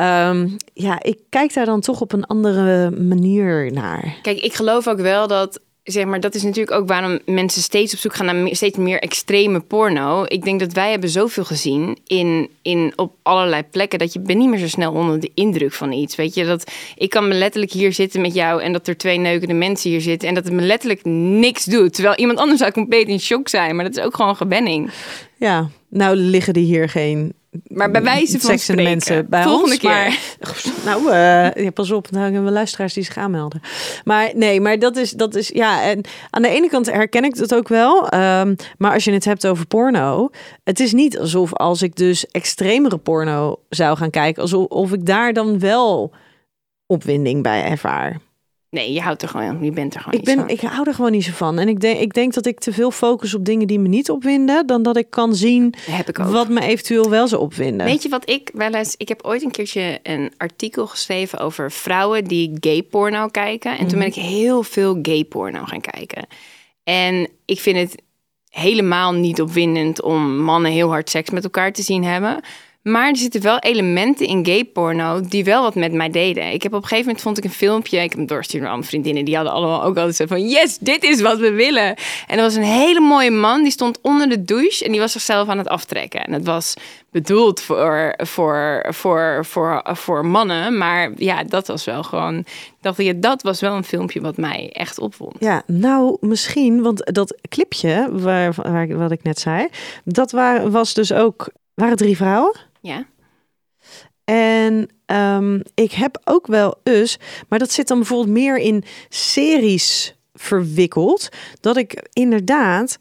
Um, 0.00 0.56
ja, 0.74 1.02
ik 1.02 1.18
kijk 1.28 1.54
daar 1.54 1.66
dan 1.66 1.80
toch 1.80 2.00
op 2.00 2.12
een 2.12 2.24
andere 2.24 2.90
manier 2.90 3.72
naar. 3.72 4.14
Kijk, 4.22 4.40
ik 4.40 4.54
geloof 4.54 4.88
ook 4.88 5.00
wel 5.00 5.26
dat 5.26 5.60
zeg 5.84 6.04
maar, 6.04 6.20
dat 6.20 6.34
is 6.34 6.42
natuurlijk 6.42 6.76
ook 6.76 6.88
waarom 6.88 7.18
mensen 7.26 7.62
steeds 7.62 7.92
op 7.92 7.98
zoek 7.98 8.14
gaan 8.14 8.26
naar 8.26 8.54
steeds 8.54 8.78
meer 8.78 8.98
extreme 8.98 9.60
porno. 9.60 10.24
Ik 10.28 10.44
denk 10.44 10.60
dat 10.60 10.72
wij 10.72 10.90
hebben 10.90 11.08
zoveel 11.08 11.44
gezien 11.44 11.98
in, 12.06 12.50
in, 12.62 12.92
op 12.96 13.14
allerlei 13.22 13.62
plekken 13.62 13.98
dat 13.98 14.12
je 14.12 14.20
niet 14.20 14.48
meer 14.48 14.58
zo 14.58 14.68
snel 14.68 14.92
onder 14.92 15.20
de 15.20 15.30
indruk 15.34 15.72
van 15.72 15.92
iets. 15.92 16.16
Weet 16.16 16.34
je, 16.34 16.44
dat 16.44 16.72
ik 16.96 17.10
kan 17.10 17.28
me 17.28 17.34
letterlijk 17.34 17.72
hier 17.72 17.92
zitten 17.92 18.20
met 18.20 18.34
jou 18.34 18.62
en 18.62 18.72
dat 18.72 18.88
er 18.88 18.96
twee 18.96 19.18
neukende 19.18 19.54
mensen 19.54 19.90
hier 19.90 20.00
zitten 20.00 20.28
en 20.28 20.34
dat 20.34 20.44
het 20.44 20.52
me 20.52 20.62
letterlijk 20.62 21.04
niks 21.04 21.64
doet. 21.64 21.94
Terwijl 21.94 22.16
iemand 22.16 22.38
anders 22.38 22.60
zou 22.60 22.72
compleet 22.72 23.08
in 23.08 23.20
shock 23.20 23.48
zijn, 23.48 23.76
maar 23.76 23.84
dat 23.84 23.96
is 23.96 24.04
ook 24.04 24.16
gewoon 24.16 24.36
gewenning. 24.36 24.90
Ja, 25.36 25.68
nou 25.88 26.16
liggen 26.16 26.52
die 26.52 26.64
hier 26.64 26.88
geen 26.88 27.32
maar 27.66 27.90
bij 27.90 28.02
wijze 28.02 28.40
van 28.40 28.58
spreken. 28.58 28.84
mensen 28.84 29.28
bij 29.28 29.42
Volgende 29.42 29.70
ons, 29.70 29.78
keer. 29.78 29.90
Maar, 29.90 30.18
nou, 30.84 31.06
uh, 31.06 31.64
ja, 31.64 31.70
pas 31.70 31.90
op, 31.90 32.10
nou 32.10 32.24
hebben 32.24 32.44
we 32.44 32.50
luisteraars 32.50 32.94
die 32.94 33.04
zich 33.04 33.16
aanmelden. 33.16 33.60
Maar 34.04 34.30
nee, 34.34 34.60
maar 34.60 34.78
dat 34.78 34.96
is, 34.96 35.10
dat 35.10 35.34
is 35.34 35.48
ja. 35.48 35.82
En 35.82 36.00
aan 36.30 36.42
de 36.42 36.48
ene 36.48 36.68
kant 36.68 36.86
herken 36.86 37.24
ik 37.24 37.36
dat 37.36 37.54
ook 37.54 37.68
wel. 37.68 38.14
Um, 38.14 38.56
maar 38.78 38.92
als 38.92 39.04
je 39.04 39.12
het 39.12 39.24
hebt 39.24 39.46
over 39.46 39.66
porno, 39.66 40.30
het 40.64 40.80
is 40.80 40.92
niet 40.92 41.18
alsof 41.18 41.54
als 41.54 41.82
ik 41.82 41.96
dus 41.96 42.26
extremere 42.26 42.98
porno 42.98 43.60
zou 43.68 43.96
gaan 43.96 44.10
kijken, 44.10 44.42
alsof 44.42 44.66
of 44.66 44.92
ik 44.92 45.06
daar 45.06 45.32
dan 45.32 45.58
wel 45.58 46.12
opwinding 46.86 47.42
bij 47.42 47.64
ervaar. 47.64 48.20
Nee, 48.72 48.92
je 48.92 49.00
houdt 49.00 49.22
er 49.22 49.28
gewoon, 49.28 49.64
je 49.64 49.70
bent 49.70 49.94
er 49.94 50.00
gewoon 50.00 50.18
ik 50.18 50.24
ben, 50.24 50.48
Ik 50.48 50.60
hou 50.60 50.88
er 50.88 50.94
gewoon 50.94 51.10
niet 51.10 51.24
zo 51.24 51.32
van. 51.32 51.58
En 51.58 51.68
ik 51.68 51.80
denk, 51.80 51.98
ik 51.98 52.14
denk 52.14 52.34
dat 52.34 52.46
ik 52.46 52.58
te 52.58 52.72
veel 52.72 52.90
focus 52.90 53.34
op 53.34 53.44
dingen 53.44 53.66
die 53.66 53.78
me 53.78 53.88
niet 53.88 54.10
opwinden, 54.10 54.66
dan 54.66 54.82
dat 54.82 54.96
ik 54.96 55.10
kan 55.10 55.34
zien 55.34 55.74
heb 55.90 56.08
ik 56.08 56.16
wat 56.16 56.48
me 56.48 56.60
eventueel 56.60 57.10
wel 57.10 57.28
zou 57.28 57.42
opwinden. 57.42 57.86
Weet 57.86 58.02
je 58.02 58.08
wat 58.08 58.30
ik 58.30 58.50
wel 58.54 58.74
eens, 58.74 58.94
ik 58.96 59.08
heb 59.08 59.24
ooit 59.24 59.42
een 59.42 59.50
keertje 59.50 60.00
een 60.02 60.32
artikel 60.36 60.86
geschreven 60.86 61.38
over 61.38 61.72
vrouwen 61.72 62.24
die 62.24 62.56
gay 62.60 62.82
porno 62.82 63.26
kijken. 63.28 63.78
En 63.78 63.86
toen 63.86 63.98
ben 63.98 64.08
ik 64.08 64.14
heel 64.14 64.62
veel 64.62 64.98
gay 65.02 65.24
porno 65.24 65.64
gaan 65.64 65.80
kijken. 65.80 66.26
En 66.84 67.28
ik 67.44 67.60
vind 67.60 67.76
het 67.76 68.02
helemaal 68.48 69.12
niet 69.12 69.40
opwindend 69.40 70.02
om 70.02 70.38
mannen 70.38 70.70
heel 70.70 70.88
hard 70.88 71.10
seks 71.10 71.30
met 71.30 71.44
elkaar 71.44 71.72
te 71.72 71.82
zien 71.82 72.04
hebben. 72.04 72.40
Maar 72.82 73.08
er 73.08 73.16
zitten 73.16 73.42
wel 73.42 73.58
elementen 73.58 74.26
in 74.26 74.46
gay 74.46 74.64
porno 74.64 75.20
die 75.20 75.44
wel 75.44 75.62
wat 75.62 75.74
met 75.74 75.92
mij 75.92 76.10
deden. 76.10 76.52
Ik 76.52 76.62
heb 76.62 76.72
op 76.72 76.82
een 76.82 76.88
gegeven 76.88 77.06
moment 77.06 77.22
vond 77.22 77.38
ik 77.38 77.44
een 77.44 77.50
filmpje. 77.50 77.96
Ik 77.96 78.08
heb 78.08 78.18
hem 78.18 78.26
doorgestuurd 78.26 78.62
naar 78.62 78.72
andere 78.72 78.88
vriendinnen. 78.88 79.24
Die 79.24 79.34
hadden 79.34 79.52
allemaal 79.52 79.82
ook 79.82 79.96
altijd 79.96 80.16
zo 80.16 80.26
van: 80.26 80.48
Yes, 80.48 80.78
dit 80.78 81.02
is 81.02 81.20
wat 81.20 81.38
we 81.38 81.50
willen. 81.50 81.96
En 82.26 82.36
er 82.36 82.42
was 82.42 82.54
een 82.54 82.62
hele 82.62 83.00
mooie 83.00 83.30
man. 83.30 83.62
Die 83.62 83.72
stond 83.72 83.98
onder 84.00 84.28
de 84.28 84.44
douche 84.44 84.84
en 84.84 84.90
die 84.90 85.00
was 85.00 85.12
zichzelf 85.12 85.48
aan 85.48 85.58
het 85.58 85.68
aftrekken. 85.68 86.24
En 86.24 86.32
het 86.32 86.46
was 86.46 86.74
bedoeld 87.10 87.60
voor, 87.60 88.14
voor, 88.16 88.86
voor, 88.88 89.44
voor, 89.44 89.82
voor 89.84 90.26
mannen. 90.26 90.78
Maar 90.78 91.10
ja, 91.16 91.44
dat 91.44 91.66
was 91.66 91.84
wel 91.84 92.02
gewoon. 92.02 92.44
Dacht 92.80 92.98
ik, 92.98 93.22
dat 93.22 93.42
was 93.42 93.60
wel 93.60 93.74
een 93.74 93.84
filmpje 93.84 94.20
wat 94.20 94.36
mij 94.36 94.70
echt 94.72 94.98
opvond. 94.98 95.36
Ja, 95.38 95.62
nou 95.66 96.16
misschien, 96.20 96.82
want 96.82 97.14
dat 97.14 97.38
clipje 97.48 98.08
waar, 98.12 98.54
waar 98.56 98.96
wat 98.96 99.10
ik 99.10 99.22
net 99.22 99.38
zei, 99.38 99.68
dat 100.04 100.32
waar, 100.32 100.70
was 100.70 100.94
dus 100.94 101.12
ook 101.12 101.48
waren 101.74 101.96
drie 101.96 102.16
vrouwen. 102.16 102.70
Ja. 102.82 103.06
En 104.24 104.88
um, 105.06 105.62
ik 105.74 105.92
heb 105.92 106.20
ook 106.24 106.46
wel 106.46 106.80
eens, 106.82 107.18
maar 107.48 107.58
dat 107.58 107.72
zit 107.72 107.88
dan 107.88 107.98
bijvoorbeeld 107.98 108.36
meer 108.36 108.58
in 108.58 108.84
series 109.08 110.14
verwikkeld, 110.32 111.28
dat 111.60 111.76
ik 111.76 112.08
inderdaad 112.12 112.98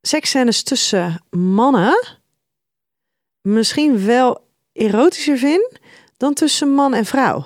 seksscènes 0.00 0.62
tussen 0.62 1.24
mannen 1.30 2.18
misschien 3.40 4.04
wel 4.04 4.48
erotischer 4.72 5.38
vind 5.38 5.78
dan 6.16 6.34
tussen 6.34 6.70
man 6.70 6.94
en 6.94 7.04
vrouw. 7.04 7.44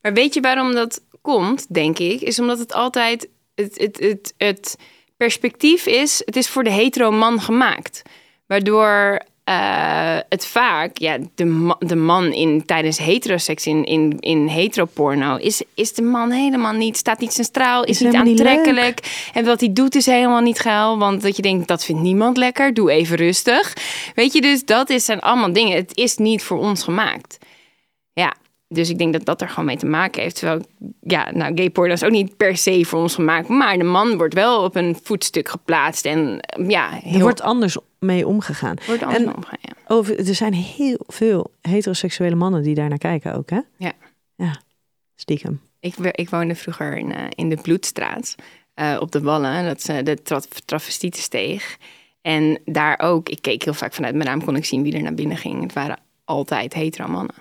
Maar 0.00 0.12
weet 0.12 0.34
je 0.34 0.40
waarom 0.40 0.72
dat 0.72 1.04
komt, 1.20 1.74
denk 1.74 1.98
ik? 1.98 2.20
Is 2.20 2.38
omdat 2.38 2.58
het 2.58 2.72
altijd 2.72 3.28
het, 3.54 3.78
het, 3.78 3.98
het, 3.98 4.34
het 4.36 4.76
perspectief 5.16 5.86
is, 5.86 6.22
het 6.24 6.36
is 6.36 6.48
voor 6.48 6.64
de 6.64 6.70
hetero 6.70 7.10
man 7.10 7.40
gemaakt. 7.40 8.02
Waardoor 8.46 9.20
uh, 9.48 10.18
het 10.28 10.46
vaak, 10.46 10.98
ja, 10.98 11.18
de, 11.34 11.74
de 11.78 11.96
man 11.96 12.32
in, 12.32 12.64
tijdens 12.64 12.98
heteroseks, 12.98 13.66
in, 13.66 13.84
in, 13.84 14.16
in 14.20 14.46
heteroporno, 14.46 15.36
is, 15.36 15.62
is 15.74 15.92
de 15.92 16.02
man 16.02 16.30
helemaal 16.30 16.72
niet, 16.72 16.96
staat 16.96 17.20
niet 17.20 17.32
zijn 17.32 17.46
straal, 17.46 17.84
is, 17.84 17.90
is 17.90 18.00
niet 18.00 18.14
aantrekkelijk. 18.14 19.02
Niet 19.02 19.30
en 19.34 19.44
wat 19.44 19.60
hij 19.60 19.72
doet 19.72 19.94
is 19.94 20.06
helemaal 20.06 20.40
niet 20.40 20.58
geil, 20.58 20.98
want 20.98 21.22
dat 21.22 21.36
je 21.36 21.42
denkt, 21.42 21.68
dat 21.68 21.84
vindt 21.84 22.02
niemand 22.02 22.36
lekker, 22.36 22.74
doe 22.74 22.90
even 22.90 23.16
rustig. 23.16 23.72
Weet 24.14 24.32
je, 24.32 24.40
dus 24.40 24.64
dat 24.64 24.90
is, 24.90 25.04
zijn 25.04 25.20
allemaal 25.20 25.52
dingen. 25.52 25.76
Het 25.76 25.96
is 25.96 26.16
niet 26.16 26.42
voor 26.42 26.58
ons 26.58 26.82
gemaakt. 26.82 27.38
Ja, 28.12 28.34
dus 28.68 28.90
ik 28.90 28.98
denk 28.98 29.12
dat 29.12 29.24
dat 29.24 29.40
er 29.40 29.48
gewoon 29.48 29.64
mee 29.64 29.76
te 29.76 29.86
maken 29.86 30.22
heeft. 30.22 30.38
Terwijl, 30.38 30.60
ja, 31.00 31.30
nou, 31.32 31.56
gay 31.56 31.70
porno 31.70 31.92
is 31.92 32.04
ook 32.04 32.10
niet 32.10 32.36
per 32.36 32.56
se 32.56 32.84
voor 32.84 33.00
ons 33.00 33.14
gemaakt. 33.14 33.48
Maar 33.48 33.78
de 33.78 33.84
man 33.84 34.16
wordt 34.16 34.34
wel 34.34 34.64
op 34.64 34.76
een 34.76 34.98
voetstuk 35.02 35.48
geplaatst. 35.48 36.04
En 36.04 36.40
ja, 36.68 36.90
heel... 36.90 37.14
Er 37.14 37.20
wordt 37.20 37.42
anders 37.42 37.76
mee 38.06 38.26
omgegaan. 38.26 38.76
Wordt 38.86 39.02
anders 39.02 39.22
en 39.22 39.34
omgegaan, 39.34 39.58
ja. 39.60 39.72
over, 39.86 40.18
er 40.28 40.34
zijn 40.34 40.54
heel 40.54 40.98
veel 41.06 41.50
heteroseksuele 41.60 42.34
mannen 42.34 42.62
die 42.62 42.74
daar 42.74 42.88
naar 42.88 42.98
kijken 42.98 43.34
ook, 43.34 43.50
hè? 43.50 43.60
Ja. 43.76 43.92
Ja, 44.36 44.60
stiekem. 45.14 45.60
Ik, 45.80 45.96
ik 45.96 46.30
woonde 46.30 46.54
vroeger 46.54 46.96
in, 46.96 47.10
uh, 47.10 47.24
in 47.34 47.48
de 47.48 47.56
Bloedstraat. 47.56 48.34
Uh, 48.80 48.96
op 49.00 49.12
de 49.12 49.20
Wallen. 49.20 49.64
Dat 49.64 49.78
is 49.78 49.88
uh, 49.88 49.98
de 50.02 50.18
travestietensteeg. 50.64 51.78
En 52.20 52.60
daar 52.64 52.98
ook, 52.98 53.28
ik 53.28 53.42
keek 53.42 53.62
heel 53.62 53.74
vaak 53.74 53.94
vanuit 53.94 54.14
mijn 54.14 54.28
raam, 54.28 54.44
kon 54.44 54.56
ik 54.56 54.64
zien 54.64 54.82
wie 54.82 54.92
er 54.92 55.02
naar 55.02 55.14
binnen 55.14 55.36
ging. 55.36 55.62
Het 55.62 55.72
waren 55.72 55.98
altijd 56.24 56.74
hetero 56.74 57.08
mannen. 57.08 57.34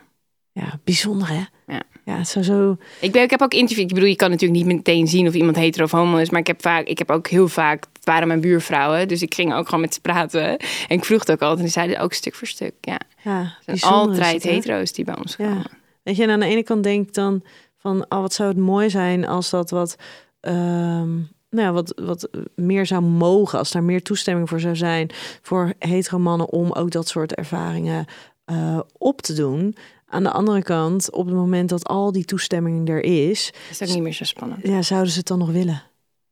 Ja, 0.51 0.80
bijzonder 0.84 1.28
hè? 1.28 1.43
Ja. 1.67 1.82
Ja, 2.06 2.24
zo 2.24 2.41
zo. 2.41 2.78
Ik, 3.02 3.12
ben, 3.12 3.24
ik 3.24 3.30
heb 3.30 3.41
ook 3.41 3.54
interviews. 3.54 3.88
Ik 3.88 3.94
bedoel, 3.94 4.10
je 4.10 4.15
kan 4.15 4.30
natuurlijk 4.30 4.63
niet 4.63 4.76
meteen 4.76 5.08
zien 5.08 5.28
of 5.28 5.34
iemand 5.34 5.56
hetero 5.56 5.84
of 5.84 5.91
homo 5.91 6.18
is. 6.18 6.30
Maar 6.30 6.39
ik 6.39 6.48
heb, 6.48 6.62
vaak, 6.62 6.86
ik 6.86 6.98
heb 6.98 7.12
ook 7.12 7.28
heel 7.28 7.48
vaak. 7.48 7.86
Het 7.94 8.06
waren 8.06 8.28
mijn 8.28 8.41
buurvrouwen. 8.41 9.08
Dus 9.08 9.22
ik 9.22 9.34
ging 9.34 9.54
ook 9.54 9.65
gewoon 9.65 9.82
met 9.82 9.94
ze 9.94 10.02
praten. 10.02 10.58
En 10.58 10.98
ik 10.98 11.06
vroeg 11.06 11.20
het 11.20 11.32
ook 11.32 11.41
altijd. 11.41 11.58
En 11.58 11.63
die 11.63 11.74
zeiden 11.74 12.00
ook 12.00 12.13
stuk 12.13 12.36
voor 12.36 12.48
stuk. 12.48 12.74
Ja. 12.82 13.00
ja 13.24 13.58
zijn 13.65 13.94
altijd 13.94 14.34
het, 14.34 14.44
hetero's 14.44 14.91
die 14.91 15.06
bij 15.06 15.18
ons 15.18 15.36
komen. 15.36 15.65
Weet 16.04 16.15
je, 16.15 16.24
en 16.24 16.30
aan 16.30 16.39
de 16.39 16.46
ene 16.46 16.63
kant 16.63 16.84
denk 16.84 17.08
ik 17.08 17.13
dan 17.13 17.44
van. 17.78 18.06
Oh, 18.10 18.22
wat 18.22 18.34
zou 18.34 18.50
het 18.50 18.58
mooi 18.58 18.89
zijn 18.89 19.28
als 19.28 19.50
dat 19.50 19.70
wat. 19.70 19.96
Um, 20.41 21.34
nou, 21.50 21.74
wat, 21.74 21.94
wat 22.02 22.30
meer 22.56 22.86
zou 22.86 23.02
mogen, 23.02 23.60
als 23.60 23.72
daar 23.72 23.84
meer 23.84 24.02
toestemming 24.02 24.50
voor 24.50 24.60
zou 24.60 24.76
zijn 24.76 25.10
voor 25.41 25.74
hetero 25.80 26.20
mannen 26.20 26.50
om 26.50 26.72
ook 26.72 26.91
dat 26.91 27.08
soort 27.08 27.36
ervaringen 27.36 28.06
uh, 28.51 28.80
op 28.97 29.22
te 29.22 29.34
doen. 29.34 29.76
Aan 30.16 30.24
de 30.24 30.32
andere 30.32 30.63
kant, 30.63 31.11
op 31.11 31.26
het 31.26 31.36
moment 31.36 31.70
dat 31.70 31.88
al 31.88 32.11
die 32.11 32.26
toestemming 32.26 32.89
er 32.89 33.03
is, 33.03 33.53
is 33.70 33.78
dat 33.78 33.89
niet 33.89 34.01
meer 34.01 34.13
zo 34.13 34.24
spannend. 34.24 34.68
Ja, 34.68 34.82
zouden 34.82 35.11
ze 35.11 35.18
het 35.18 35.28
dan 35.28 35.38
nog 35.38 35.51
willen? 35.51 35.84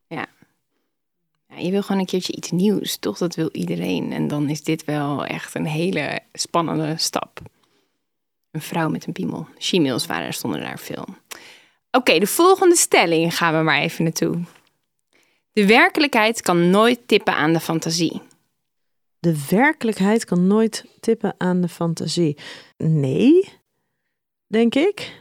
Ja. 0.08 0.26
Ja, 1.48 1.58
je 1.58 1.72
wil 1.72 1.82
gewoon 1.82 2.02
een 2.02 2.08
keertje 2.08 2.34
iets 2.34 2.52
nieuws, 2.52 2.98
toch? 2.98 3.18
Dat 3.18 3.36
wil 3.36 3.50
iedereen. 3.52 4.12
En 4.12 4.28
dan 4.28 4.50
is 4.50 4.64
dit 4.64 4.86
wel 4.86 5.26
echt 5.26 5.56
een 5.56 5.66
hele 5.66 6.20
spannende 6.34 6.94
stap. 6.98 7.40
Een 8.52 8.62
vrouw 8.62 8.90
met 8.90 9.08
een 9.08 9.14
piemel. 9.14 9.48
She-mails 9.60 10.06
waren 10.06 10.26
er, 10.26 10.34
stonden 10.34 10.62
daar 10.62 10.80
veel. 10.80 11.06
Oké, 11.92 12.20
de 12.20 12.28
volgende 12.28 12.76
stelling 12.76 13.38
gaan 13.38 13.58
we 13.58 13.64
maar 13.64 13.80
even 13.80 14.04
naartoe. 14.04 14.40
De 15.52 15.68
werkelijkheid 15.68 16.42
kan 16.42 16.70
nooit 16.70 17.00
tippen 17.06 17.36
aan 17.36 17.54
de 17.54 17.60
fantasie. 17.60 18.22
De 19.20 19.46
werkelijkheid 19.50 20.26
kan 20.26 20.48
nooit 20.48 20.86
tippen 21.00 21.36
aan 21.38 21.62
de 21.62 21.70
fantasie. 21.70 22.38
Nee, 22.78 23.62
denk 24.54 24.76
ik. 24.76 25.12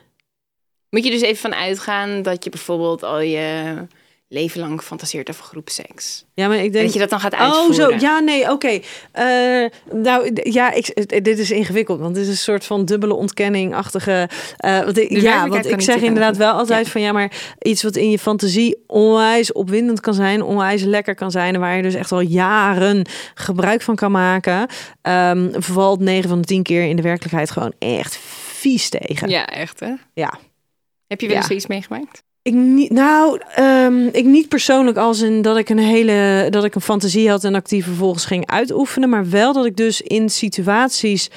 Moet 0.91 1.05
je 1.05 1.11
dus 1.11 1.21
even 1.21 1.51
van 1.51 1.55
uitgaan 1.55 2.23
dat 2.23 2.45
je 2.45 2.51
bijvoorbeeld 2.51 3.03
al 3.03 3.21
je 3.21 3.75
leven 4.33 4.61
lang 4.61 4.83
fantaseert 4.83 5.31
over 5.31 5.45
groepseks. 5.45 6.25
Ja, 6.35 6.49
maar 6.49 6.57
ik 6.57 6.65
En 6.65 6.71
denk 6.73 6.85
dat 6.85 6.93
je 6.93 6.99
dat 6.99 7.11
dan 7.11 7.21
gaat 7.21 7.35
uitvoeren. 7.35 7.87
Oh, 7.87 7.99
zo. 7.99 8.07
Ja, 8.07 8.19
nee, 8.19 8.51
oké. 8.51 8.81
Eh, 9.13 9.25
nou, 9.93 10.31
ja, 10.43 10.73
ik, 10.73 10.87
eh, 10.87 11.23
dit 11.23 11.39
is 11.39 11.51
ingewikkeld, 11.51 12.01
want 12.01 12.15
dit 12.15 12.23
is 12.23 12.31
een 12.31 12.37
soort 12.37 12.65
van 12.65 12.85
dubbele 12.85 13.15
ontkenning-achtige. 13.15 14.29
eh, 14.57 14.81
want 14.85 14.99
ik, 14.99 15.21
ja, 15.21 15.49
want 15.49 15.71
ik 15.71 15.81
zeg 15.81 16.01
inderdaad 16.01 16.37
wel 16.37 16.53
altijd 16.53 16.89
van 16.89 17.01
ja, 17.01 17.13
maar 17.13 17.33
iets 17.59 17.83
wat 17.83 17.97
in 17.97 18.11
je 18.11 18.19
fantasie 18.19 18.83
onwijs 18.87 19.53
opwindend 19.53 20.01
kan 20.01 20.15
zijn, 20.15 20.43
onwijs 20.43 20.83
lekker 20.83 21.15
kan 21.15 21.31
zijn, 21.31 21.55
en 21.55 21.61
waar 21.61 21.77
je 21.77 21.83
dus 21.83 21.95
echt 21.95 22.13
al 22.13 22.21
jaren 22.21 23.07
gebruik 23.35 23.83
van 23.83 23.95
kan 23.95 24.11
maken, 24.11 24.67
ehm 25.03 25.49
valt 25.53 26.01
9 26.01 26.29
van 26.29 26.41
de 26.41 26.47
10 26.47 26.63
keer 26.63 26.85
in 26.85 26.97
de 26.97 27.03
werkelijkheid 27.03 27.51
gewoon 27.51 27.73
echt 27.79 28.19
vies 28.63 28.89
tegen. 28.89 29.29
Ja, 29.29 29.47
echt 29.47 29.81
hè? 29.81 29.93
Ja. 30.15 30.35
Heb 31.07 31.21
je 31.21 31.27
wel 31.27 31.37
eens 31.37 31.49
Ja. 31.49 31.55
iets 31.55 31.67
meegemaakt? 31.67 32.23
Ik 32.43 32.53
niet, 32.53 32.91
nou, 32.91 33.41
ehm, 33.55 34.07
ik 34.07 34.25
niet 34.25 34.49
persoonlijk 34.49 34.97
als 34.97 35.21
in 35.21 35.43
dat 35.43 35.57
ik 35.57 35.69
een 35.69 35.79
hele, 35.79 36.47
dat 36.51 36.65
ik 36.65 36.75
een 36.75 36.81
fantasie 36.81 37.31
had 37.31 37.45
en 37.45 37.55
actief 37.55 37.85
vervolgens 37.85 38.25
ging 38.25 38.47
uitoefenen, 38.47 39.09
maar 39.09 39.31
wel 39.31 39.53
dat 39.53 39.65
ik 39.65 39.77
dus 39.77 40.01
in 40.01 40.29
situaties 40.31 41.29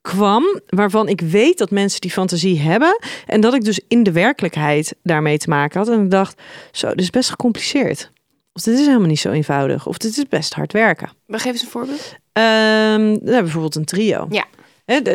kwam 0.00 0.60
waarvan 0.66 1.08
ik 1.08 1.20
weet 1.20 1.58
dat 1.58 1.70
mensen 1.70 2.00
die 2.00 2.10
fantasie 2.10 2.60
hebben 2.60 2.98
en 3.26 3.40
dat 3.40 3.54
ik 3.54 3.64
dus 3.64 3.80
in 3.88 4.02
de 4.02 4.12
werkelijkheid 4.12 4.94
daarmee 5.02 5.38
te 5.38 5.48
maken 5.48 5.78
had 5.78 5.88
en 5.88 6.04
ik 6.04 6.10
dacht, 6.10 6.42
zo, 6.72 6.88
dit 6.88 7.00
is 7.00 7.10
best 7.10 7.30
gecompliceerd. 7.30 8.10
Of 8.52 8.62
dit 8.62 8.78
is 8.78 8.86
helemaal 8.86 9.08
niet 9.08 9.20
zo 9.20 9.30
eenvoudig. 9.30 9.86
Of 9.86 9.98
dit 9.98 10.16
is 10.16 10.24
best 10.28 10.54
hard 10.54 10.72
werken. 10.72 11.10
Maar 11.26 11.40
geef 11.40 11.52
eens 11.52 11.62
een 11.62 11.68
voorbeeld. 11.68 12.14
Nou, 12.32 13.40
bijvoorbeeld 13.42 13.74
een 13.74 13.84
trio. 13.84 14.26
Ja. 14.30 14.44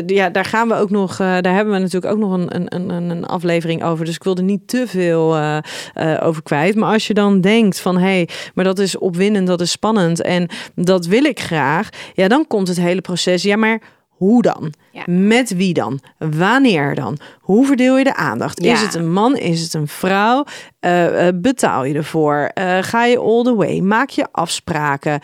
Ja, 0.06 0.30
daar 0.30 0.46
gaan 0.46 0.68
we 0.68 0.76
ook 0.76 0.90
nog. 0.90 1.12
eh, 1.12 1.18
daar 1.18 1.54
hebben 1.54 1.74
we 1.74 1.80
natuurlijk 1.80 2.14
ook 2.14 2.20
nog 2.20 2.32
een, 2.32 2.76
een, 2.76 2.90
een, 2.90 3.26
aflevering 3.26 3.84
over. 3.84 4.06
Dus 4.06 4.16
ik 4.16 4.24
wil 4.24 4.36
er 4.36 4.44
niet 4.44 4.68
te 4.68 4.84
veel 4.88 5.36
eh, 5.36 5.58
eh, 5.94 6.28
over 6.28 6.44
kwijt. 6.44 6.76
Maar 6.76 6.94
als 6.94 7.08
je 7.08 7.14
dan 7.14 7.42
denkt 7.42 7.80
van 7.80 7.98
hé, 7.98 8.02
hey, 8.02 8.30
maar 8.54 8.66
dat 8.66 8.80
is 8.80 8.98
opwindend, 8.98 9.48
dat 9.48 9.62
is 9.62 9.72
spannend 9.72 10.22
en 10.22 10.50
dat 10.76 11.06
wil 11.06 11.24
ik 11.24 11.40
graag. 11.40 11.90
Ja, 12.14 12.28
dan 12.28 12.48
komt 12.48 12.68
het 12.68 12.78
hele 12.78 13.02
proces. 13.02 13.44
Ja, 13.44 13.56
maar 13.56 13.82
hoe 14.10 14.42
dan? 14.42 14.74
Ja. 14.92 15.04
Met 15.06 15.56
wie 15.56 15.74
dan? 15.74 16.00
Wanneer 16.18 16.96
dan? 16.96 17.18
Hoe 17.40 17.66
verdeel 17.66 17.98
je 17.98 18.04
de 18.04 18.16
aandacht? 18.16 18.64
Ja. 18.64 18.74
Is 18.74 18.82
het 18.82 18.94
een 18.94 19.12
man? 19.12 19.38
Is 19.38 19.62
het 19.62 19.74
een 19.74 19.88
vrouw? 19.88 20.46
Betaal 21.36 21.84
je 21.84 21.94
ervoor? 21.94 22.52
Ga 22.82 23.06
je 23.06 23.20
all 23.20 23.44
the 23.44 23.56
way? 23.56 23.80
Maak 23.80 24.10
je 24.10 24.28
afspraken? 24.32 25.20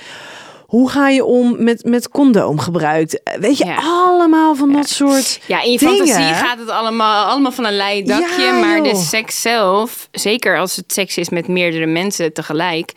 Hoe 0.72 0.90
ga 0.90 1.10
je 1.10 1.26
om 1.26 1.64
met, 1.64 1.86
met 1.86 2.10
condoomgebruik? 2.10 3.12
Eh, 3.12 3.38
Weet 3.40 3.58
je, 3.58 3.66
Ja. 3.66 3.76
allemaal 3.84 4.56
van 4.56 4.72
dat 4.74 4.90
soort... 4.90 5.40
Ja, 5.48 5.62
in 5.62 5.72
je 5.72 5.78
Dingen. 5.78 5.98
fantasie 5.98 6.34
gaat 6.34 6.60
het 6.60 6.70
allemaal, 6.70 7.26
allemaal 7.26 7.52
van 7.52 7.66
een 7.66 7.76
leien 7.76 8.06
dakje. 8.06 8.42
Ja, 8.42 8.52
maar 8.52 8.84
de 8.84 8.96
seks 8.96 9.42
zelf, 9.42 10.08
zeker 10.12 10.58
als 10.60 10.76
het 10.76 10.94
seks 10.94 11.18
is 11.18 11.30
met 11.30 11.48
meerdere 11.48 11.86
mensen 11.86 12.34
tegelijk, 12.34 12.92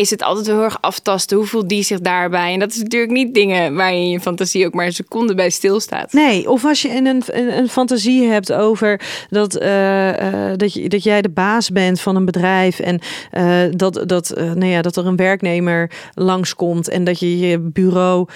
is 0.00 0.10
het 0.10 0.22
altijd 0.22 0.46
heel 0.46 0.62
erg 0.62 0.78
aftasten. 0.80 1.36
Hoe 1.36 1.46
voelt 1.46 1.68
die 1.68 1.82
zich 1.82 2.00
daarbij? 2.00 2.52
En 2.52 2.58
dat 2.58 2.70
is 2.70 2.78
natuurlijk 2.78 3.12
niet 3.12 3.34
dingen 3.34 3.74
waar 3.74 3.94
je 3.94 4.00
in 4.00 4.10
je 4.10 4.20
fantasie 4.20 4.66
ook 4.66 4.74
maar 4.74 4.86
een 4.86 4.92
seconde 4.92 5.34
bij 5.34 5.50
stilstaat. 5.50 6.12
Nee, 6.12 6.50
of 6.50 6.64
als 6.64 6.82
je 6.82 6.96
een, 6.96 7.06
een, 7.06 7.22
een 7.58 7.68
fantasie 7.68 8.28
hebt 8.28 8.52
over 8.52 9.00
dat, 9.30 9.54
eh, 9.54 10.50
eh, 10.50 10.58
dat, 10.58 10.72
je, 10.72 10.88
dat 10.88 11.02
jij 11.02 11.22
de 11.22 11.30
baas 11.30 11.70
bent 11.70 12.00
van 12.00 12.16
een 12.16 12.24
bedrijf 12.24 12.78
en 12.78 13.00
eh, 13.30 13.62
dat, 13.70 14.02
dat, 14.06 14.32
nou 14.36 14.66
ja, 14.66 14.82
dat 14.82 14.96
er 14.96 15.06
een 15.06 15.16
werknemer 15.16 15.90
langskomt 16.14 16.88
en 16.88 17.04
dat 17.04 17.18
je 17.18 17.38
je 17.38 17.58
bureau 17.58 18.28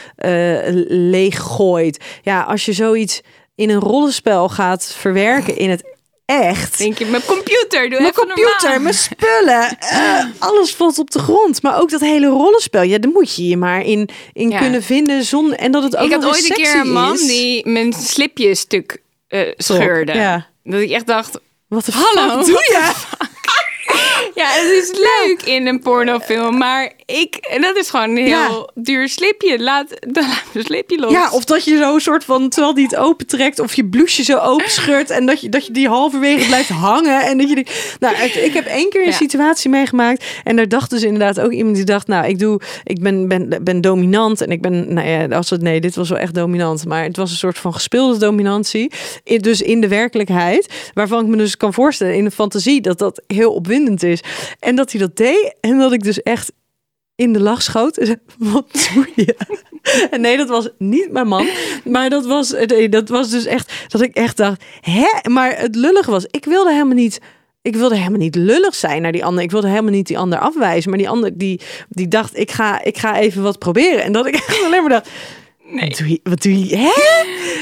leeg 0.89 1.41
gooit. 1.41 2.05
Ja, 2.23 2.43
als 2.43 2.65
je 2.65 2.73
zoiets 2.73 3.21
in 3.55 3.71
een 3.71 3.81
rollenspel 3.81 4.49
gaat 4.49 4.95
verwerken 4.97 5.57
in 5.57 5.71
het 5.71 5.94
echt. 6.27 6.79
Denk 6.79 6.99
je, 6.99 7.05
mijn 7.07 7.25
computer, 7.25 7.81
doe 7.91 8.01
Mijn 8.01 8.03
even 8.13 8.15
computer, 8.15 8.57
normaal. 8.63 8.81
mijn 8.81 8.95
spullen, 8.95 9.79
eh, 9.79 10.25
alles 10.39 10.75
valt 10.75 10.99
op 10.99 11.11
de 11.11 11.19
grond. 11.19 11.63
Maar 11.63 11.81
ook 11.81 11.91
dat 11.91 12.01
hele 12.01 12.27
rollenspel, 12.27 12.83
ja, 12.83 12.99
daar 12.99 13.11
moet 13.11 13.35
je 13.35 13.49
je 13.49 13.57
maar 13.57 13.85
in, 13.85 14.09
in 14.33 14.51
Ja. 14.51 14.59
kunnen 14.59 14.83
vinden 14.83 15.25
zonder 15.25 15.59
en 15.59 15.73
dat 15.73 15.83
het 15.83 15.97
ook 15.97 16.07
Ik 16.07 16.13
had 16.13 16.25
ooit 16.25 16.49
een 16.51 16.57
keer 16.57 16.81
een 16.81 16.93
man 16.93 17.13
is. 17.15 17.27
die 17.27 17.69
mijn 17.69 17.93
slipje 17.93 18.55
stuk 18.55 19.03
eh, 19.29 19.41
scheurde. 19.57 20.13
Ja. 20.15 20.47
Dat 20.65 20.81
ik 20.81 20.91
echt 20.91 21.07
dacht, 21.07 21.39
Wat 21.69 21.85
de 21.85 21.93
Hallo, 21.93 22.45
doe 22.45 22.53
je? 22.53 22.93
ja, 24.41 24.47
het 24.47 24.71
is 24.71 24.91
leuk 24.93 25.43
in 25.45 25.67
een 25.67 25.81
pornofilm, 25.81 26.59
maar 26.59 26.93
ik, 27.07 27.35
en 27.35 27.61
dat 27.61 27.77
is 27.77 27.91
gewoon 27.91 28.11
een 28.11 28.17
heel 28.17 28.27
Ja. 28.29 28.67
duur 28.75 29.09
slipje. 29.09 29.59
Laat, 29.63 29.89
dan 30.13 30.25
laat 30.27 30.65
slipje 30.65 30.99
los. 30.99 31.13
Ja, 31.13 31.31
of 31.31 31.45
dat 31.45 31.65
je 31.65 31.77
zo 31.77 31.95
een 31.95 32.01
soort 32.01 32.25
van, 32.25 32.49
terwijl 32.49 32.75
die 32.75 32.85
het 32.85 32.97
opentrekt, 32.97 33.59
of 33.61 33.75
je 33.75 33.85
blouseje 33.85 34.25
zo 34.33 34.39
open 34.39 34.71
scheurt 34.71 35.11
en 35.11 35.27
dat 35.27 35.41
je, 35.41 35.49
dat 35.49 35.67
je 35.67 35.73
die 35.73 35.89
halverwege 35.89 36.47
blijft 36.47 36.69
hangen. 36.89 37.21
En 37.23 37.39
dat 37.39 37.49
je 37.49 37.55
die, 37.55 37.67
nou, 38.01 38.17
ik, 38.17 38.35
ik 38.35 38.53
heb 38.55 38.67
één 38.67 38.89
keer 38.91 39.01
een 39.01 39.07
Ja. 39.07 39.13
situatie 39.17 39.71
meegemaakt 39.71 40.25
en 40.45 40.57
daar 40.57 40.69
dacht 40.69 40.91
dus 40.91 41.03
inderdaad 41.03 41.41
ook 41.41 41.53
iemand 41.53 41.77
die 41.77 41.85
dacht, 41.85 42.07
nou, 42.07 42.27
ik 42.27 42.39
doe, 42.39 42.61
ik 42.85 43.01
ben, 43.03 43.29
ben, 43.29 43.59
ben 43.63 43.81
dominant 43.81 44.41
en 44.41 44.51
ik 44.51 44.63
ben, 44.63 44.95
nou 44.95 45.09
ja, 45.09 45.37
als 45.37 45.51
het, 45.51 45.63
nee, 45.63 45.81
dit 45.81 45.95
was 45.95 46.09
wel 46.09 46.19
echt 46.19 46.35
dominant, 46.35 46.87
maar 46.87 47.03
het 47.05 47.17
was 47.17 47.31
een 47.31 47.37
soort 47.37 47.59
van 47.59 47.73
gespeelde 47.75 48.19
dominantie. 48.19 48.91
In- 49.25 49.39
Dus 49.41 49.63
in 49.63 49.81
de 49.81 49.89
werkelijkheid, 49.89 50.69
waarvan 50.95 51.21
ik 51.25 51.27
me 51.27 51.37
dus 51.37 51.57
kan 51.57 51.73
voorstellen 51.73 52.15
in 52.15 52.25
de 52.25 52.31
fantasie 52.31 52.81
dat 52.81 52.99
dat 52.99 53.23
heel 53.27 53.53
opwindend 53.53 54.03
is. 54.03 54.21
En 54.59 54.77
dat 54.77 54.91
hij 54.91 55.01
dat 55.01 55.17
deed 55.17 55.55
en 55.61 55.79
dat 55.79 55.93
ik 55.93 56.03
dus 56.03 56.23
echt 56.23 56.53
in 57.15 57.33
de 57.33 57.41
lach 57.41 57.63
schoot. 57.63 58.17
Wat 58.39 58.89
doe 58.95 59.09
je? 59.15 59.37
En 60.11 60.21
nee, 60.21 60.37
dat 60.37 60.49
was 60.49 60.69
niet 60.79 61.13
mijn 61.13 61.27
man. 61.27 61.47
Maar 61.85 62.11
dat 62.11 62.27
was, 62.27 62.51
nee, 62.67 62.89
dat 62.89 63.09
was 63.09 63.31
dus 63.31 63.45
echt 63.45 63.73
dat 63.89 64.01
ik 64.01 64.15
echt 64.15 64.37
dacht, 64.37 64.65
hè? 64.81 65.31
Maar 65.31 65.59
het 65.59 65.75
lullige 65.75 66.11
was, 66.11 66.27
ik 66.31 66.45
wilde 66.45 66.73
helemaal 66.73 66.95
niet. 66.95 67.21
Ik 67.63 67.77
wilde 67.77 67.97
helemaal 67.97 68.19
niet 68.19 68.35
lullig 68.35 68.75
zijn 68.75 69.03
naar 69.03 69.13
die 69.13 69.25
ander. 69.25 69.43
Ik 69.43 69.51
wilde 69.51 69.69
helemaal 69.69 69.91
niet 69.93 70.07
die 70.07 70.19
ander 70.19 70.39
afwijzen. 70.39 70.91
Maar 70.91 70.99
die 70.99 71.09
ander 71.09 71.39
die, 71.39 71.61
die 71.89 72.09
dacht, 72.09 72.39
ik 72.39 72.51
ga, 72.51 72.83
ik 72.83 72.99
ga 72.99 73.19
even 73.19 73.43
wat 73.43 73.59
proberen. 73.59 74.03
En 74.03 74.13
dat 74.13 74.27
ik 74.27 74.59
alleen 74.65 74.81
maar 74.81 74.91
dacht, 74.91 75.09
Nee. 75.67 75.89
wat 75.89 75.99
doe 75.99 76.09
je? 76.09 76.21
Wat 76.23 76.43
doe 76.43 76.59
je? 76.59 76.77
Hè? 76.77 76.91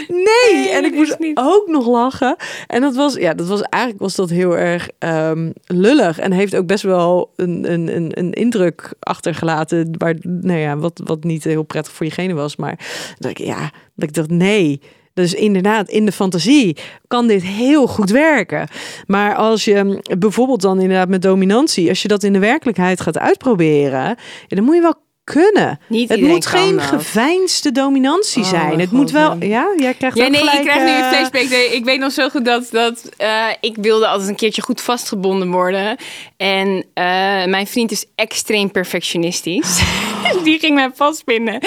Nee. 0.09 0.33
Nee, 0.53 0.71
en 0.71 0.85
ik 0.85 0.95
moest 0.95 1.19
niet. 1.19 1.39
ook 1.39 1.67
nog 1.67 1.87
lachen. 1.87 2.37
En 2.67 2.81
dat 2.81 2.95
was, 2.95 3.15
ja, 3.15 3.35
dat 3.35 3.49
was 3.49 3.63
eigenlijk 3.63 4.03
was 4.03 4.15
dat 4.15 4.31
heel 4.31 4.59
erg 4.59 4.89
ehm, 4.99 5.51
lullig. 5.67 6.19
En 6.19 6.33
heeft 6.33 6.57
ook 6.57 6.67
best 6.67 6.83
wel 6.83 7.33
een, 7.37 7.73
een, 7.73 7.97
een, 7.97 8.19
een 8.19 8.33
indruk 8.33 8.93
achtergelaten. 9.01 9.95
Waar, 9.99 10.15
nou 10.23 10.59
ja, 10.59 10.77
wat, 10.77 11.01
wat 11.05 11.25
niet 11.25 11.45
heel 11.45 11.63
prettig 11.63 11.93
voor 11.93 12.07
diegene 12.07 12.35
was. 12.35 12.57
Maar 12.57 12.79
dat 13.19 13.31
ik, 13.31 13.39
ja, 13.39 13.71
dat 13.95 14.09
ik 14.09 14.15
dacht, 14.15 14.31
nee. 14.31 14.81
Dus 15.15 15.35
inderdaad, 15.35 15.89
in 15.89 16.05
de 16.05 16.13
fantasie 16.13 16.77
kan 17.07 17.27
dit 17.27 17.43
heel 17.43 17.87
goed 17.87 18.11
werken. 18.11 18.69
Maar 19.07 19.35
als 19.35 19.65
je 19.65 19.83
mm, 19.83 20.19
bijvoorbeeld 20.19 20.61
dan 20.61 20.81
inderdaad 20.81 21.09
met 21.09 21.23
dominantie, 21.23 21.89
als 21.89 22.03
je 22.03 22.09
dat 22.09 22.23
in 22.23 22.33
de 22.33 22.39
werkelijkheid 22.39 23.01
gaat 23.01 23.19
uitproberen, 23.19 24.17
dan 24.49 24.65
moet 24.65 24.75
je 24.75 24.81
wel 24.81 25.02
kunnen. 25.25 25.81
Niet 25.89 26.09
het 26.09 26.21
moet 26.21 26.47
geen 26.47 26.77
dat. 26.77 26.85
geveinsde 26.85 27.73
dominantie 27.73 28.43
Oh, 28.43 28.49
zijn. 28.49 28.81
Het 28.81 28.89
God, 28.89 28.99
moet 28.99 29.11
wel, 29.11 29.37
ja. 29.41 29.47
ja, 29.47 29.73
jij 29.77 29.95
krijgt 29.95 30.17
Ja, 30.17 30.29
nee, 30.29 30.41
gelijk, 30.41 30.59
ik 30.59 30.65
krijg 30.65 30.83
nu 30.85 30.91
een 30.91 31.03
eh, 31.03 31.09
flashback. 31.09 31.49
Nee, 31.49 31.75
Ik 31.75 31.85
weet 31.85 31.99
nog 31.99 32.13
zo 32.13 32.29
goed 32.29 32.45
dat, 32.45 32.69
dat 32.71 33.09
eh, 33.17 33.47
ik 33.61 33.77
wilde 33.77 34.07
altijd 34.07 34.29
een 34.29 34.37
keertje 34.37 34.63
goed 34.63 34.81
vastgebonden 34.81 35.51
worden. 35.51 35.97
En 36.37 36.85
eh, 36.95 37.05
mijn 37.45 37.67
vriend 37.67 37.91
is 37.91 38.07
extreem 38.15 38.71
perfectionistisch. 38.71 39.81
Die 40.45 40.59
ging 40.59 40.75
mij 40.75 40.91
vastbinden. 40.95 41.59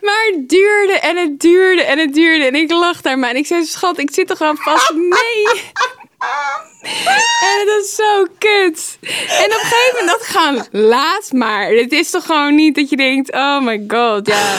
Maar 0.00 0.30
het 0.32 0.48
duurde 0.48 0.92
en 0.92 1.16
het 1.16 1.40
duurde 1.40 1.82
en 1.82 1.98
het 1.98 2.14
duurde. 2.14 2.44
En 2.44 2.54
ik 2.54 2.70
lag 2.70 3.00
daar 3.00 3.18
maar. 3.18 3.30
En 3.30 3.36
ik 3.36 3.46
zei, 3.46 3.64
schat, 3.64 3.98
ik 3.98 4.10
zit 4.12 4.30
er 4.30 4.36
gewoon 4.36 4.56
vast. 4.56 4.92
Nee. 4.94 5.62
En 7.40 7.66
dat 7.66 7.84
is 7.84 7.94
zo 7.94 8.26
kut. 8.38 8.98
En 9.28 9.44
op 9.44 9.60
een 9.60 9.66
gegeven 9.66 9.98
moment 9.98 10.18
dat 10.18 10.26
gaan, 10.26 10.66
laat 10.70 11.32
maar. 11.32 11.68
Het 11.70 11.92
is 11.92 12.10
toch 12.10 12.26
gewoon 12.26 12.54
niet 12.54 12.74
dat 12.74 12.90
je 12.90 12.96
denkt, 12.96 13.32
oh 13.32 13.60
my 13.60 13.84
god, 13.88 14.26
ja. 14.26 14.56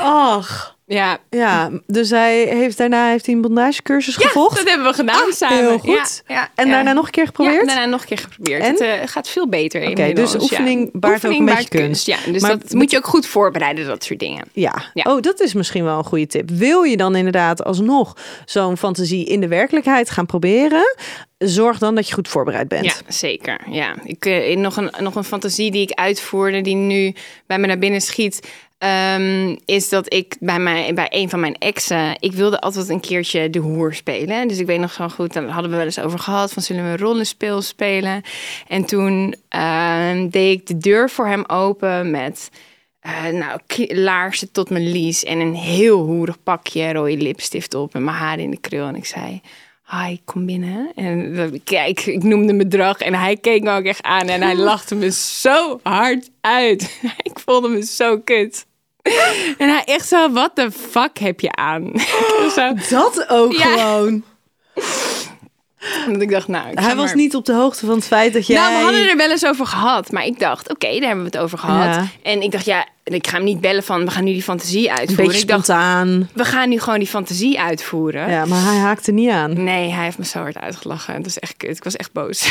Ach, 0.00 0.76
Ja, 0.88 1.18
Ja, 1.30 1.70
dus 1.86 2.10
hij 2.10 2.44
heeft 2.44 2.78
daarna 2.78 3.08
heeft 3.10 3.26
hij 3.26 3.34
een 3.34 3.40
bondagecursus 3.40 4.14
ja 4.16 4.26
gevolgd. 4.26 4.56
dat 4.56 4.68
hebben 4.68 4.86
we 4.86 4.92
gedaan 4.92 5.22
Ah, 5.26 5.32
samen. 5.32 5.58
heel 5.58 5.78
goed. 5.78 6.22
Ja, 6.26 6.34
ja, 6.34 6.50
En 6.54 6.70
daarna 6.70 6.92
nog 6.92 7.04
een 7.04 7.10
keer 7.10 7.26
geprobeerd? 7.26 7.60
Ja, 7.60 7.64
daarna 7.66 7.84
nog 7.84 8.00
een 8.00 8.06
keer 8.06 8.18
geprobeerd. 8.18 8.62
En? 8.62 8.70
Het 8.70 8.80
eh, 8.80 8.92
gaat 9.04 9.28
veel 9.28 9.48
beter 9.48 9.80
Oké, 9.80 9.90
inmiddels, 9.90 10.32
dus 10.32 10.42
oefening 10.42 10.90
baart 10.92 11.26
ook 11.26 11.32
een 11.32 11.44
beetje 11.44 11.68
kunst. 11.68 12.06
Ja, 12.06 12.16
dus 12.26 12.42
Maar 12.42 12.58
dat 12.58 12.72
moet 12.72 12.90
je 12.90 12.96
ook 12.96 13.06
goed 13.06 13.26
voorbereiden, 13.26 13.86
dat 13.86 14.04
soort 14.04 14.18
dingen. 14.18 14.44
Ja. 14.52 14.74
Oh, 14.94 15.20
dat 15.20 15.40
is 15.40 15.52
misschien 15.52 15.84
wel 15.84 15.98
een 15.98 16.04
goede 16.04 16.26
tip. 16.26 16.50
Wil 16.50 16.82
je 16.82 16.96
dan 16.96 17.16
inderdaad 17.16 17.64
alsnog 17.64 18.16
zo'n 18.44 18.76
fantasie 18.76 19.26
in 19.26 19.40
de 19.40 19.48
werkelijkheid 19.48 20.10
gaan 20.10 20.26
proberen? 20.26 20.96
Zorg 21.38 21.78
dan 21.78 21.94
dat 21.94 22.08
je 22.08 22.14
goed 22.14 22.28
voorbereid 22.28 22.68
bent. 22.68 22.84
Ja, 22.84 22.92
zeker. 23.08 23.60
Ja. 23.70 23.94
Ik, 24.04 24.24
eh, 24.26 24.56
nog, 24.56 24.76
een, 24.76 24.90
nog 24.98 25.14
een 25.14 25.24
fantasie 25.24 25.70
die 25.70 25.82
ik 25.82 25.90
uitvoerde, 25.92 26.60
die 26.60 26.74
nu 26.74 27.14
bij 27.46 27.58
me 27.58 27.66
naar 27.66 27.78
binnen 27.78 28.00
schiet. 28.00 28.48
Ehm, 28.78 29.56
is 29.64 29.88
dat 29.88 30.14
ik 30.14 30.36
bij, 30.40 30.58
mij, 30.58 30.94
bij 30.94 31.06
een 31.10 31.28
van 31.28 31.40
mijn 31.40 31.58
exen, 31.58 32.16
ik 32.18 32.32
wilde 32.32 32.60
altijd 32.60 32.88
een 32.88 33.00
keertje 33.00 33.50
de 33.50 33.58
hoer 33.58 33.94
spelen. 33.94 34.48
Dus 34.48 34.58
ik 34.58 34.66
weet 34.66 34.80
nog 34.80 34.92
zo 34.92 35.08
goed, 35.08 35.32
daar 35.32 35.48
hadden 35.48 35.70
we 35.70 35.76
wel 35.76 35.86
eens 35.86 36.00
over 36.00 36.18
gehad, 36.18 36.52
van 36.52 36.62
zullen 36.62 36.84
we 36.84 36.90
een 36.90 36.98
rollenspel 36.98 37.62
spelen? 37.62 38.22
En 38.68 38.84
toen 38.84 39.34
ehm, 39.48 40.28
deed 40.28 40.60
ik 40.60 40.66
de 40.66 40.78
deur 40.78 41.10
voor 41.10 41.26
hem 41.26 41.44
open 41.46 42.10
met 42.10 42.50
eh, 43.00 43.26
nou, 43.26 43.60
laarzen 43.94 44.52
tot 44.52 44.70
mijn 44.70 44.90
lies 44.90 45.24
en 45.24 45.38
een 45.38 45.54
heel 45.54 45.98
hoerig 45.98 46.42
pakje, 46.42 46.92
rode 46.92 47.16
lipstift 47.16 47.74
op 47.74 47.94
en 47.94 48.04
mijn 48.04 48.16
haar 48.16 48.38
in 48.38 48.50
de 48.50 48.60
krul. 48.60 48.86
En 48.86 48.94
ik 48.94 49.04
zei, 49.04 49.40
hi, 49.90 50.18
kom 50.24 50.46
binnen. 50.46 50.92
En 50.94 51.60
kijk, 51.64 52.06
ik 52.06 52.22
noemde 52.22 52.52
een 52.52 52.58
bedrag 52.58 52.98
en 52.98 53.14
hij 53.14 53.36
keek 53.36 53.62
me 53.62 53.70
ook 53.70 53.84
echt 53.84 54.02
aan 54.02 54.28
en 54.28 54.42
hij 54.42 54.56
lachte 54.70 54.94
me 54.94 55.10
zo 55.10 55.80
hard 55.82 56.30
uit. 56.40 57.00
ik 57.22 57.38
voelde 57.44 57.68
me 57.68 57.84
zo 57.84 58.18
kut. 58.18 58.66
En 59.58 59.68
hij 59.68 59.82
echt 59.84 60.08
zo, 60.08 60.30
wat 60.32 60.56
de 60.56 60.70
fuck 60.70 61.18
heb 61.18 61.40
je 61.40 61.52
aan? 61.52 61.92
zo, 62.56 62.72
Dat 62.90 63.28
ook 63.28 63.52
Ja. 63.52 63.64
gewoon. 63.66 64.24
dat 66.12 66.22
ik 66.22 66.30
dacht, 66.30 66.48
nou, 66.48 66.70
ik 66.70 66.78
Hij 66.78 66.96
was 66.96 67.06
maar- 67.06 67.16
niet 67.16 67.34
op 67.34 67.44
de 67.44 67.52
hoogte 67.54 67.86
van 67.86 67.94
het 67.94 68.06
feit 68.06 68.32
dat 68.32 68.46
jij... 68.46 68.56
Nou, 68.56 68.76
we 68.76 68.82
hadden 68.82 69.08
er 69.10 69.16
wel 69.16 69.30
eens 69.30 69.44
over 69.46 69.66
gehad. 69.66 70.12
Maar 70.12 70.24
ik 70.24 70.38
dacht, 70.38 70.70
oké, 70.70 70.86
daar 70.86 71.06
hebben 71.08 71.24
we 71.24 71.30
het 71.30 71.38
over 71.38 71.58
gehad. 71.58 71.94
Ja. 71.94 72.06
En 72.22 72.42
ik 72.42 72.50
dacht, 72.50 72.64
ja, 72.64 72.86
ik 73.04 73.26
ga 73.26 73.36
hem 73.36 73.44
niet 73.44 73.60
bellen 73.60 73.82
van, 73.82 74.04
we 74.04 74.10
gaan 74.10 74.24
nu 74.24 74.32
die 74.32 74.42
fantasie 74.42 74.88
een 74.88 74.96
uitvoeren. 74.96 75.26
beetje 75.26 75.40
Ik 75.40 75.48
dacht, 75.48 75.64
spontaan. 75.64 76.28
we 76.34 76.44
gaan 76.44 76.68
nu 76.68 76.80
gewoon 76.80 76.98
die 76.98 77.08
fantasie 77.08 77.60
uitvoeren. 77.60 78.30
Ja, 78.30 78.44
maar 78.44 78.62
hij 78.64 78.76
haakte 78.76 79.12
niet 79.12 79.30
aan. 79.30 79.64
Nee, 79.64 79.90
hij 79.90 80.04
heeft 80.04 80.18
me 80.18 80.24
zo 80.24 80.38
hard 80.38 80.58
uitgelachen. 80.58 81.14
Het 81.14 81.24
was 81.24 81.38
echt 81.38 81.56
kut. 81.56 81.76
Ik 81.76 81.84
was 81.84 81.96
echt 81.96 82.12
boos. 82.12 82.48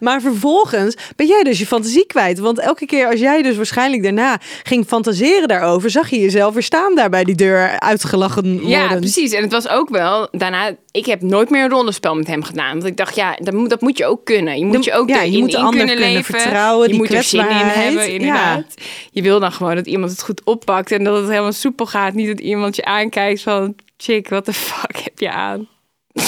Maar 0.00 0.20
vervolgens 0.20 0.96
ben 1.16 1.26
jij 1.26 1.42
dus 1.42 1.58
je 1.58 1.66
fantasie 1.66 2.06
kwijt. 2.06 2.38
Want 2.38 2.58
elke 2.58 2.86
keer 2.86 3.06
als 3.06 3.20
jij 3.20 3.42
dus 3.42 3.56
waarschijnlijk 3.56 4.02
daarna 4.02 4.38
ging 4.62 4.86
fantaseren 4.86 5.48
daarover... 5.48 5.90
zag 5.90 6.10
je 6.10 6.20
jezelf 6.20 6.54
weer 6.54 6.62
staan 6.62 6.94
daar 6.94 7.10
bij 7.10 7.24
die 7.24 7.34
deur 7.34 7.78
uitgelachen 7.80 8.52
worden. 8.52 8.68
Ja, 8.68 8.96
precies. 8.96 9.32
En 9.32 9.42
het 9.42 9.52
was 9.52 9.68
ook 9.68 9.88
wel, 9.88 10.28
daarna, 10.30 10.76
ik 10.90 11.06
heb 11.06 11.22
nooit 11.22 11.50
meer 11.50 11.64
een 11.64 11.70
rollenspel 11.70 12.14
met 12.14 12.26
hem 12.26 12.42
gedaan. 12.42 12.72
Want 12.72 12.84
ik 12.84 12.96
dacht, 12.96 13.16
ja, 13.16 13.36
dat 13.42 13.54
moet, 13.54 13.70
dat 13.70 13.80
moet 13.80 13.98
je 13.98 14.06
ook 14.06 14.24
kunnen. 14.24 14.58
Je 14.58 14.64
moet 14.64 14.84
je 14.84 14.92
ook 14.92 15.08
ja, 15.08 15.22
je 15.22 15.38
moet 15.38 15.50
de 15.50 15.58
in 15.58 15.68
kunnen 15.68 15.86
kunnen 15.86 16.12
leven. 16.12 16.40
vertrouwen, 16.40 16.88
je 16.88 16.94
moet 16.94 17.12
er 17.12 17.22
zin 17.22 17.40
in 17.40 17.66
hebben, 17.66 18.12
inderdaad. 18.12 18.74
Je 19.10 19.22
wil 19.22 19.40
dan 19.40 19.52
gewoon 19.52 19.74
dat 19.74 19.86
iemand 19.86 20.10
het 20.10 20.22
goed 20.22 20.44
oppakt 20.44 20.92
en 20.92 21.04
dat 21.04 21.16
het 21.16 21.28
helemaal 21.28 21.52
soepel 21.52 21.86
gaat. 21.86 22.14
Niet 22.14 22.26
dat 22.26 22.40
iemand 22.40 22.76
je 22.76 22.84
aankijkt 22.84 23.42
van, 23.42 23.74
chick, 23.96 24.28
wat 24.28 24.46
de 24.46 24.52
fuck 24.52 24.96
heb 24.96 25.18
je 25.18 25.30
aan? 25.30 25.68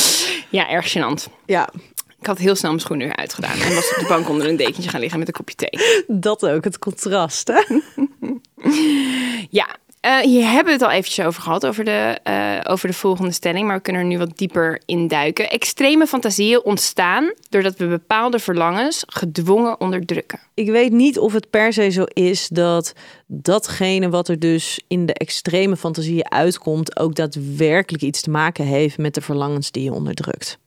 Ja, 0.49 0.69
erg 0.69 0.93
gênant. 0.93 1.25
Ja, 1.47 1.69
Ik 2.27 2.33
had 2.33 2.41
heel 2.41 2.55
snel 2.55 2.71
mijn 2.71 2.83
schoenen 2.83 3.07
weer 3.07 3.17
uitgedaan 3.17 3.59
en 3.59 3.75
was 3.75 3.95
op 3.95 4.01
de 4.01 4.07
bank 4.09 4.29
onder 4.29 4.49
een 4.49 4.57
dekentje 4.57 4.91
gaan 4.91 5.01
liggen 5.01 5.19
met 5.19 5.29
een 5.29 5.35
kopje 5.35 5.55
thee. 5.55 6.05
dat 6.07 6.47
ook, 6.47 6.65
het 6.65 6.79
contrast. 6.79 7.49
Hè? 7.49 7.79
Ja, 9.51 9.77
eh 10.01 10.19
hier 10.19 10.45
hebben 10.45 10.65
we 10.65 10.73
het 10.73 10.83
al 10.83 10.91
eventjes 10.91 11.27
over 11.27 11.43
gehad, 11.43 11.67
over 11.67 11.85
de, 11.85 12.19
eh, 12.23 12.61
over 12.63 12.89
de 12.89 12.95
volgende 12.95 13.33
stelling. 13.33 13.67
Maar 13.67 13.77
we 13.77 13.83
kunnen 13.83 14.03
er 14.03 14.09
nu 14.09 14.19
wat 14.19 14.39
dieper 14.39 14.83
in 14.87 15.09
duiken. 15.09 15.51
Extreme 15.51 16.07
fantasieën 16.07 16.65
ontstaan 16.65 17.33
doordat 17.49 17.77
we 17.77 17.87
bepaalde 17.87 18.39
verlangens 18.39 19.03
gedwongen 19.07 19.81
onderdrukken. 19.81 20.39
Ik 20.55 20.71
weet 20.71 20.93
niet 20.93 21.19
of 21.19 21.33
het 21.33 21.51
per 21.51 21.73
se 21.73 21.91
zo 21.91 22.05
is 22.05 22.49
dat 22.49 22.93
datgene 23.27 24.09
wat 24.09 24.29
er 24.29 24.39
dus 24.39 24.81
in 24.89 25.07
de 25.07 25.15
extreme 25.15 25.77
fantasieën 25.77 26.31
uitkomt... 26.31 26.99
ook 26.99 27.15
daadwerkelijk 27.15 28.03
iets 28.03 28.21
te 28.21 28.31
maken 28.31 28.65
heeft 28.65 28.99
met 28.99 29.15
de 29.15 29.21
verlangens 29.21 29.71
die 29.71 29.83
je 29.83 29.93
onderdrukt. 29.93 30.59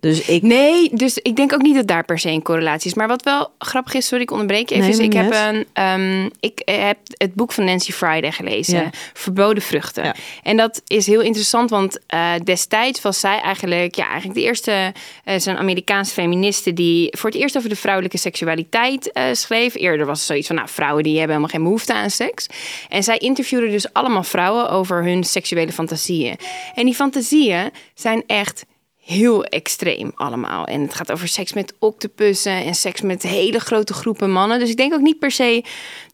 Dus 0.00 0.20
ik... 0.20 0.42
Nee, 0.42 0.90
dus 0.92 1.18
ik 1.18 1.36
denk 1.36 1.52
ook 1.52 1.62
niet 1.62 1.74
dat 1.74 1.86
daar 1.86 2.04
per 2.04 2.18
se 2.18 2.30
een 2.30 2.42
correlatie 2.42 2.90
is. 2.90 2.96
Maar 2.96 3.08
wat 3.08 3.22
wel 3.22 3.50
grappig 3.58 3.94
is, 3.94 4.06
sorry, 4.06 4.22
ik 4.22 4.30
onderbreek 4.30 4.70
even. 4.70 4.90
Nee, 4.90 5.06
ik, 5.06 5.12
heb 5.12 5.32
een, 5.32 5.66
ehm, 5.72 6.28
ik 6.40 6.62
heb 6.64 6.98
het 7.16 7.34
boek 7.34 7.52
van 7.52 7.64
Nancy 7.64 7.92
Friday 7.92 8.32
gelezen, 8.32 8.80
Ja. 8.80 8.90
Verboden 9.12 9.62
Vruchten. 9.62 10.04
Ja. 10.04 10.14
En 10.42 10.56
dat 10.56 10.82
is 10.86 11.06
heel 11.06 11.20
interessant, 11.20 11.70
want 11.70 11.98
eh, 12.06 12.32
destijds 12.44 13.02
was 13.02 13.20
zij 13.20 13.40
eigenlijk, 13.40 13.94
ja, 13.94 14.08
eigenlijk 14.08 14.34
de 14.34 14.44
eerste, 14.44 14.92
eh 15.24 15.38
zo'n 15.38 15.56
Amerikaanse 15.56 16.12
feministe 16.12 16.72
die 16.72 17.08
voor 17.16 17.30
het 17.30 17.38
eerst 17.38 17.56
over 17.56 17.68
de 17.68 17.76
vrouwelijke 17.76 18.18
seksualiteit 18.18 19.12
eh, 19.12 19.24
schreef. 19.32 19.74
Eerder 19.74 20.06
was 20.06 20.18
het 20.18 20.26
zoiets 20.26 20.46
van, 20.46 20.56
nou, 20.56 20.68
vrouwen 20.68 21.02
die 21.02 21.18
hebben 21.18 21.36
helemaal 21.36 21.54
geen 21.54 21.62
behoefte 21.62 21.94
aan 21.94 22.10
seks. 22.10 22.46
En 22.88 23.02
zij 23.02 23.18
interviewde 23.18 23.70
dus 23.70 23.92
allemaal 23.92 24.22
vrouwen 24.22 24.70
over 24.70 25.04
hun 25.04 25.24
seksuele 25.24 25.72
fantasieën. 25.72 26.36
En 26.74 26.84
die 26.84 26.94
fantasieën 26.94 27.70
zijn 27.94 28.22
echt 28.26 28.64
heel 29.06 29.44
extreem 29.44 30.12
allemaal. 30.14 30.64
En 30.64 30.80
het 30.80 30.94
gaat 30.94 31.12
over 31.12 31.28
seks 31.28 31.52
met 31.52 31.74
octopussen 31.78 32.64
en 32.64 32.74
seks 32.74 33.00
met 33.00 33.22
hele 33.22 33.58
grote 33.58 33.92
groepen 33.92 34.30
mannen. 34.30 34.58
Dus 34.58 34.70
ik 34.70 34.76
denk 34.76 34.92
ook 34.92 35.00
niet 35.00 35.18
per 35.18 35.30
se 35.30 35.64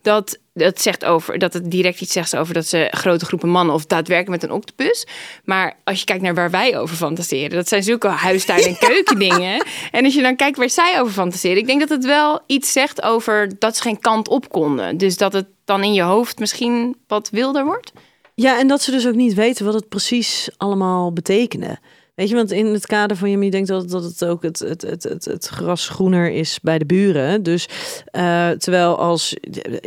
dat 0.02 0.38
dat 0.54 0.80
zegt 0.80 1.04
over 1.04 1.38
dat 1.38 1.52
het 1.52 1.70
direct 1.70 2.00
iets 2.00 2.12
zegt 2.12 2.36
over 2.36 2.54
dat 2.54 2.66
ze 2.66 2.88
grote 2.90 3.24
groepen 3.24 3.48
mannen 3.48 3.74
of 3.74 3.86
daadwerkelijk 3.86 4.42
met 4.42 4.50
een 4.50 4.56
octopus. 4.56 5.06
Maar 5.44 5.76
als 5.84 5.98
je 5.98 6.04
kijkt 6.04 6.22
naar 6.22 6.34
waar 6.34 6.50
wij 6.50 6.78
over 6.78 6.96
fantaseren, 6.96 7.50
dat 7.50 7.68
zijn 7.68 7.82
zulke 7.82 8.08
huistuin- 8.08 8.64
en 8.64 8.78
keukendingen. 8.88 9.64
En 9.90 10.04
als 10.04 10.14
je 10.14 10.22
dan 10.22 10.36
kijkt 10.36 10.56
waar 10.56 10.70
zij 10.70 11.00
over 11.00 11.12
fantaseren, 11.12 11.56
ik 11.56 11.66
denk 11.66 11.80
dat 11.80 11.88
het 11.88 12.04
wel 12.04 12.40
iets 12.46 12.72
zegt 12.72 13.02
over 13.02 13.58
dat 13.58 13.76
ze 13.76 13.82
geen 13.82 14.00
kant 14.00 14.28
op 14.28 14.48
konden. 14.48 14.96
Dus 14.96 15.16
dat 15.16 15.32
het 15.32 15.46
dan 15.64 15.82
in 15.82 15.92
je 15.92 16.02
hoofd 16.02 16.38
misschien 16.38 16.96
wat 17.06 17.30
wilder 17.30 17.64
wordt. 17.64 17.92
Ja, 18.34 18.58
en 18.58 18.68
dat 18.68 18.82
ze 18.82 18.90
dus 18.90 19.06
ook 19.06 19.14
niet 19.14 19.34
weten 19.34 19.64
wat 19.64 19.74
het 19.74 19.88
precies 19.88 20.50
allemaal 20.56 21.12
betekende. 21.12 21.78
Weet 22.22 22.30
je, 22.30 22.36
want 22.36 22.52
in 22.52 22.66
het 22.66 22.86
kader 22.86 23.16
van 23.16 23.30
je, 23.30 23.38
je 23.38 23.50
denkt 23.50 23.68
dat, 23.68 23.90
dat 23.90 24.02
het 24.04 24.24
ook 24.24 24.42
het, 24.42 24.58
het, 24.58 24.82
het, 24.82 25.02
het, 25.02 25.24
het 25.24 25.46
gras 25.46 25.88
groener 25.88 26.30
is 26.30 26.58
bij 26.62 26.78
de 26.78 26.84
buren. 26.84 27.42
Dus 27.42 27.68
eh, 28.04 28.50
terwijl 28.50 28.98
als 28.98 29.36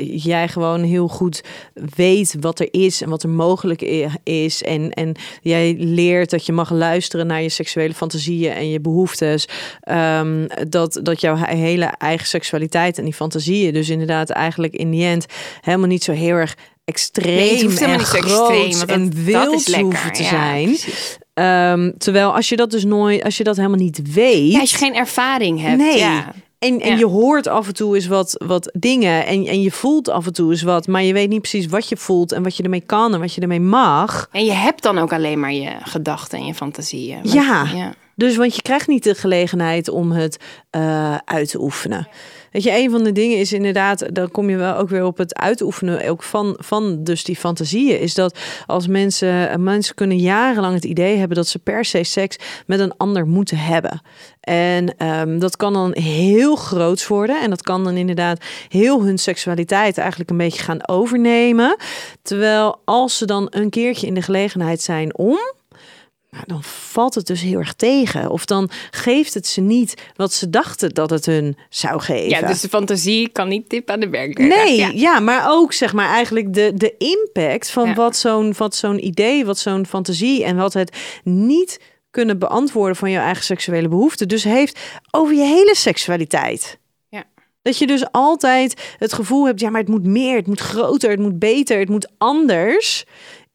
jij 0.06 0.48
gewoon 0.48 0.84
heel 0.84 1.08
goed 1.08 1.44
weet 1.96 2.36
wat 2.40 2.60
er 2.60 2.68
is 2.72 3.02
en 3.02 3.10
wat 3.10 3.24
er 3.24 3.30
mogelijk 3.30 3.82
is. 4.24 4.64
En, 4.64 4.92
en 4.92 5.16
jij 5.42 5.76
leert 5.80 6.30
dat 6.30 6.46
je 6.46 6.52
mag 6.52 6.72
luisteren 6.72 7.28
naar 7.28 7.42
je 7.42 7.50
seksuele 7.50 7.94
fantasieën 7.94 8.52
en 8.54 8.70
je 8.70 8.80
behoeftes. 8.80 9.48
ehm, 9.82 10.48
dat, 10.70 11.00
dat 11.04 11.22
jouw 11.22 11.36
he- 11.38 11.56
hele 11.56 11.86
eigen 11.98 12.28
seksualiteit 12.28 12.98
en 12.98 13.04
die 13.04 13.14
fantasieën 13.14 13.74
dus 13.74 13.90
inderdaad 13.90 14.30
eigenlijk 14.30 14.74
in 14.74 14.90
die 14.92 15.06
end 15.06 15.26
helemaal 15.62 15.88
niet 15.88 16.04
zo 16.04 16.12
heel 16.12 16.36
erg 16.36 16.56
extreem 16.86 17.36
Nee, 17.36 17.80
en 17.80 18.00
groot 18.00 18.24
extreem, 18.24 18.90
en 18.90 19.04
dat- 19.06 19.14
dat 19.16 19.24
wild 19.24 19.54
is 19.56 19.68
lekker, 19.68 19.86
hoeven 19.88 20.12
te 20.14 20.24
ja, 20.24 20.30
zijn. 20.30 20.76
Ehm, 21.36 21.92
terwijl 21.98 22.36
als 22.36 22.50
je 22.50 22.56
dat 22.56 22.72
dus 22.72 22.84
nooit, 22.84 23.24
als 23.24 23.38
je 23.38 23.44
dat 23.44 23.56
helemaal 23.56 23.78
niet 23.80 24.14
weet. 24.14 24.52
Ja, 24.52 24.60
als 24.60 24.72
je 24.72 24.78
geen 24.78 24.96
ervaring 24.96 25.62
hebt. 25.62 25.78
nee. 25.78 25.98
Ja. 25.98 26.32
En, 26.60 26.82
en 26.82 26.90
Ja. 26.92 26.98
je 26.98 27.06
hoort 27.06 27.48
af 27.48 27.68
en 27.68 27.74
toe 27.74 27.96
eens 27.96 28.08
wat, 28.08 28.44
wat 28.46 28.70
dingen 28.74 29.26
en, 29.26 29.46
en 29.46 29.62
je 29.62 29.72
voelt 29.72 30.10
af 30.10 30.26
en 30.26 30.34
toe 30.34 30.52
eens 30.52 30.62
wat, 30.62 30.88
maar 30.88 31.04
je 31.04 31.14
weet 31.14 31.30
niet 31.30 31.42
precies 31.42 31.66
wat 31.68 31.90
je 31.90 31.98
voelt 31.98 32.32
en 32.32 32.44
wat 32.44 32.58
je 32.58 32.64
ermee 32.64 32.84
kan 32.86 33.14
en 33.14 33.20
wat 33.20 33.34
je 33.34 33.42
ermee 33.42 33.60
mag. 33.60 34.28
En 34.32 34.46
je 34.46 34.52
hebt 34.52 34.84
dan 34.84 34.98
ook 34.98 35.14
alleen 35.14 35.40
maar 35.40 35.54
je 35.54 35.72
gedachten 35.84 36.40
en 36.40 36.46
je 36.46 36.54
fantasieën. 36.54 37.20
Ja. 37.24 37.94
Dus 38.16 38.36
want 38.36 38.56
je 38.56 38.62
krijgt 38.62 38.88
niet 38.88 39.04
de 39.04 39.16
gelegenheid 39.16 39.90
om 39.90 40.12
het 40.12 40.38
eh, 40.70 41.16
uit 41.26 41.50
te 41.50 41.62
oefenen. 41.62 42.08
Weet 42.56 42.64
je, 42.64 42.78
een 42.78 42.92
van 42.92 43.04
de 43.04 43.12
dingen 43.12 43.38
is 43.38 43.54
inderdaad, 43.54 44.16
dan 44.16 44.32
kom 44.32 44.50
je 44.50 44.58
wel 44.58 44.76
ook 44.76 44.90
weer 44.90 45.06
op 45.06 45.18
het 45.18 45.36
uitoefenen 45.36 46.10
ook 46.10 46.24
van, 46.24 46.58
van 46.60 47.04
dus 47.04 47.24
die 47.24 47.36
fantasieën. 47.36 48.00
Is 48.00 48.14
dat 48.14 48.40
als 48.66 48.88
mensen, 48.88 49.64
mensen 49.64 49.96
kunnen 49.96 50.18
jarenlang 50.18 50.74
het 50.74 50.86
idee 50.86 51.18
hebben 51.18 51.38
dat 51.38 51.48
ze 51.48 51.60
per 51.60 51.86
se 51.86 52.04
seks 52.04 52.38
met 52.66 52.80
een 52.80 52.98
ander 52.98 53.28
moeten 53.28 53.58
hebben. 53.58 54.02
En 54.40 54.98
ehm, 54.98 55.40
dat 55.40 55.56
kan 55.56 55.74
dan 55.74 55.98
heel 55.98 56.56
groots 56.56 57.08
worden. 57.08 57.42
En 57.42 57.50
dat 57.50 57.62
kan 57.62 57.84
dan 57.84 57.96
inderdaad 57.96 58.44
heel 58.68 59.04
hun 59.04 59.18
seksualiteit 59.18 59.98
eigenlijk 59.98 60.30
een 60.30 60.38
beetje 60.38 60.64
gaan 60.64 60.88
overnemen. 60.88 61.78
Terwijl 62.22 62.82
als 62.86 63.18
ze 63.18 63.26
dan 63.26 63.48
een 63.50 63.70
keertje 63.70 64.08
in 64.08 64.14
de 64.14 64.22
gelegenheid 64.22 64.82
zijn 64.82 65.18
om, 65.18 65.38
nou, 66.36 66.48
dan 66.48 66.64
valt 66.64 67.16
het 67.16 67.28
dus 67.28 67.42
heel 67.42 67.60
erg 67.60 67.74
tegen. 67.74 68.30
Of 68.30 68.46
dan 68.46 68.70
geeft 68.92 69.34
het 69.34 69.48
ze 69.48 69.62
niet 69.62 69.94
wat 70.16 70.34
ze 70.34 70.50
dachten 70.50 70.90
dat 70.94 71.10
het 71.10 71.26
hun 71.26 71.58
zou 71.70 72.02
geven. 72.02 72.30
ja, 72.30 72.48
dus 72.48 72.62
de 72.62 72.70
fantasie 72.70 73.30
kan 73.30 73.48
niet 73.48 73.70
tip 73.70 73.90
aan 73.90 74.00
de 74.00 74.10
werkelijkheid. 74.10 74.66
Nee, 74.68 74.78
Ja. 74.78 74.90
ja. 74.94 75.20
maar 75.20 75.46
ook 75.52 75.74
zeg 75.74 75.94
maar 75.94 76.10
eigenlijk 76.10 76.54
de, 76.54 76.72
de 76.76 76.96
impact 76.98 77.70
van 77.70 77.88
Ja. 77.88 77.94
wat 77.94 78.16
zo'n 78.16 78.56
zo'n 78.70 79.06
idee, 79.06 79.46
wat 79.46 79.58
zo'n 79.58 79.86
fantasie 79.86 80.44
en 80.44 80.56
wat 80.56 80.74
het 80.74 80.98
niet 81.24 81.80
kunnen 82.12 82.40
beantwoorden 82.40 82.96
van 82.96 83.12
jouw 83.12 83.24
eigen 83.24 83.44
seksuele 83.44 83.88
behoeften, 83.88 84.28
dus 84.28 84.44
heeft 84.44 84.80
over 85.12 85.36
je 85.36 85.42
hele 85.44 85.76
seksualiteit. 85.76 86.80
Ja. 87.10 87.24
Dat 87.62 87.78
je 87.78 87.88
dus 87.88 88.12
altijd 88.12 88.96
het 88.98 89.14
gevoel 89.14 89.46
hebt, 89.46 89.60
ja, 89.60 89.70
maar 89.70 89.82
het 89.82 89.90
moet 89.90 90.06
meer, 90.06 90.36
het 90.36 90.48
moet 90.48 90.60
groter, 90.60 91.10
het 91.10 91.20
moet 91.20 91.40
beter, 91.40 91.80
het 91.80 91.90
moet 91.90 92.12
anders. 92.18 93.06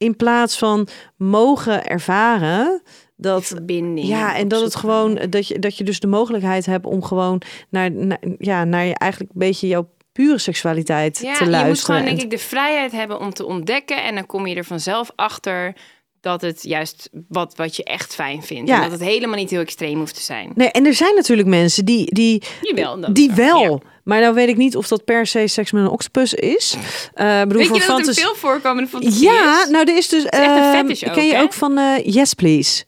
In 0.00 0.16
plaats 0.16 0.58
van 0.58 0.88
mogen 1.16 1.84
ervaren 1.86 2.82
dat 3.16 3.44
verbinding. 3.44 4.06
ja, 4.08 4.36
en 4.36 4.48
dat 4.48 4.60
het 4.62 4.74
gewoon 4.74 5.14
dat 5.30 5.48
je 5.48 5.58
dat 5.58 5.76
je 5.76 5.84
dus 5.84 6.00
de 6.00 6.06
mogelijkheid 6.06 6.66
hebt 6.66 6.86
om 6.86 7.02
gewoon 7.02 7.42
naar, 7.68 7.90
naar 7.92 8.18
ja 8.38 8.64
naar 8.64 8.84
je 8.84 8.94
eigenlijk 8.94 9.32
een 9.32 9.38
beetje 9.38 9.66
jouw 9.66 9.88
pure 10.12 10.38
seksualiteit 10.38 11.18
Ja, 11.18 11.32
te 11.32 11.44
je 11.44 11.50
moet 11.50 11.58
luisteren. 11.60 11.94
gewoon 11.94 12.04
denk 12.08 12.18
En- 12.18 12.24
ik 12.24 12.30
de 12.30 12.46
vrijheid 12.46 12.92
hebben 12.92 13.18
om 13.20 13.32
te 13.32 13.46
ontdekken. 13.46 14.02
En 14.04 14.14
dan 14.14 14.26
kom 14.26 14.46
je 14.46 14.54
er 14.54 14.64
vanzelf 14.64 15.12
achter 15.16 15.74
dat 16.20 16.40
het 16.40 16.62
juist 16.62 17.08
wat, 17.28 17.52
wat 17.56 17.76
je 17.76 17.84
echt 17.84 18.14
fijn 18.14 18.42
vindt. 18.42 18.68
Ja. 18.68 18.76
En 18.76 18.82
dat 18.82 18.90
het 19.00 19.08
helemaal 19.08 19.36
niet 19.36 19.50
heel 19.50 19.60
extreem 19.60 19.98
hoeft 19.98 20.14
te 20.14 20.22
zijn. 20.22 20.52
Nee, 20.54 20.70
en 20.70 20.86
er 20.86 20.94
zijn 20.94 21.14
natuurlijk 21.14 21.48
mensen 21.48 21.84
die 21.84 22.14
die 22.14 22.42
die 23.12 23.32
wel, 23.32 23.60
ja. 23.62 23.78
Maar 24.04 24.20
nou 24.20 24.34
weet 24.34 24.48
ik 24.48 24.56
niet 24.56 24.76
of 24.76 24.88
dat 24.88 25.04
per 25.04 25.26
se 25.26 25.46
seks 25.46 25.72
met 25.72 25.82
een 25.82 25.88
octopus 25.90 26.34
is. 26.34 26.76
Eh 27.14 27.40
bedoel, 27.42 27.58
Weet 27.58 27.66
voor 27.66 27.76
je 27.76 27.86
dat 27.86 28.06
een 28.06 28.14
veel 28.14 28.34
voorkomende 28.34 28.88
fantasie 28.90 29.22
Ja, 29.22 29.66
nou 29.70 29.84
er 29.90 29.96
is 29.96 30.08
dus. 30.08 30.24
is 30.24 30.28
echt 30.30 30.56
een 30.56 30.72
fetish 30.78 31.04
ook, 31.04 31.12
ken 31.12 31.26
je 31.26 31.34
hè? 31.34 31.42
ook 31.42 31.52
van 31.52 31.78
eh, 31.78 32.04
Yes 32.14 32.34
Please? 32.34 32.84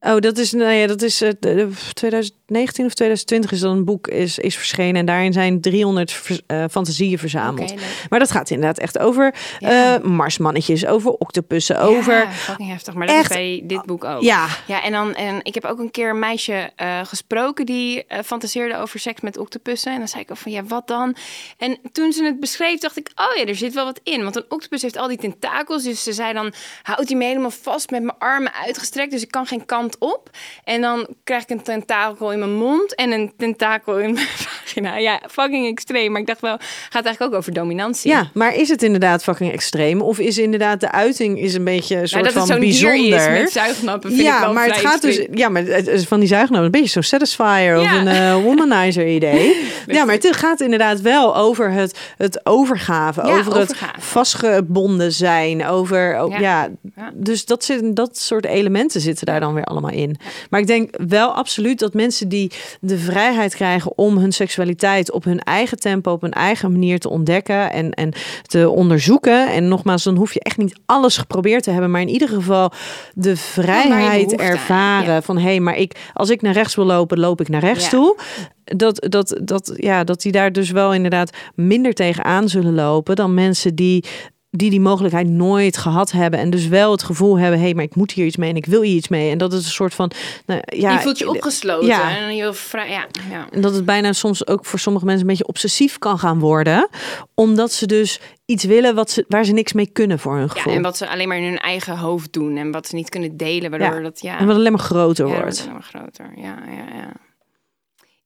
Oh, 0.00 0.18
dat 0.18 0.38
is, 0.38 0.52
nou 0.52 0.72
ja, 0.72 0.86
dat 0.86 1.02
is 1.02 1.20
eh, 1.22 1.30
de- 1.40 1.54
de- 1.94 2.30
2019 2.46 2.84
of 2.86 2.94
2020 2.94 3.52
is 3.52 3.60
dan 3.60 3.76
een 3.76 3.84
boek 3.84 4.08
is, 4.08 4.38
is 4.38 4.56
verschenen. 4.56 4.94
En 4.96 5.06
daarin 5.06 5.32
zijn 5.32 5.60
300 5.60 6.12
vers- 6.12 6.40
eh, 6.46 6.64
fantasieën 6.70 7.18
verzameld. 7.18 7.74
Maar 8.10 8.18
dat 8.18 8.30
gaat 8.30 8.50
inderdaad 8.50 8.78
echt 8.78 8.98
over 8.98 9.34
Ja. 9.58 9.94
eh, 9.96 10.02
marsmannetjes, 10.02 10.86
over 10.86 11.10
octopussen, 11.10 11.80
over... 11.80 12.14
Ja, 12.14 12.30
fucking 12.30 12.68
heftig. 12.70 12.94
Maar 12.94 13.06
dat 13.06 13.16
Echt- 13.16 13.30
is 13.30 13.36
bij 13.36 13.62
dit 13.64 13.82
boek 13.86 14.04
ook. 14.04 14.22
Ja, 14.22 14.46
Ja, 14.66 14.82
en, 14.82 14.92
dan, 14.92 15.14
en 15.14 15.40
ik 15.42 15.54
heb 15.54 15.64
ook 15.64 15.78
een 15.78 15.90
keer 15.90 16.10
een 16.10 16.18
meisje 16.18 16.70
eh, 16.76 17.00
gesproken 17.04 17.66
die 17.66 18.04
fantaseerde 18.24 18.76
over 18.76 19.00
seks 19.00 19.20
met 19.20 19.38
octopussen. 19.38 19.92
En 19.92 19.98
dan 19.98 20.08
zei 20.08 20.22
ik 20.22 20.30
ook 20.30 20.36
van, 20.36 20.52
ja, 20.52 20.64
wat 20.64 20.86
dan? 20.86 21.16
En 21.58 21.78
toen 21.92 22.12
ze 22.12 22.24
het 22.24 22.40
beschreef, 22.40 22.78
dacht 22.78 22.96
ik, 22.96 23.10
oh 23.14 23.36
ja, 23.36 23.44
er 23.46 23.56
zit 23.56 23.74
wel 23.74 23.84
wat 23.84 24.00
in. 24.02 24.22
Want 24.22 24.36
een 24.36 24.44
octopus 24.48 24.82
heeft 24.82 24.96
al 24.96 25.08
die 25.08 25.18
tentakels. 25.18 25.82
Dus 25.82 26.02
ze 26.02 26.12
zei 26.12 26.32
dan, 26.32 26.52
houd 26.82 27.08
hij 27.08 27.16
me 27.16 27.24
helemaal 27.24 27.50
vast 27.50 27.90
met 27.90 28.02
mijn 28.02 28.18
armen 28.18 28.52
uitgestrekt. 28.54 29.10
Dus 29.10 29.22
ik 29.22 29.30
kan 29.30 29.46
geen 29.46 29.66
kant 29.66 29.96
op. 29.98 30.30
En 30.64 30.80
dan 30.80 31.06
krijg 31.24 31.42
ik 31.42 31.50
een 31.50 31.62
tentakel 31.62 32.32
in 32.32 32.35
mijn 32.38 32.54
mond 32.54 32.94
en 32.94 33.10
een 33.12 33.32
tentakel 33.36 33.98
in 33.98 34.12
mijn 34.12 34.26
vagina. 34.48 34.96
Ja, 34.96 35.20
fucking 35.30 35.66
extreem. 35.66 36.12
Maar 36.12 36.20
ik 36.20 36.26
dacht 36.26 36.40
wel, 36.40 36.56
gaat 36.90 37.04
eigenlijk 37.04 37.22
ook 37.32 37.38
over 37.38 37.52
dominantie. 37.52 38.10
ja, 38.10 38.30
maar 38.34 38.54
is 38.54 38.68
het 38.68 38.82
inderdaad 38.82 39.22
fucking 39.22 39.52
extreem? 39.52 40.00
Of 40.00 40.18
is 40.18 40.38
inderdaad 40.38 40.80
de 40.80 40.90
uiting 40.92 41.40
is 41.40 41.54
een 41.54 41.64
beetje 41.64 41.94
een 41.94 42.00
Nou, 42.00 42.08
soort 42.08 42.24
dat 42.24 42.32
van 42.32 42.46
zo'n 42.46 42.60
bijzonder? 42.60 43.32
is 43.32 43.40
met 43.40 43.50
zuignappen 43.52 44.10
vind 44.10 44.22
ik 44.22 44.26
ja, 44.26 44.40
wel 44.40 44.52
maar 44.52 44.66
het 44.66 44.76
gaat 44.76 45.02
dus. 45.02 45.26
Ja, 45.32 45.48
maar 45.48 45.62
het 45.62 45.86
is 45.86 46.04
van 46.04 46.18
die 46.20 46.28
zuignamen 46.28 46.64
een 46.64 46.70
beetje 46.70 46.88
zo'n 46.88 47.02
satisfier 47.02 47.78
of 47.78 47.92
een 47.92 48.08
eh, 48.08 48.34
womanizer 48.44 49.06
idee. 49.08 49.56
ja, 49.86 50.04
maar 50.04 50.14
het 50.14 50.36
gaat 50.36 50.60
inderdaad 50.60 51.00
wel 51.00 51.36
over 51.36 51.70
het, 51.70 51.98
het 52.16 52.40
overgave, 52.46 53.26
Ja, 53.26 53.38
over 53.38 53.56
overgave. 53.60 53.92
het 53.94 54.04
vastgebonden 54.04 55.12
zijn, 55.12 55.66
over 55.66 56.22
oh, 56.22 56.30
Ja. 56.30 56.38
ja. 56.38 56.68
Ja. 56.96 57.10
Dus 57.14 57.44
dat 57.44 57.64
zit, 57.64 57.96
dat 57.96 58.18
soort 58.18 58.44
elementen 58.46 59.00
zitten 59.00 59.26
daar 59.26 59.40
dan 59.40 59.54
weer 59.54 59.64
allemaal 59.64 59.90
in. 59.90 60.16
Maar 60.50 60.60
ik 60.60 60.66
denk 60.66 60.94
wel 61.08 61.30
absoluut 61.34 61.78
dat 61.78 61.94
mensen 61.94 62.25
die 62.28 62.52
de 62.80 62.98
vrijheid 62.98 63.54
krijgen 63.54 63.98
om 63.98 64.18
hun 64.18 64.32
seksualiteit 64.32 65.12
op 65.12 65.24
hun 65.24 65.40
eigen 65.40 65.78
tempo, 65.78 66.12
op 66.12 66.20
hun 66.20 66.32
eigen 66.32 66.72
manier 66.72 66.98
te 66.98 67.08
ontdekken 67.08 67.72
en, 67.72 67.90
en 67.90 68.12
te 68.42 68.70
onderzoeken. 68.70 69.52
En 69.52 69.68
nogmaals, 69.68 70.02
dan 70.02 70.16
hoef 70.16 70.34
je 70.34 70.40
echt 70.40 70.56
niet 70.56 70.78
alles 70.86 71.16
geprobeerd 71.16 71.62
te 71.62 71.70
hebben, 71.70 71.90
maar 71.90 72.00
in 72.00 72.08
ieder 72.08 72.28
geval 72.28 72.72
de 73.14 73.36
vrijheid 73.36 74.34
ervaren 74.36 75.14
ja. 75.14 75.22
van 75.22 75.38
hé, 75.38 75.42
hey, 75.42 75.60
maar 75.60 75.76
ik, 75.76 76.10
als 76.14 76.30
ik 76.30 76.42
naar 76.42 76.52
rechts 76.52 76.74
wil 76.74 76.84
lopen, 76.84 77.18
loop 77.18 77.40
ik 77.40 77.48
naar 77.48 77.60
rechts 77.60 77.84
Ja. 77.84 77.90
toe. 77.90 78.18
Dat, 78.64 79.06
dat, 79.08 79.40
dat, 79.42 79.72
ja, 79.76 80.04
dat 80.04 80.20
die 80.20 80.32
daar 80.32 80.52
dus 80.52 80.70
wel 80.70 80.94
inderdaad 80.94 81.30
minder 81.54 81.92
tegenaan 81.92 82.48
zullen 82.48 82.74
lopen 82.74 83.16
dan 83.16 83.34
mensen 83.34 83.74
die 83.74 84.04
die 84.50 84.70
die 84.70 84.80
mogelijkheid 84.80 85.26
nooit 85.26 85.76
gehad 85.76 86.10
hebben 86.12 86.40
en 86.40 86.50
dus 86.50 86.66
wel 86.68 86.90
het 86.90 87.02
gevoel 87.02 87.38
hebben, 87.38 87.58
hé, 87.58 87.64
hey, 87.64 87.74
maar 87.74 87.84
ik 87.84 87.94
moet 87.94 88.12
hier 88.12 88.26
iets 88.26 88.36
mee 88.36 88.50
en 88.50 88.56
ik 88.56 88.66
wil 88.66 88.82
hier 88.82 88.94
iets 88.96 89.08
mee. 89.08 89.30
En 89.30 89.38
dat 89.38 89.52
is 89.52 89.64
een 89.64 89.70
soort 89.70 89.94
van, 89.94 90.10
nou, 90.46 90.60
ja, 90.64 90.92
je 90.92 90.98
voelt 90.98 91.18
je 91.18 91.28
opgesloten 91.30 91.86
ja. 91.86 92.16
en 92.16 92.36
je 92.36 92.52
vrij, 92.52 92.90
ja, 92.90 93.06
ja. 93.30 93.46
en 93.50 93.60
dat 93.60 93.74
het 93.74 93.84
bijna 93.84 94.12
soms 94.12 94.46
ook 94.46 94.64
voor 94.64 94.78
sommige 94.78 95.04
mensen 95.04 95.22
een 95.22 95.30
beetje 95.30 95.46
obsessief 95.46 95.98
kan 95.98 96.18
gaan 96.18 96.38
worden, 96.38 96.88
omdat 97.34 97.72
ze 97.72 97.86
dus 97.86 98.20
iets 98.44 98.64
willen 98.64 98.94
wat 98.94 99.10
ze, 99.10 99.24
waar 99.28 99.44
ze 99.44 99.52
niks 99.52 99.72
mee 99.72 99.86
kunnen 99.86 100.18
voor 100.18 100.32
hun 100.34 100.42
Ja, 100.46 100.48
gevoel. 100.48 100.72
en 100.72 100.82
wat 100.82 100.96
ze 100.96 101.08
alleen 101.08 101.28
maar 101.28 101.36
in 101.38 101.44
hun 101.44 101.58
eigen 101.58 101.98
hoofd 101.98 102.32
doen 102.32 102.56
en 102.56 102.70
wat 102.70 102.86
ze 102.86 102.94
niet 102.94 103.08
kunnen 103.08 103.36
delen, 103.36 103.70
waardoor 103.70 103.96
Ja. 103.96 104.00
dat 104.02 104.20
ja, 104.20 104.38
En 104.38 104.46
wat 104.46 104.56
alleen 104.56 104.72
maar 104.72 104.80
groter 104.80 105.26
ja, 105.28 105.40
wordt. 105.40 105.60
alleen 105.60 105.72
maar 105.72 105.82
groter. 105.82 106.32
Ja, 106.36 106.58
ja, 106.66 106.96
ja. 106.96 107.12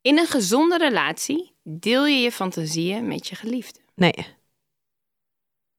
In 0.02 0.18
een 0.18 0.26
gezonde 0.26 0.78
relatie 0.78 1.52
deel 1.62 2.06
je 2.06 2.20
je 2.20 2.32
fantasieën 2.32 3.06
met 3.08 3.26
je 3.28 3.34
geliefde. 3.34 3.78
Nee. 3.94 4.14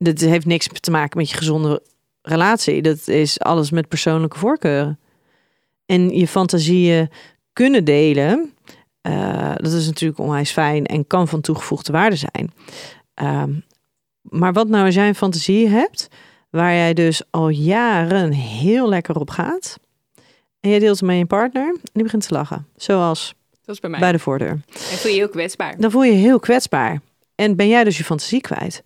Dat 0.04 0.20
heeft 0.20 0.46
niks 0.46 0.68
te 0.80 0.92
maken 0.92 1.18
met 1.18 1.30
je 1.30 1.38
gezonde 1.38 1.82
relatie. 2.22 2.82
Dat 2.82 3.08
is 3.08 3.40
alles 3.40 3.72
met 3.72 3.88
persoonlijke 3.88 4.38
voorkeuren. 4.40 5.00
En 5.86 6.18
je 6.18 6.28
fantasieën 6.28 7.10
kunnen 7.54 7.84
delen. 7.84 8.54
eh, 9.02 9.54
dat 9.56 9.72
is 9.72 9.86
natuurlijk 9.86 10.20
onwijs 10.20 10.52
fijn 10.52 10.86
en 10.86 11.08
kan 11.08 11.28
van 11.28 11.42
toegevoegde 11.42 11.92
waarde 11.92 12.16
zijn. 12.16 12.54
Ehm, 13.14 13.52
maar 14.22 14.54
wat 14.54 14.68
nou 14.68 14.86
als 14.86 14.96
jij 14.96 15.08
een 15.08 15.16
fantasie 15.16 15.68
hebt 15.68 16.08
waar 16.50 16.74
jij 16.74 16.94
dus 16.94 17.22
al 17.30 17.50
jaren 17.50 18.32
heel 18.32 18.90
lekker 18.90 19.16
op 19.20 19.30
gaat. 19.30 19.78
En 20.60 20.70
jij 20.70 20.80
deelt 20.80 21.00
het 21.00 21.08
met 21.08 21.18
je 21.18 21.26
partner 21.26 21.68
en 21.68 21.80
die 21.94 22.04
begint 22.04 22.28
te 22.28 22.34
lachen. 22.34 22.68
Zoals 22.76 23.34
Dat 23.66 23.76
is 23.76 23.82
bij 23.82 23.90
mij. 23.90 24.00
bij 24.00 24.12
de 24.12 24.20
voordeur 24.20 24.60
En 24.74 24.98
voel 24.98 25.12
je 25.12 25.16
je 25.18 25.22
heel 25.24 25.30
kwetsbaar. 25.30 25.76
dan 25.78 25.92
voel 25.92 26.04
je 26.04 26.12
je 26.12 26.18
heel 26.18 26.40
kwetsbaar. 26.40 27.02
En 27.36 27.56
ben 27.56 27.68
jij 27.68 27.84
dus 27.84 27.98
je 27.98 28.04
fantasie 28.04 28.42
kwijt. 28.42 28.84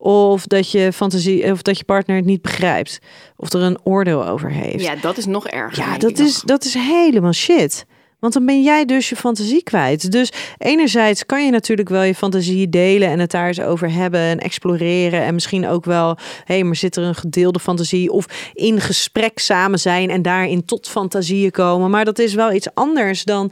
Of 0.00 0.46
dat 0.46 0.70
je 0.70 0.92
fantasie, 0.92 1.52
of 1.52 1.62
dat 1.62 1.78
je 1.78 1.84
partner 1.84 2.16
het 2.16 2.24
niet 2.24 2.42
begrijpt. 2.42 2.98
Of 3.36 3.52
er 3.52 3.60
een 3.60 3.78
oordeel 3.82 4.26
over 4.26 4.50
heeft. 4.50 4.84
Ja, 4.84 4.96
dat 4.96 5.16
is 5.16 5.26
nog 5.26 5.48
erger. 5.48 5.84
Ja, 5.84 5.98
dat 5.98 6.18
is, 6.18 6.34
nog. 6.34 6.44
dat 6.44 6.64
is 6.64 6.74
helemaal 6.74 7.32
shit. 7.32 7.86
Want 8.18 8.32
dan 8.32 8.46
ben 8.46 8.62
jij 8.62 8.84
dus 8.84 9.08
je 9.08 9.16
fantasie 9.16 9.62
kwijt. 9.62 10.12
Dus 10.12 10.32
enerzijds 10.58 11.26
kan 11.26 11.44
je 11.44 11.50
natuurlijk 11.50 11.88
wel 11.88 12.02
je 12.02 12.14
fantasie 12.14 12.68
delen 12.68 13.08
en 13.08 13.18
het 13.18 13.30
daar 13.30 13.46
eens 13.46 13.60
over 13.60 13.92
hebben 13.92 14.20
en 14.20 14.38
exploreren. 14.38 15.22
En 15.22 15.34
misschien 15.34 15.66
ook 15.66 15.84
wel, 15.84 16.16
hé, 16.44 16.54
hey, 16.54 16.64
maar 16.64 16.76
zit 16.76 16.96
er 16.96 17.02
een 17.02 17.14
gedeelde 17.14 17.58
fantasie? 17.58 18.12
Of 18.12 18.52
in 18.52 18.80
gesprek 18.80 19.38
samen 19.38 19.78
zijn 19.78 20.10
en 20.10 20.22
daarin 20.22 20.64
tot 20.64 20.88
fantasieën 20.88 21.50
komen. 21.50 21.90
Maar 21.90 22.04
dat 22.04 22.18
is 22.18 22.34
wel 22.34 22.52
iets 22.52 22.74
anders 22.74 23.24
dan, 23.24 23.50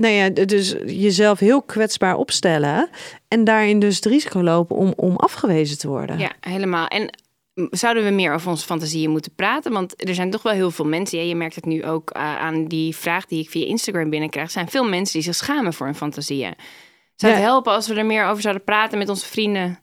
nou 0.00 0.14
ja, 0.14 0.30
dus 0.30 0.74
jezelf 0.86 1.38
heel 1.38 1.62
kwetsbaar 1.62 2.16
opstellen. 2.16 2.88
En 3.28 3.44
daarin 3.44 3.78
dus 3.78 3.96
het 3.96 4.04
risico 4.04 4.42
lopen 4.42 4.76
om, 4.76 4.92
om 4.96 5.16
afgewezen 5.16 5.78
te 5.78 5.88
worden. 5.88 6.18
Ja, 6.18 6.32
helemaal. 6.40 6.86
En 6.86 7.18
zouden 7.70 8.04
we 8.04 8.10
meer 8.10 8.34
over 8.34 8.50
onze 8.50 8.66
fantasieën 8.66 9.10
moeten 9.10 9.34
praten? 9.34 9.72
Want 9.72 10.08
er 10.08 10.14
zijn 10.14 10.30
toch 10.30 10.42
wel 10.42 10.52
heel 10.52 10.70
veel 10.70 10.84
mensen. 10.84 11.18
Ja, 11.18 11.24
je 11.24 11.34
merkt 11.34 11.54
het 11.54 11.64
nu 11.64 11.84
ook 11.84 12.10
eh, 12.10 12.36
aan 12.36 12.64
die 12.64 12.96
vraag 12.96 13.26
die 13.26 13.40
ik 13.42 13.50
via 13.50 13.66
Instagram 13.66 14.10
binnenkrijg. 14.10 14.50
Zijn 14.50 14.68
veel 14.68 14.88
mensen 14.88 15.14
die 15.14 15.22
zich 15.22 15.34
schamen 15.34 15.72
voor 15.72 15.86
hun 15.86 15.94
fantasieën. 15.94 16.54
Zou 17.14 17.32
het 17.32 17.42
helpen 17.42 17.72
als 17.72 17.88
we 17.88 17.94
er 17.94 18.06
meer 18.06 18.26
over 18.26 18.42
zouden 18.42 18.64
praten 18.64 18.98
met 18.98 19.08
onze 19.08 19.26
vrienden? 19.26 19.78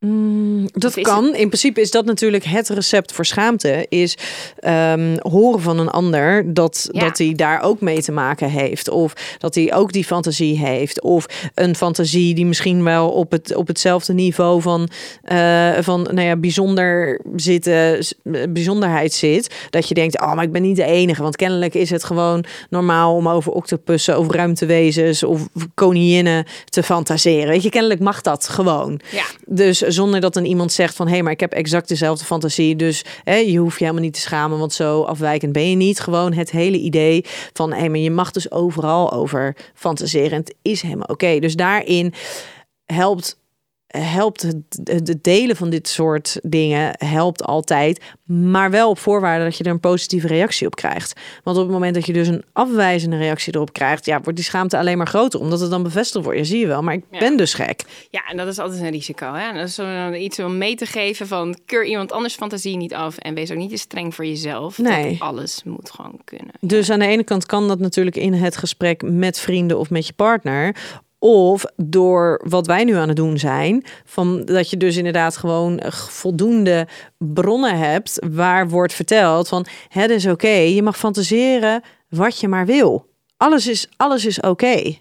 Mm, 0.00 0.68
dat 0.72 1.00
kan. 1.00 1.24
In 1.34 1.46
principe 1.48 1.80
is 1.80 1.90
dat 1.90 2.04
natuurlijk 2.04 2.44
het 2.44 2.68
recept 2.68 3.12
voor 3.12 3.24
schaamte. 3.26 3.86
Is 3.88 4.16
ehm, 4.58 5.16
horen 5.18 5.60
van 5.60 5.78
een 5.78 5.88
ander 5.88 6.54
dat, 6.54 6.88
Ja. 6.92 7.00
dat 7.00 7.18
hij 7.18 7.32
daar 7.36 7.62
ook 7.62 7.80
mee 7.80 8.02
te 8.02 8.12
maken 8.12 8.48
heeft. 8.50 8.88
Of 8.90 9.12
dat 9.38 9.54
hij 9.54 9.74
ook 9.74 9.92
die 9.92 10.04
fantasie 10.04 10.58
heeft. 10.58 11.02
Of 11.02 11.26
een 11.54 11.76
fantasie 11.76 12.34
die 12.34 12.46
misschien 12.46 12.82
wel 12.84 13.10
op, 13.10 13.30
het, 13.30 13.54
op 13.54 13.66
hetzelfde 13.66 14.12
niveau 14.12 14.62
van, 14.62 14.88
eh, 15.22 15.72
van 15.80 16.02
nou 16.02 16.20
ja, 16.20 16.36
bijzonder 16.36 17.20
zitten, 17.36 18.04
s- 18.04 18.14
bijzonderheid 18.48 19.12
zit. 19.12 19.54
Dat 19.70 19.88
je 19.88 19.94
denkt, 19.94 20.20
oh, 20.20 20.34
maar 20.34 20.44
ik 20.44 20.52
ben 20.52 20.62
niet 20.62 20.76
de 20.76 20.84
enige. 20.84 21.22
Want 21.22 21.36
kennelijk 21.36 21.74
is 21.74 21.90
het 21.90 22.04
gewoon 22.04 22.44
normaal 22.70 23.14
om 23.14 23.28
over 23.28 23.52
octopussen 23.52 24.18
of 24.18 24.30
ruimtewezens 24.30 25.22
of 25.22 25.48
koninginnen 25.74 26.44
te 26.64 26.82
fantaseren. 26.82 27.48
Weet 27.48 27.62
je, 27.62 27.70
kennelijk 27.70 28.00
mag 28.00 28.20
dat 28.20 28.48
gewoon. 28.48 29.00
Ja. 29.10 29.24
Dus 29.46 29.84
zonder 29.86 30.20
dat 30.20 30.34
dan 30.34 30.44
iemand 30.44 30.72
zegt 30.72 30.96
van... 30.96 31.06
hé, 31.06 31.12
hey, 31.12 31.22
maar 31.22 31.32
ik 31.32 31.40
heb 31.40 31.52
exact 31.52 31.88
dezelfde 31.88 32.24
fantasie... 32.24 32.76
dus 32.76 33.04
je 33.24 33.56
hoeft 33.56 33.78
je 33.78 33.84
helemaal 33.84 34.04
niet 34.04 34.14
te 34.14 34.20
schamen... 34.20 34.58
want 34.58 34.72
zo 34.72 35.02
afwijkend 35.02 35.52
ben 35.52 35.70
je 35.70 35.76
niet. 35.76 36.00
Gewoon 36.00 36.32
het 36.32 36.50
hele 36.50 36.78
idee 36.78 37.24
van... 37.52 37.72
hé, 37.72 37.78
hey, 37.78 37.88
maar 37.88 37.98
je 37.98 38.10
mag 38.10 38.30
dus 38.30 38.50
overal 38.50 39.12
over 39.12 39.56
fantaseren... 39.74 40.30
en 40.30 40.38
het 40.38 40.54
is 40.62 40.82
helemaal 40.82 41.06
oké. 41.06 41.38
Dus 41.38 41.56
daarin 41.56 42.14
helpt... 42.84 43.44
Helpt 43.86 44.42
het, 44.42 45.16
delen 45.22 45.56
van 45.56 45.70
dit 45.70 45.88
soort 45.88 46.38
dingen 46.42 46.90
helpt 46.98 47.44
altijd, 47.44 48.00
maar 48.24 48.70
wel 48.70 48.90
op 48.90 48.98
voorwaarde 48.98 49.44
dat 49.44 49.56
je 49.56 49.64
er 49.64 49.70
een 49.70 49.80
positieve 49.80 50.26
reactie 50.26 50.66
op 50.66 50.74
krijgt. 50.76 51.20
Want 51.42 51.56
op 51.56 51.62
het 51.62 51.72
moment 51.72 51.94
dat 51.94 52.06
je 52.06 52.12
dus 52.12 52.28
een 52.28 52.44
afwijzende 52.52 53.16
reactie 53.16 53.54
erop 53.54 53.72
krijgt, 53.72 54.04
ja, 54.06 54.20
wordt 54.20 54.36
die 54.36 54.44
schaamte 54.44 54.78
alleen 54.78 54.96
maar 54.96 55.06
groter, 55.06 55.40
omdat 55.40 55.60
het 55.60 55.70
dan 55.70 55.82
bevestigd 55.82 56.24
wordt. 56.24 56.38
Ja, 56.38 56.44
zie 56.44 56.58
je 56.60 56.66
wel, 56.66 56.82
maar 56.82 56.94
ik 56.94 57.04
Ja. 57.10 57.18
ben 57.18 57.36
dus 57.36 57.54
gek. 57.54 57.82
Ja, 58.10 58.24
en 58.28 58.36
dat 58.36 58.46
is 58.48 58.58
altijd 58.58 58.80
een 58.80 58.90
risico. 58.90 59.32
Hè? 59.32 59.48
En 59.48 59.54
dat 59.56 59.66
is 59.68 59.78
iets 60.20 60.38
om 60.38 60.58
mee 60.58 60.74
te 60.74 60.86
geven 60.86 61.26
van... 61.26 61.58
keur 61.66 61.84
iemand 61.84 62.12
anders 62.12 62.34
fantasie 62.34 62.76
niet 62.76 62.94
af... 62.94 63.18
en 63.18 63.34
wees 63.34 63.50
ook 63.50 63.58
niet 63.58 63.70
te 63.70 63.76
streng 63.76 64.14
voor 64.14 64.26
jezelf. 64.26 64.78
Nee. 64.78 65.10
Dat 65.10 65.20
alles 65.28 65.62
moet 65.64 65.90
gewoon 65.90 66.20
kunnen. 66.24 66.54
Dus 66.60 66.90
aan 66.90 66.98
de 66.98 67.06
ene 67.06 67.24
kant 67.24 67.46
kan 67.46 67.68
dat 67.68 67.78
natuurlijk 67.78 68.16
in 68.16 68.32
het 68.32 68.56
gesprek 68.56 69.02
met 69.02 69.38
vrienden 69.38 69.78
of 69.78 69.90
met 69.90 70.06
je 70.06 70.12
partner. 70.12 70.76
Of 71.18 71.64
door 71.76 72.40
wat 72.44 72.66
wij 72.66 72.84
nu 72.84 72.94
aan 72.94 73.08
het 73.08 73.16
doen 73.16 73.38
zijn, 73.38 73.84
van 74.04 74.44
dat 74.44 74.70
je 74.70 74.76
dus 74.76 74.96
inderdaad 74.96 75.36
gewoon 75.36 75.82
voldoende 75.92 76.88
bronnen 77.18 77.78
hebt 77.78 78.26
waar 78.30 78.68
wordt 78.68 78.92
verteld 78.92 79.48
van 79.48 79.66
het 79.88 80.10
is 80.10 80.26
oké, 80.26 80.48
je 80.48 80.82
mag 80.82 80.98
fantaseren 80.98 81.82
wat 82.08 82.40
je 82.40 82.48
maar 82.48 82.66
wil. 82.66 83.06
Alles 83.36 83.66
is, 83.66 83.88
alles 83.96 84.24
is 84.24 84.40
oké. 84.40 84.94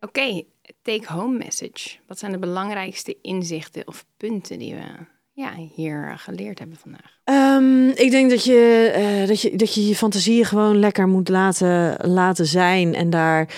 Oké, 0.00 0.42
take-home 0.82 1.38
message. 1.38 1.96
Wat 2.06 2.18
zijn 2.18 2.32
de 2.32 2.38
belangrijkste 2.38 3.16
inzichten 3.22 3.86
of 3.86 4.04
punten 4.16 4.58
die 4.58 4.74
we 4.74 5.06
ja, 5.34 5.52
hier 5.74 6.14
geleerd 6.16 6.58
hebben 6.58 6.76
vandaag? 6.76 7.18
Um, 7.24 7.88
ik 7.88 8.10
denk 8.10 8.30
dat 8.30 8.44
je, 8.44 8.92
uh, 8.96 9.28
dat, 9.28 9.40
je, 9.40 9.56
dat 9.56 9.74
je 9.74 9.86
je 9.86 9.94
fantasie 9.94 10.44
gewoon 10.44 10.78
lekker 10.78 11.08
moet 11.08 11.28
laten, 11.28 11.96
laten 12.10 12.46
zijn. 12.46 12.94
En 12.94 13.10
daar 13.10 13.48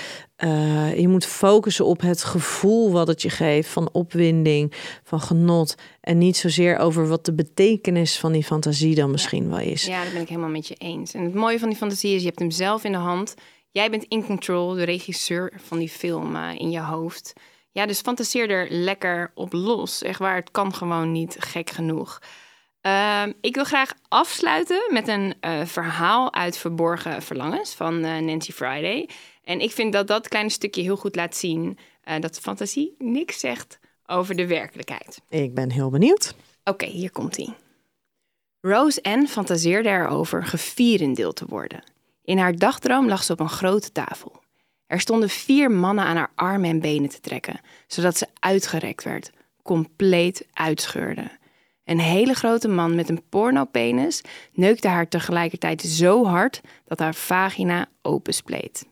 uh, 0.45 0.99
je 0.99 1.09
moet 1.09 1.27
focussen 1.27 1.85
op 1.85 2.01
het 2.01 2.25
gevoel 2.25 2.91
wat 2.91 3.07
het 3.07 3.23
je 3.23 3.31
geeft 3.31 3.69
van 3.69 3.89
opwinding, 3.93 4.73
van 5.03 5.21
genot. 5.21 5.75
En 6.01 6.19
niet 6.19 6.37
zozeer 6.37 6.79
over 6.79 7.09
wat 7.09 7.25
de 7.25 7.35
betekenis 7.35 8.19
van 8.19 8.33
die 8.33 8.45
fantasie 8.45 8.95
dan 8.95 9.11
misschien 9.11 9.49
wel 9.49 9.59
is. 9.59 9.85
Ja, 9.85 10.03
dat 10.03 10.13
ben 10.13 10.23
ik 10.23 10.29
helemaal 10.29 10.51
met 10.51 10.69
je 10.69 10.75
eens. 10.75 11.15
En 11.15 11.25
het 11.25 11.35
mooie 11.35 11.59
van 11.59 11.69
die 11.69 11.79
fantasie 11.79 12.15
is, 12.15 12.21
je 12.21 12.27
hebt 12.27 12.39
hem 12.39 12.51
zelf 12.51 12.85
in 12.85 12.93
de 12.93 12.99
hand. 12.99 13.35
Jij 13.71 13.91
bent 13.91 14.05
in 14.05 14.25
control, 14.25 14.75
de 14.75 14.85
regisseur 14.85 15.53
van 15.57 15.79
die 15.79 15.89
film 15.89 16.37
uh, 16.37 16.49
in 16.59 16.71
je 16.71 16.81
hoofd. 16.81 17.33
Ja, 17.77 17.87
dus 17.87 18.01
fantaseer 18.01 18.51
er 18.51 18.71
lekker 18.71 19.31
op 19.35 19.53
los. 19.53 20.03
Echt 20.03 20.19
waar, 20.19 20.37
het 20.37 20.51
kan 20.51 20.75
gewoon 20.75 21.13
niet 21.13 21.37
gek 21.39 21.71
genoeg. 21.71 22.19
Uh, 22.83 23.23
ik 23.41 23.55
wil 23.55 23.65
graag 23.65 23.93
afsluiten 24.09 24.83
met 24.93 25.09
een 25.09 25.35
uh, 25.41 25.65
verhaal 25.65 26.35
uit 26.35 26.59
Verborgen 26.59 27.23
Verlangens 27.23 27.75
van 27.75 28.05
uh, 28.05 28.19
Nancy 28.19 28.53
Friday. 28.53 29.09
En 29.45 29.61
ik 29.61 29.71
vind 29.71 29.93
dat 29.93 30.07
dat 30.07 30.29
kleine 30.29 30.51
stukje 30.51 30.83
heel 30.83 30.97
goed 30.97 31.17
laat 31.17 31.37
zien 31.37 31.79
uh, 32.05 32.15
dat 32.21 32.35
de 32.35 32.41
fantasie 32.41 32.95
niks 32.99 33.41
zegt 33.41 33.79
over 34.07 34.37
de 34.37 34.47
werkelijkheid. 34.47 35.21
Ik 35.29 35.55
ben 35.55 35.71
heel 35.71 35.91
benieuwd. 35.91 36.35
Oké, 36.65 36.71
okay, 36.71 36.89
hier 36.89 37.11
komt 37.11 37.37
ie. 37.37 37.55
Rose 38.61 39.03
Ann 39.03 39.29
fantaseerde 39.29 39.89
erover 39.89 40.45
gevierendeeld 40.45 41.37
te 41.37 41.47
worden. 41.49 41.83
In 42.25 42.39
haar 42.39 42.57
dagdroom 42.57 43.09
lag 43.09 43.25
ze 43.25 43.33
op 43.33 43.41
een 43.41 43.49
grote 43.49 43.93
tafel. 43.93 44.45
Er 44.87 45.01
stonden 45.01 45.29
vier 45.29 45.71
mannen 45.71 46.05
aan 46.05 46.17
haar 46.17 46.33
armen 46.35 46.71
en 46.71 46.81
benen 46.81 47.09
te 47.09 47.21
trekken, 47.21 47.61
zodat 47.87 48.17
ze 48.17 48.27
uitgerekt 48.39 49.05
werd, 49.05 49.31
compleet 49.63 50.47
uitscheurde. 50.53 51.31
Een 51.85 52.01
hele 52.01 52.35
grote 52.35 52.69
man 52.69 52.95
met 52.95 53.09
een 53.09 53.23
pornopenis 53.29 54.23
neukte 54.53 54.89
haar 54.89 55.09
tegelijkertijd 55.09 55.83
zo 55.83 56.25
hard 56.25 56.61
dat 56.85 56.99
haar 56.99 57.15
vagina 57.15 57.89
openspleet. 58.03 58.87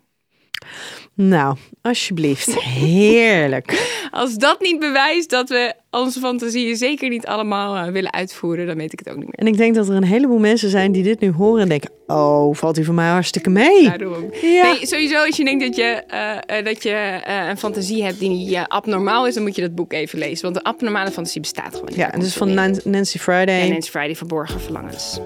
Nou, 1.17 1.57
alsjeblieft. 1.83 2.61
Heerlijk. 2.61 3.93
Als 4.11 4.35
dat 4.35 4.61
niet 4.61 4.79
bewijst 4.79 5.31
dat 5.31 5.49
we 5.49 5.75
onze 5.91 6.21
fantasieën 6.21 6.77
zeker 6.77 7.09
niet 7.09 7.27
allemaal 7.27 7.77
uh, 7.77 7.93
willen 7.93 8.13
uitvoeren, 8.13 8.67
dan 8.67 8.77
weet 8.77 8.93
ik 8.93 8.99
het 8.99 9.09
ook 9.09 9.17
niet 9.17 9.27
meer. 9.27 9.35
En 9.35 9.47
ik 9.47 9.57
denk 9.57 9.75
dat 9.75 9.89
er 9.89 9.95
een 9.95 10.05
heleboel 10.05 10.39
mensen 10.39 10.71
zijn 10.71 10.93
die 10.93 11.03
dit 11.03 11.21
nu 11.21 11.31
horen 11.31 11.63
en 11.63 11.69
denken: 11.69 11.91
Oh, 12.07 12.55
valt 12.55 12.79
u 12.79 12.85
voor 12.85 12.95
mij 12.95 13.09
hartstikke 13.09 13.51
mee? 13.51 13.83
Daarom. 13.83 14.31
Ja. 14.43 14.63
Nee, 14.63 14.87
sowieso, 14.87 15.25
als 15.25 15.37
je 15.37 15.45
denkt 15.45 15.65
dat 15.65 15.77
je, 15.77 16.03
uh, 16.51 16.65
dat 16.65 16.83
je 16.83 17.21
uh, 17.29 17.49
een 17.49 17.59
fantasie 17.59 18.05
hebt 18.05 18.19
die 18.19 18.61
abnormaal 18.61 19.27
is, 19.27 19.35
dan 19.35 19.43
moet 19.43 19.57
je 19.57 19.63
dat 19.63 19.75
boek 19.75 19.93
even 19.93 20.19
lezen. 20.19 20.45
Want 20.45 20.57
een 20.57 20.63
abnormale 20.63 21.11
fantasie 21.11 21.41
bestaat 21.41 21.73
gewoon 21.73 21.89
niet. 21.89 21.97
Ja, 21.97 22.13
en 22.13 22.21
dus 22.21 22.35
van 22.35 22.55
Nancy 22.85 23.19
Friday. 23.19 23.67
Ja, 23.67 23.73
Nancy 23.73 23.91
Friday, 23.91 24.17
Verborgen 24.17 24.61
Verlangens. 24.61 25.21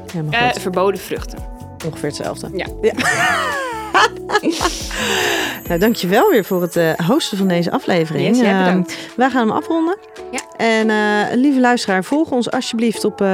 verboden 0.61 1.01
vruchten. 1.01 1.39
Ongeveer 1.87 2.09
hetzelfde. 2.09 2.51
Ja. 2.53 2.67
ja. 2.83 2.93
nou, 5.69 5.81
dankjewel 5.81 6.31
weer 6.31 6.45
voor 6.45 6.63
het 6.63 6.77
uh, 6.77 6.93
hosten 6.93 7.39
van 7.39 7.49
deze 7.49 7.71
aflevering. 7.71 8.29
Yes, 8.29 8.39
ja, 8.39 8.59
bedankt. 8.59 8.93
Uh, 8.93 8.97
wij 9.17 9.31
gaan 9.31 9.49
hem 9.49 9.57
afronden. 9.57 9.97
Ja. 10.31 10.41
En 10.57 10.89
uh, 10.89 11.41
lieve 11.41 11.61
luisteraar, 11.61 12.05
volg 12.05 12.31
ons 12.31 12.51
alsjeblieft 12.51 13.05
op 13.05 13.25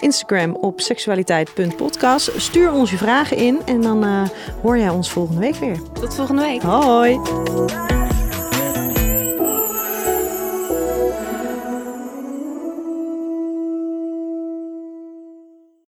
Instagram 0.00 0.54
op 0.54 0.80
seksualiteit.podcast. 0.80 2.30
Stuur 2.36 2.72
ons 2.72 2.90
je 2.90 2.96
vragen 2.96 3.36
in 3.36 3.60
en 3.64 3.80
dan 3.80 4.28
hoor 4.62 4.78
jij 4.78 4.88
ons 4.88 5.10
volgende 5.10 5.40
week 5.40 5.54
weer. 5.54 5.76
Tot 6.00 6.14
volgende 6.14 6.42
week. 6.42 6.62
Hoi. 6.62 7.20